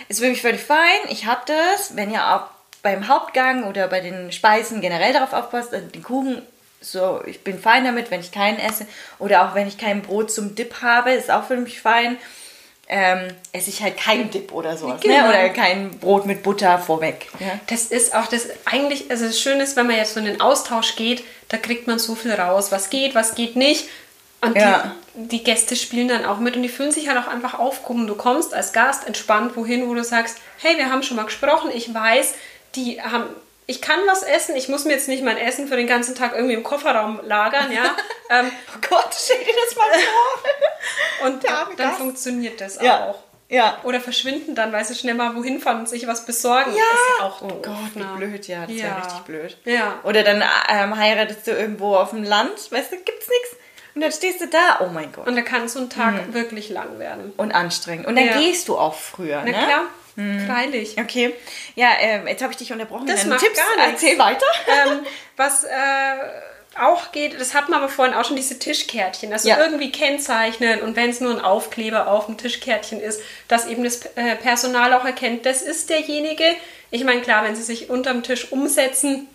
ist 0.08 0.20
für 0.20 0.28
mich 0.28 0.40
völlig 0.40 0.62
fein, 0.62 0.78
ich 1.08 1.26
hab 1.26 1.46
das, 1.46 1.94
wenn 1.94 2.10
ihr 2.10 2.34
auch 2.34 2.44
beim 2.82 3.06
Hauptgang 3.08 3.64
oder 3.64 3.86
bei 3.88 4.00
den 4.00 4.32
Speisen 4.32 4.80
generell 4.80 5.12
darauf 5.12 5.32
aufpasst, 5.34 5.74
also 5.74 5.86
den 5.86 6.02
Kuchen, 6.02 6.42
so, 6.80 7.20
ich 7.26 7.42
bin 7.42 7.58
fein 7.60 7.84
damit, 7.84 8.10
wenn 8.10 8.20
ich 8.20 8.32
keinen 8.32 8.58
esse 8.58 8.86
oder 9.18 9.44
auch 9.44 9.54
wenn 9.54 9.66
ich 9.68 9.78
kein 9.78 10.00
Brot 10.02 10.30
zum 10.32 10.54
Dip 10.54 10.80
habe, 10.80 11.10
ist 11.12 11.30
auch 11.30 11.44
für 11.44 11.56
mich 11.56 11.80
fein. 11.80 12.16
Ähm, 12.90 13.28
esse 13.52 13.68
ich 13.68 13.82
halt 13.82 13.98
keinen 13.98 14.30
Dip 14.30 14.50
oder 14.52 14.76
sowas, 14.78 15.02
Genau. 15.02 15.24
ne? 15.24 15.28
oder 15.28 15.48
kein 15.50 15.90
Brot 15.98 16.24
mit 16.24 16.42
Butter 16.42 16.78
vorweg. 16.78 17.26
Ja? 17.38 17.60
Das 17.66 17.82
ist 17.86 18.14
auch 18.14 18.26
das 18.28 18.46
eigentlich, 18.64 19.10
also 19.10 19.26
das 19.26 19.38
Schöne 19.38 19.62
ist, 19.62 19.76
wenn 19.76 19.86
man 19.86 19.96
jetzt 19.96 20.14
so 20.14 20.20
in 20.20 20.24
den 20.26 20.40
Austausch 20.40 20.96
geht, 20.96 21.22
da 21.50 21.58
kriegt 21.58 21.86
man 21.86 21.98
so 21.98 22.14
viel 22.14 22.32
raus, 22.32 22.72
was 22.72 22.88
geht, 22.88 23.14
was 23.14 23.34
geht 23.34 23.56
nicht. 23.56 23.88
Und 24.40 24.56
Ja. 24.56 24.94
die, 25.14 25.28
die 25.38 25.44
Gäste 25.44 25.76
spielen 25.76 26.08
dann 26.08 26.24
auch 26.24 26.38
mit 26.38 26.56
und 26.56 26.62
die 26.62 26.68
fühlen 26.70 26.92
sich 26.92 27.08
halt 27.08 27.18
auch 27.18 27.26
einfach 27.28 27.58
aufgehoben. 27.58 28.06
Du 28.06 28.14
kommst 28.14 28.54
als 28.54 28.72
Gast 28.72 29.06
entspannt 29.06 29.54
wohin, 29.56 29.86
wo 29.88 29.92
du 29.94 30.02
sagst, 30.04 30.38
hey, 30.58 30.78
wir 30.78 30.90
haben 30.90 31.02
schon 31.02 31.16
mal 31.18 31.24
gesprochen, 31.26 31.70
ich 31.74 31.92
weiß, 31.92 32.34
die 32.74 33.02
haben 33.02 33.24
ich 33.70 33.80
kann 33.82 34.00
was 34.06 34.22
essen, 34.24 34.56
ich 34.56 34.68
muss 34.68 34.84
mir 34.86 34.94
jetzt 34.94 35.08
nicht 35.08 35.22
mein 35.22 35.36
Essen 35.36 35.68
für 35.68 35.76
den 35.76 35.86
ganzen 35.86 36.14
Tag 36.16 36.32
irgendwie 36.34 36.54
im 36.54 36.62
Kofferraum 36.64 37.20
lagern, 37.22 37.70
ja. 37.70 37.94
ähm, 38.30 38.50
Oh 38.74 38.78
Gott, 38.88 39.10
stell 39.16 39.38
dir 39.38 39.52
das 39.66 39.76
mal 39.76 39.84
vor. 39.92 41.26
und 41.26 41.44
dann 41.44 41.76
Gast. 41.76 41.98
funktioniert 41.98 42.60
das 42.60 42.80
Ja. 42.82 43.04
auch. 43.10 43.18
Ja. 43.50 43.78
Oder 43.84 44.00
verschwinden 44.00 44.54
dann, 44.54 44.72
weil 44.72 44.84
sie 44.84 44.94
schnell 44.94 45.14
mal 45.14 45.34
wohin 45.36 45.60
fahren 45.60 45.80
und 45.80 45.88
sich 45.88 46.06
was 46.06 46.26
besorgen. 46.26 46.70
Ja. 46.74 46.82
Ist 46.82 47.22
auch 47.22 47.42
oh 47.42 47.60
Gott, 47.62 47.76
wie 47.94 48.02
blöd, 48.18 48.46
ja. 48.48 48.66
Das 48.66 48.76
wäre 48.76 48.96
richtig 48.96 49.18
blöd. 49.20 49.56
Ja. 49.64 50.00
Oder 50.02 50.22
dann 50.22 50.42
ähm, 50.68 50.96
heiratest 50.98 51.46
du 51.46 51.50
irgendwo 51.52 51.94
auf 51.96 52.10
dem 52.10 52.24
Land, 52.24 52.70
weißt 52.72 52.92
du, 52.92 52.96
gibt's 52.96 53.28
nichts. 53.28 53.56
Und 53.94 54.02
dann 54.02 54.12
stehst 54.12 54.40
du 54.40 54.46
da, 54.48 54.78
oh 54.80 54.88
mein 54.92 55.12
Gott. 55.12 55.26
Und 55.26 55.34
da 55.36 55.42
kann 55.42 55.66
so 55.68 55.80
ein 55.80 55.90
Tag 55.90 56.32
wirklich 56.32 56.68
lang 56.70 56.98
werden. 56.98 57.32
Und 57.36 57.52
anstrengend. 57.52 58.06
Und 58.06 58.16
dann 58.16 58.26
Ja. 58.26 58.38
gehst 58.38 58.68
du 58.68 58.78
auch 58.78 58.94
früher, 58.94 59.38
Na 59.44 59.44
ne? 59.44 59.52
klar, 59.52 59.82
freilich. 60.46 60.96
Okay. 60.98 61.34
Ja, 61.74 61.88
ähm, 62.00 62.26
jetzt 62.26 62.42
habe 62.42 62.52
ich 62.52 62.58
dich 62.58 62.72
unterbrochen. 62.72 63.06
Das 63.06 63.24
macht 63.26 63.40
Tipps, 63.40 63.58
gar 63.58 63.86
nichts. 63.86 64.02
erzähl 64.02 64.18
weiter. 64.18 64.46
ähm, 64.90 65.00
was 65.36 65.64
äh, 65.64 65.68
auch 66.78 67.12
geht, 67.12 67.40
das 67.40 67.54
hatten 67.54 67.70
wir 67.72 67.76
aber 67.78 67.88
vorhin 67.88 68.14
auch 68.14 68.24
schon, 68.24 68.36
diese 68.36 68.58
Tischkärtchen. 68.58 69.32
Also 69.32 69.48
Ja. 69.48 69.58
irgendwie 69.58 69.90
kennzeichnen 69.90 70.80
und 70.82 70.96
wenn 70.96 71.10
es 71.10 71.20
nur 71.20 71.32
ein 71.32 71.40
Aufkleber 71.40 72.08
auf 72.08 72.26
dem 72.26 72.36
Tischkärtchen 72.36 73.00
ist, 73.00 73.20
dass 73.48 73.66
eben 73.66 73.84
das 73.84 74.02
äh, 74.16 74.36
Personal 74.36 74.92
auch 74.92 75.04
erkennt, 75.04 75.46
das 75.46 75.62
ist 75.62 75.90
derjenige. 75.90 76.44
Ich 76.90 77.04
meine, 77.04 77.20
klar, 77.20 77.44
wenn 77.44 77.56
sie 77.56 77.62
sich 77.62 77.90
unterm 77.90 78.22
Tisch 78.22 78.52
umsetzen, 78.52 79.26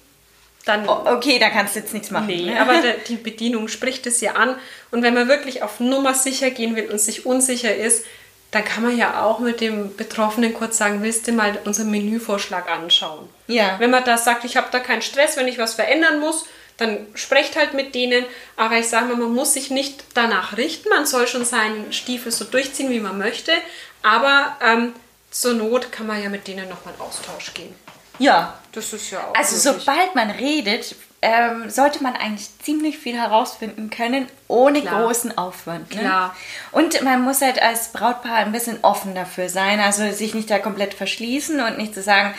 dann 0.65 0.87
Oh, 0.87 1.01
okay, 1.05 1.39
da 1.39 1.49
kannst 1.49 1.75
du 1.75 1.79
jetzt 1.81 1.93
nichts 1.93 2.09
machen. 2.11 2.27
Nee, 2.27 2.43
ne? 2.43 2.59
aber 2.61 2.75
der, 2.81 2.93
die 3.07 3.17
Bedienung 3.17 3.67
spricht 3.67 4.07
es 4.07 4.21
ja 4.21 4.33
an. 4.33 4.55
Und 4.91 5.03
wenn 5.03 5.13
man 5.13 5.27
wirklich 5.27 5.61
auf 5.63 5.79
Nummer 5.79 6.13
sicher 6.13 6.49
gehen 6.51 6.75
will 6.75 6.89
und 6.89 6.99
sich 6.99 7.25
unsicher 7.25 7.75
ist, 7.75 8.05
dann 8.53 8.63
kann 8.63 8.83
man 8.83 8.95
ja 8.97 9.21
auch 9.23 9.39
mit 9.39 9.59
dem 9.59 9.95
Betroffenen 9.97 10.53
kurz 10.53 10.77
sagen, 10.77 11.01
willst 11.03 11.27
du 11.27 11.33
mal 11.33 11.57
unseren 11.65 11.91
Menüvorschlag 11.91 12.69
anschauen? 12.71 13.27
Ja. 13.47 13.75
Wenn 13.79 13.89
man 13.91 14.03
da 14.05 14.17
sagt, 14.17 14.45
ich 14.45 14.55
habe 14.55 14.67
da 14.71 14.79
keinen 14.79 15.01
Stress, 15.01 15.35
wenn 15.35 15.47
ich 15.49 15.57
was 15.57 15.73
verändern 15.73 16.19
muss, 16.21 16.45
dann 16.77 17.05
sprecht 17.15 17.55
halt 17.55 17.73
mit 17.73 17.93
denen. 17.93 18.25
Aber 18.55 18.77
ich 18.77 18.87
sage 18.87 19.07
mal, 19.07 19.17
man 19.17 19.33
muss 19.33 19.53
sich 19.53 19.69
nicht 19.69 20.03
danach 20.13 20.55
richten. 20.57 20.89
Man 20.89 21.05
soll 21.05 21.27
schon 21.27 21.45
seinen 21.45 21.91
Stiefel 21.91 22.31
so 22.31 22.45
durchziehen, 22.45 22.89
wie 22.89 22.99
man 22.99 23.17
möchte. 23.17 23.51
Aber 24.03 24.55
ähm, 24.61 24.93
zur 25.31 25.53
Not 25.55 25.91
kann 25.91 26.07
man 26.07 26.21
ja 26.21 26.29
mit 26.29 26.47
denen 26.47 26.69
nochmal 26.69 26.93
in 26.95 27.01
Austausch 27.01 27.53
gehen. 27.53 27.75
ja. 28.19 28.57
Das 28.71 28.91
ist 28.91 29.11
ja 29.11 29.19
auch 29.19 29.35
Also 29.35 29.55
möglich. 29.69 29.83
sobald 29.85 30.15
man 30.15 30.31
redet, 30.31 30.95
ähm, 31.23 31.69
sollte 31.69 32.03
man 32.03 32.15
eigentlich 32.15 32.49
ziemlich 32.61 32.97
viel 32.97 33.17
herausfinden 33.17 33.89
können, 33.89 34.27
ohne 34.49 34.81
Klar. 34.81 35.01
großen 35.03 35.37
Aufwand. 35.37 35.93
Ne? 35.95 36.01
Klar. 36.01 36.35
Und 36.71 37.01
man 37.01 37.21
muss 37.21 37.41
halt 37.41 37.61
als 37.61 37.93
Brautpaar 37.93 38.35
ein 38.37 38.51
bisschen 38.51 38.83
offen 38.83 39.15
dafür 39.15 39.47
sein, 39.49 39.79
also 39.79 40.11
sich 40.11 40.33
nicht 40.33 40.49
da 40.51 40.59
komplett 40.59 40.93
verschließen 40.93 41.59
und 41.61 41.77
nicht 41.77 41.93
zu 41.93 42.01
sagen, 42.03 42.33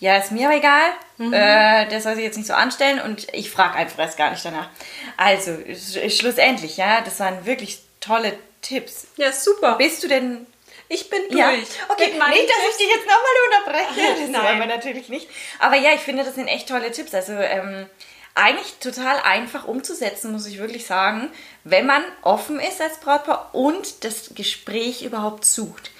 ja, 0.00 0.16
ist 0.16 0.32
mir 0.32 0.48
aber 0.48 0.56
egal, 0.56 0.82
Mhm. 1.16 1.32
äh, 1.32 1.86
der 1.86 2.00
soll 2.00 2.16
sich 2.16 2.24
jetzt 2.24 2.36
nicht 2.36 2.48
so 2.48 2.54
anstellen 2.54 3.00
und 3.00 3.28
ich 3.32 3.50
frage 3.52 3.74
einfach 3.76 4.00
erst 4.00 4.18
gar 4.18 4.30
nicht 4.32 4.44
danach. 4.44 4.68
Also, 5.16 5.52
sch 5.72 6.18
schlussendlich, 6.18 6.76
ja, 6.76 7.00
das 7.02 7.20
waren 7.20 7.46
wirklich 7.46 7.78
tolle 8.00 8.36
Tipps. 8.60 9.06
Ja, 9.16 9.30
super. 9.30 9.76
Bist 9.76 10.02
du 10.02 10.08
denn 10.08 10.44
Ich 10.88 11.08
bin 11.08 11.20
durch. 11.30 11.38
Ja, 11.38 11.48
okay, 11.88 12.08
nicht, 12.08 12.18
dass 12.18 12.70
ich 12.70 12.76
dich 12.76 12.88
jetzt 12.94 13.06
nochmal 13.06 13.78
unterbreche. 13.86 14.20
Das 14.20 14.28
Nein. 14.30 14.42
wollen 14.44 14.58
wir 14.58 14.66
natürlich 14.76 15.08
nicht. 15.08 15.28
Aber 15.58 15.76
ja, 15.76 15.92
ich 15.94 16.00
finde, 16.00 16.24
das 16.24 16.34
sind 16.34 16.46
echt 16.48 16.68
tolle 16.68 16.90
Tipps. 16.92 17.14
Also 17.14 17.32
ähm, 17.34 17.86
eigentlich 18.34 18.74
total 18.80 19.20
einfach 19.20 19.66
umzusetzen, 19.66 20.32
muss 20.32 20.46
ich 20.46 20.58
wirklich 20.58 20.86
sagen, 20.86 21.30
wenn 21.62 21.86
man 21.86 22.02
offen 22.22 22.58
ist 22.58 22.80
als 22.80 22.98
Brautpaar 22.98 23.50
und 23.52 24.04
das 24.04 24.34
Gespräch 24.34 25.02
überhaupt 25.02 25.44
sucht. 25.44 25.92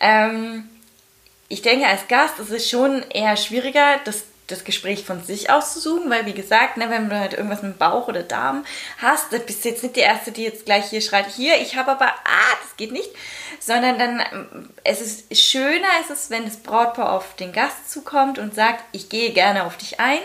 Ähm, 0.00 0.68
ich 1.48 1.60
denke, 1.60 1.86
als 1.86 2.08
Gast 2.08 2.38
ist 2.38 2.50
es 2.50 2.70
schon 2.70 3.02
eher 3.10 3.36
schwieriger, 3.36 4.00
das, 4.06 4.22
das 4.46 4.64
Gespräch 4.64 5.04
von 5.04 5.22
sich 5.22 5.50
auszusuchen, 5.50 6.08
weil, 6.08 6.24
wie 6.24 6.32
gesagt, 6.32 6.78
ne, 6.78 6.88
wenn 6.88 7.10
du 7.10 7.18
halt 7.18 7.34
irgendwas 7.34 7.62
mit 7.62 7.78
Bauch 7.78 8.08
oder 8.08 8.22
Darm 8.22 8.64
hast, 8.96 9.30
dann 9.30 9.44
bist 9.44 9.62
du 9.62 9.68
jetzt 9.68 9.82
nicht 9.82 9.96
die 9.96 10.00
Erste, 10.00 10.32
die 10.32 10.44
jetzt 10.44 10.64
gleich 10.64 10.86
hier 10.86 11.02
schreit, 11.02 11.26
hier, 11.28 11.60
ich 11.60 11.76
habe 11.76 11.90
aber, 11.90 12.06
ah, 12.06 12.56
das 12.62 12.76
geht 12.78 12.92
nicht, 12.92 13.10
sondern 13.60 13.98
dann, 13.98 14.70
es 14.82 15.02
ist 15.02 15.38
schöner, 15.38 15.88
ist 16.08 16.30
wenn 16.30 16.46
das 16.46 16.56
Brautpaar 16.56 17.12
auf 17.12 17.36
den 17.36 17.52
Gast 17.52 17.90
zukommt 17.90 18.38
und 18.38 18.54
sagt, 18.54 18.82
ich 18.92 19.10
gehe 19.10 19.32
gerne 19.32 19.64
auf 19.64 19.76
dich 19.76 20.00
ein. 20.00 20.20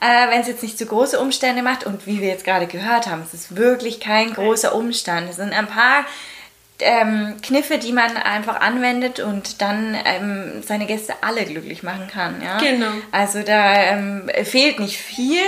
Äh, 0.00 0.30
wenn 0.30 0.40
es 0.40 0.48
jetzt 0.48 0.62
nicht 0.62 0.78
zu 0.78 0.86
große 0.86 1.20
Umstände 1.20 1.62
macht 1.62 1.84
und 1.84 2.06
wie 2.06 2.20
wir 2.20 2.28
jetzt 2.28 2.44
gerade 2.44 2.66
gehört 2.66 3.06
haben, 3.06 3.22
es 3.22 3.34
ist 3.34 3.56
wirklich 3.56 4.00
kein 4.00 4.32
großer 4.32 4.74
Umstand. 4.74 5.28
Es 5.28 5.36
sind 5.36 5.52
ein 5.52 5.66
paar 5.66 6.06
ähm, 6.80 7.36
Kniffe, 7.42 7.78
die 7.78 7.92
man 7.92 8.16
einfach 8.16 8.60
anwendet 8.60 9.20
und 9.20 9.60
dann 9.60 9.96
ähm, 10.04 10.62
seine 10.66 10.86
Gäste 10.86 11.14
alle 11.20 11.44
glücklich 11.44 11.82
machen 11.82 12.08
kann. 12.08 12.42
Ja? 12.42 12.58
Genau. 12.58 12.90
Also 13.12 13.42
da 13.42 13.74
ähm, 13.74 14.30
fehlt 14.44 14.80
nicht 14.80 14.98
viel. 14.98 15.42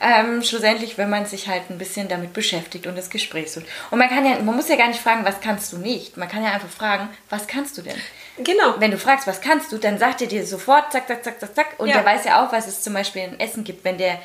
Ähm, 0.00 0.42
schlussendlich, 0.42 0.98
wenn 0.98 1.10
man 1.10 1.26
sich 1.26 1.48
halt 1.48 1.70
ein 1.70 1.78
bisschen 1.78 2.08
damit 2.08 2.32
beschäftigt 2.32 2.86
und 2.86 2.96
das 2.96 3.10
Gespräch 3.10 3.52
sucht. 3.52 3.66
Und 3.90 3.98
man 3.98 4.08
kann 4.08 4.24
ja, 4.24 4.38
man 4.40 4.56
muss 4.56 4.68
ja 4.68 4.76
gar 4.76 4.88
nicht 4.88 5.00
fragen, 5.00 5.24
was 5.24 5.40
kannst 5.40 5.72
du 5.72 5.78
nicht. 5.78 6.16
Man 6.16 6.28
kann 6.28 6.42
ja 6.42 6.50
einfach 6.52 6.68
fragen, 6.68 7.08
was 7.30 7.46
kannst 7.46 7.78
du 7.78 7.82
denn? 7.82 7.96
Genau. 8.38 8.74
Wenn 8.78 8.90
du 8.90 8.98
fragst, 8.98 9.26
was 9.26 9.40
kannst 9.40 9.72
du, 9.72 9.78
dann 9.78 9.98
sagt 9.98 10.20
er 10.22 10.28
dir 10.28 10.46
sofort, 10.46 10.92
zack, 10.92 11.08
zack, 11.08 11.24
zack, 11.24 11.40
zack, 11.40 11.54
zack. 11.54 11.66
Und 11.78 11.88
Ja. 11.88 11.94
der 11.94 12.04
weiß 12.04 12.24
ja 12.24 12.44
auch, 12.44 12.52
was 12.52 12.66
es 12.66 12.82
zum 12.82 12.94
Beispiel 12.94 13.22
in 13.22 13.40
Essen 13.40 13.64
gibt. 13.64 13.84
Wenn 13.84 13.98
der 13.98 14.18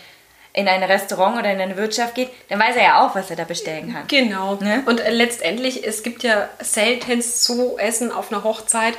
in 0.53 0.67
ein 0.67 0.83
Restaurant 0.83 1.39
oder 1.39 1.51
in 1.51 1.59
eine 1.59 1.77
Wirtschaft 1.77 2.13
geht, 2.13 2.29
dann 2.49 2.59
weiß 2.59 2.75
er 2.75 2.83
ja 2.83 3.05
auch, 3.05 3.15
was 3.15 3.29
er 3.29 3.35
da 3.35 3.43
bestellen 3.43 3.91
kann. 3.91 4.07
Genau. 4.07 4.55
Ne? 4.55 4.83
Und 4.85 5.01
letztendlich, 5.09 5.85
es 5.85 6.03
gibt 6.03 6.21
ja 6.21 6.47
selten 6.59 7.21
so 7.23 7.77
Essen 7.79 8.11
auf 8.11 8.31
einer 8.31 8.43
Hochzeit, 8.43 8.93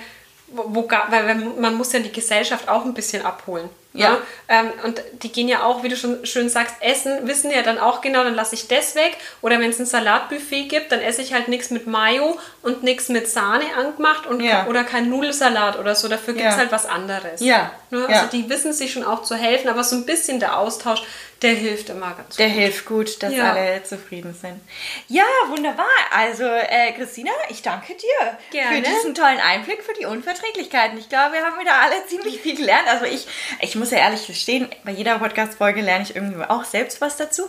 wo, 0.49 0.65
wo 0.67 0.89
weil 1.11 1.37
man 1.37 1.75
muss 1.75 1.93
ja 1.93 2.01
die 2.01 2.13
Gesellschaft 2.13 2.69
auch 2.69 2.85
ein 2.85 2.95
bisschen 2.95 3.25
abholen. 3.25 3.69
Ja. 3.97 4.11
ne? 4.11 4.19
Ähm, 4.49 4.73
und 4.85 5.01
die 5.23 5.31
gehen 5.33 5.49
ja 5.49 5.63
auch, 5.63 5.83
wie 5.85 5.89
du 5.89 5.97
schon 5.97 6.27
schön 6.27 6.49
sagst, 6.49 6.75
essen, 6.81 7.27
wissen 7.29 7.51
ja 7.51 7.63
dann 7.63 7.79
auch 7.79 8.01
genau, 8.01 8.25
dann 8.25 8.35
lasse 8.35 8.55
ich 8.57 8.67
das 8.69 8.95
weg. 8.97 9.17
Oder 9.41 9.61
wenn 9.61 9.71
es 9.71 9.79
ein 9.79 9.87
Salatbuffet 9.87 10.69
gibt, 10.69 10.91
dann 10.93 11.01
esse 11.01 11.23
ich 11.23 11.33
halt 11.33 11.47
nichts 11.49 11.71
mit 11.71 11.87
Mayo 11.87 12.39
und 12.63 12.83
nichts 12.83 13.09
mit 13.09 13.29
Sahne 13.31 13.65
angemacht 13.79 14.27
und 14.27 14.41
Ja. 14.41 14.67
oder 14.67 14.83
kein 14.85 15.09
Nudelsalat 15.09 15.79
oder 15.79 15.95
so. 15.95 16.09
Dafür 16.09 16.35
gibt 16.35 16.47
es 16.47 16.55
Ja. 16.55 16.59
halt 16.59 16.73
was 16.73 16.87
anderes. 16.87 17.41
Ja. 17.41 17.71
Ne? 17.91 18.01
Also 18.03 18.11
Ja. 18.13 18.27
die 18.33 18.49
wissen 18.51 18.73
sich 18.73 18.93
schon 18.93 19.05
auch 19.05 19.23
zu 19.23 19.37
helfen, 19.37 19.69
aber 19.69 19.85
so 19.85 19.95
ein 19.97 20.05
bisschen 20.05 20.41
der 20.41 20.59
Austausch, 20.59 21.03
der 21.43 21.53
hilft 21.53 21.91
immer 21.91 22.15
ganz 22.15 22.37
Der 22.37 22.49
hilft 22.49 22.87
gut, 22.87 23.23
dass 23.23 23.33
Ja. 23.35 23.53
alle 23.53 23.83
zufrieden 23.83 24.35
sind. 24.35 24.61
Ja, 25.09 25.25
wunderbar. 25.49 25.85
Also, 26.11 26.45
äh, 26.45 26.93
Christina, 26.97 27.31
ich 27.51 27.61
danke 27.61 27.95
dir 27.95 28.39
Gerne. 28.51 28.77
für 28.77 28.83
diesen 28.83 29.15
tollen 29.15 29.41
Einblick 29.41 29.83
für 29.85 29.93
die 29.93 30.07
Unverträglichkeiten. 30.07 30.97
Ich 30.99 31.09
glaube, 31.11 31.35
wir 31.35 31.45
haben 31.45 31.61
wieder 31.61 31.75
alle 31.79 31.95
ziemlich 32.09 32.41
viel 32.41 32.57
gelernt. 32.57 32.89
Also 32.89 33.05
ich, 33.05 33.27
ich 33.61 33.75
muss 33.77 33.84
ja 33.91 33.99
ehrlich 33.99 34.27
gestehen, 34.27 34.69
bei 34.85 34.93
jeder 34.93 35.19
Podcast-Folge 35.19 35.81
lerne 35.81 36.05
ich 36.05 36.15
irgendwie 36.17 36.45
auch 36.45 36.65
selbst 36.65 37.01
was 37.01 37.17
dazu. 37.17 37.43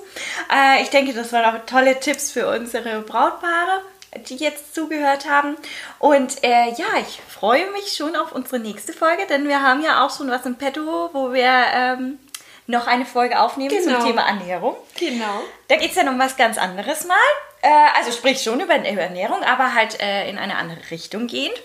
Äh, 0.53 0.81
ich 0.81 0.89
denke, 0.89 1.13
das 1.13 1.31
waren 1.33 1.55
auch 1.55 1.65
tolle 1.65 1.99
Tipps 1.99 2.31
für 2.31 2.47
unsere 2.47 3.01
Brautpaare 3.01 3.81
die 4.29 4.35
jetzt 4.37 4.73
zugehört 4.73 5.29
haben. 5.29 5.57
Und 5.99 6.43
äh, 6.43 6.69
ja, 6.69 6.85
ich 7.01 7.19
freue 7.27 7.69
mich 7.71 7.93
schon 7.97 8.15
auf 8.15 8.31
unsere 8.31 8.59
nächste 8.59 8.93
Folge, 8.93 9.23
denn 9.27 9.47
wir 9.47 9.61
haben 9.61 9.83
ja 9.83 10.05
auch 10.05 10.15
schon 10.15 10.29
was 10.29 10.45
im 10.45 10.55
Petto, 10.55 11.09
wo 11.13 11.33
wir 11.33 11.51
ähm, 11.73 12.19
noch 12.67 12.87
eine 12.87 13.05
Folge 13.05 13.39
aufnehmen 13.39 13.69
Genau. 13.69 13.99
zum 13.99 14.07
Thema 14.07 14.27
Ernährung. 14.27 14.75
Genau. 14.97 15.41
Da 15.67 15.75
geht 15.75 15.89
es 15.89 15.95
dann 15.95 16.07
um 16.07 16.17
was 16.19 16.37
ganz 16.37 16.57
anderes 16.57 17.05
mal. 17.05 17.15
Äh, 17.61 17.69
also 17.97 18.11
sprich 18.11 18.41
schon 18.41 18.59
über, 18.59 18.77
über 18.77 19.01
Ernährung, 19.01 19.43
aber 19.43 19.73
halt 19.73 19.99
äh, 20.01 20.29
in 20.29 20.37
eine 20.37 20.55
andere 20.57 20.79
Richtung 20.91 21.27
gehend. 21.27 21.55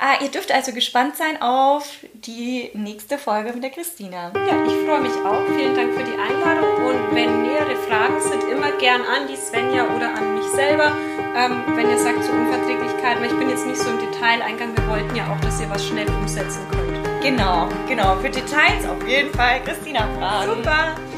Äh, 0.00 0.24
ihr 0.24 0.30
dürft 0.30 0.52
also 0.52 0.72
gespannt 0.72 1.16
sein 1.16 1.40
auf 1.40 1.98
die 2.12 2.70
nächste 2.74 3.18
Folge 3.18 3.52
mit 3.52 3.62
der 3.62 3.70
Christina. 3.70 4.32
Ja, 4.34 4.64
ich 4.64 4.86
freue 4.86 5.00
mich 5.00 5.12
auch. 5.24 5.44
Vielen 5.56 5.74
Dank 5.74 5.94
für 5.94 6.04
die 6.04 6.18
Einladung. 6.18 6.86
Und 6.86 7.14
wenn 7.14 7.42
nähere 7.42 7.76
Fragen 7.88 8.20
sind, 8.20 8.44
immer 8.50 8.72
gern 8.78 9.02
an 9.02 9.26
die 9.28 9.36
Svenja 9.36 9.84
oder 9.94 10.14
an 10.14 10.34
mich 10.34 10.46
selber. 10.46 10.92
Ähm, 11.34 11.62
wenn 11.74 11.88
ihr 11.88 11.98
sagt 11.98 12.24
zu 12.24 12.32
Unverträglichkeiten, 12.32 13.22
weil 13.22 13.30
ich 13.30 13.38
bin 13.38 13.48
jetzt 13.50 13.66
nicht 13.66 13.78
so 13.78 13.90
im 13.90 13.98
Detail 13.98 14.42
eingegangen. 14.42 14.76
Wir 14.76 14.88
wollten 14.88 15.16
ja 15.16 15.32
auch, 15.32 15.40
dass 15.40 15.60
ihr 15.60 15.70
was 15.70 15.86
schnell 15.86 16.08
umsetzen 16.08 16.60
könnt. 16.70 17.22
Genau, 17.22 17.68
genau. 17.88 18.16
Für 18.16 18.30
Details 18.30 18.84
auf 18.86 19.06
jeden 19.06 19.32
Fall 19.32 19.62
Christina 19.62 20.08
fragen. 20.18 20.56
Super. 20.56 21.11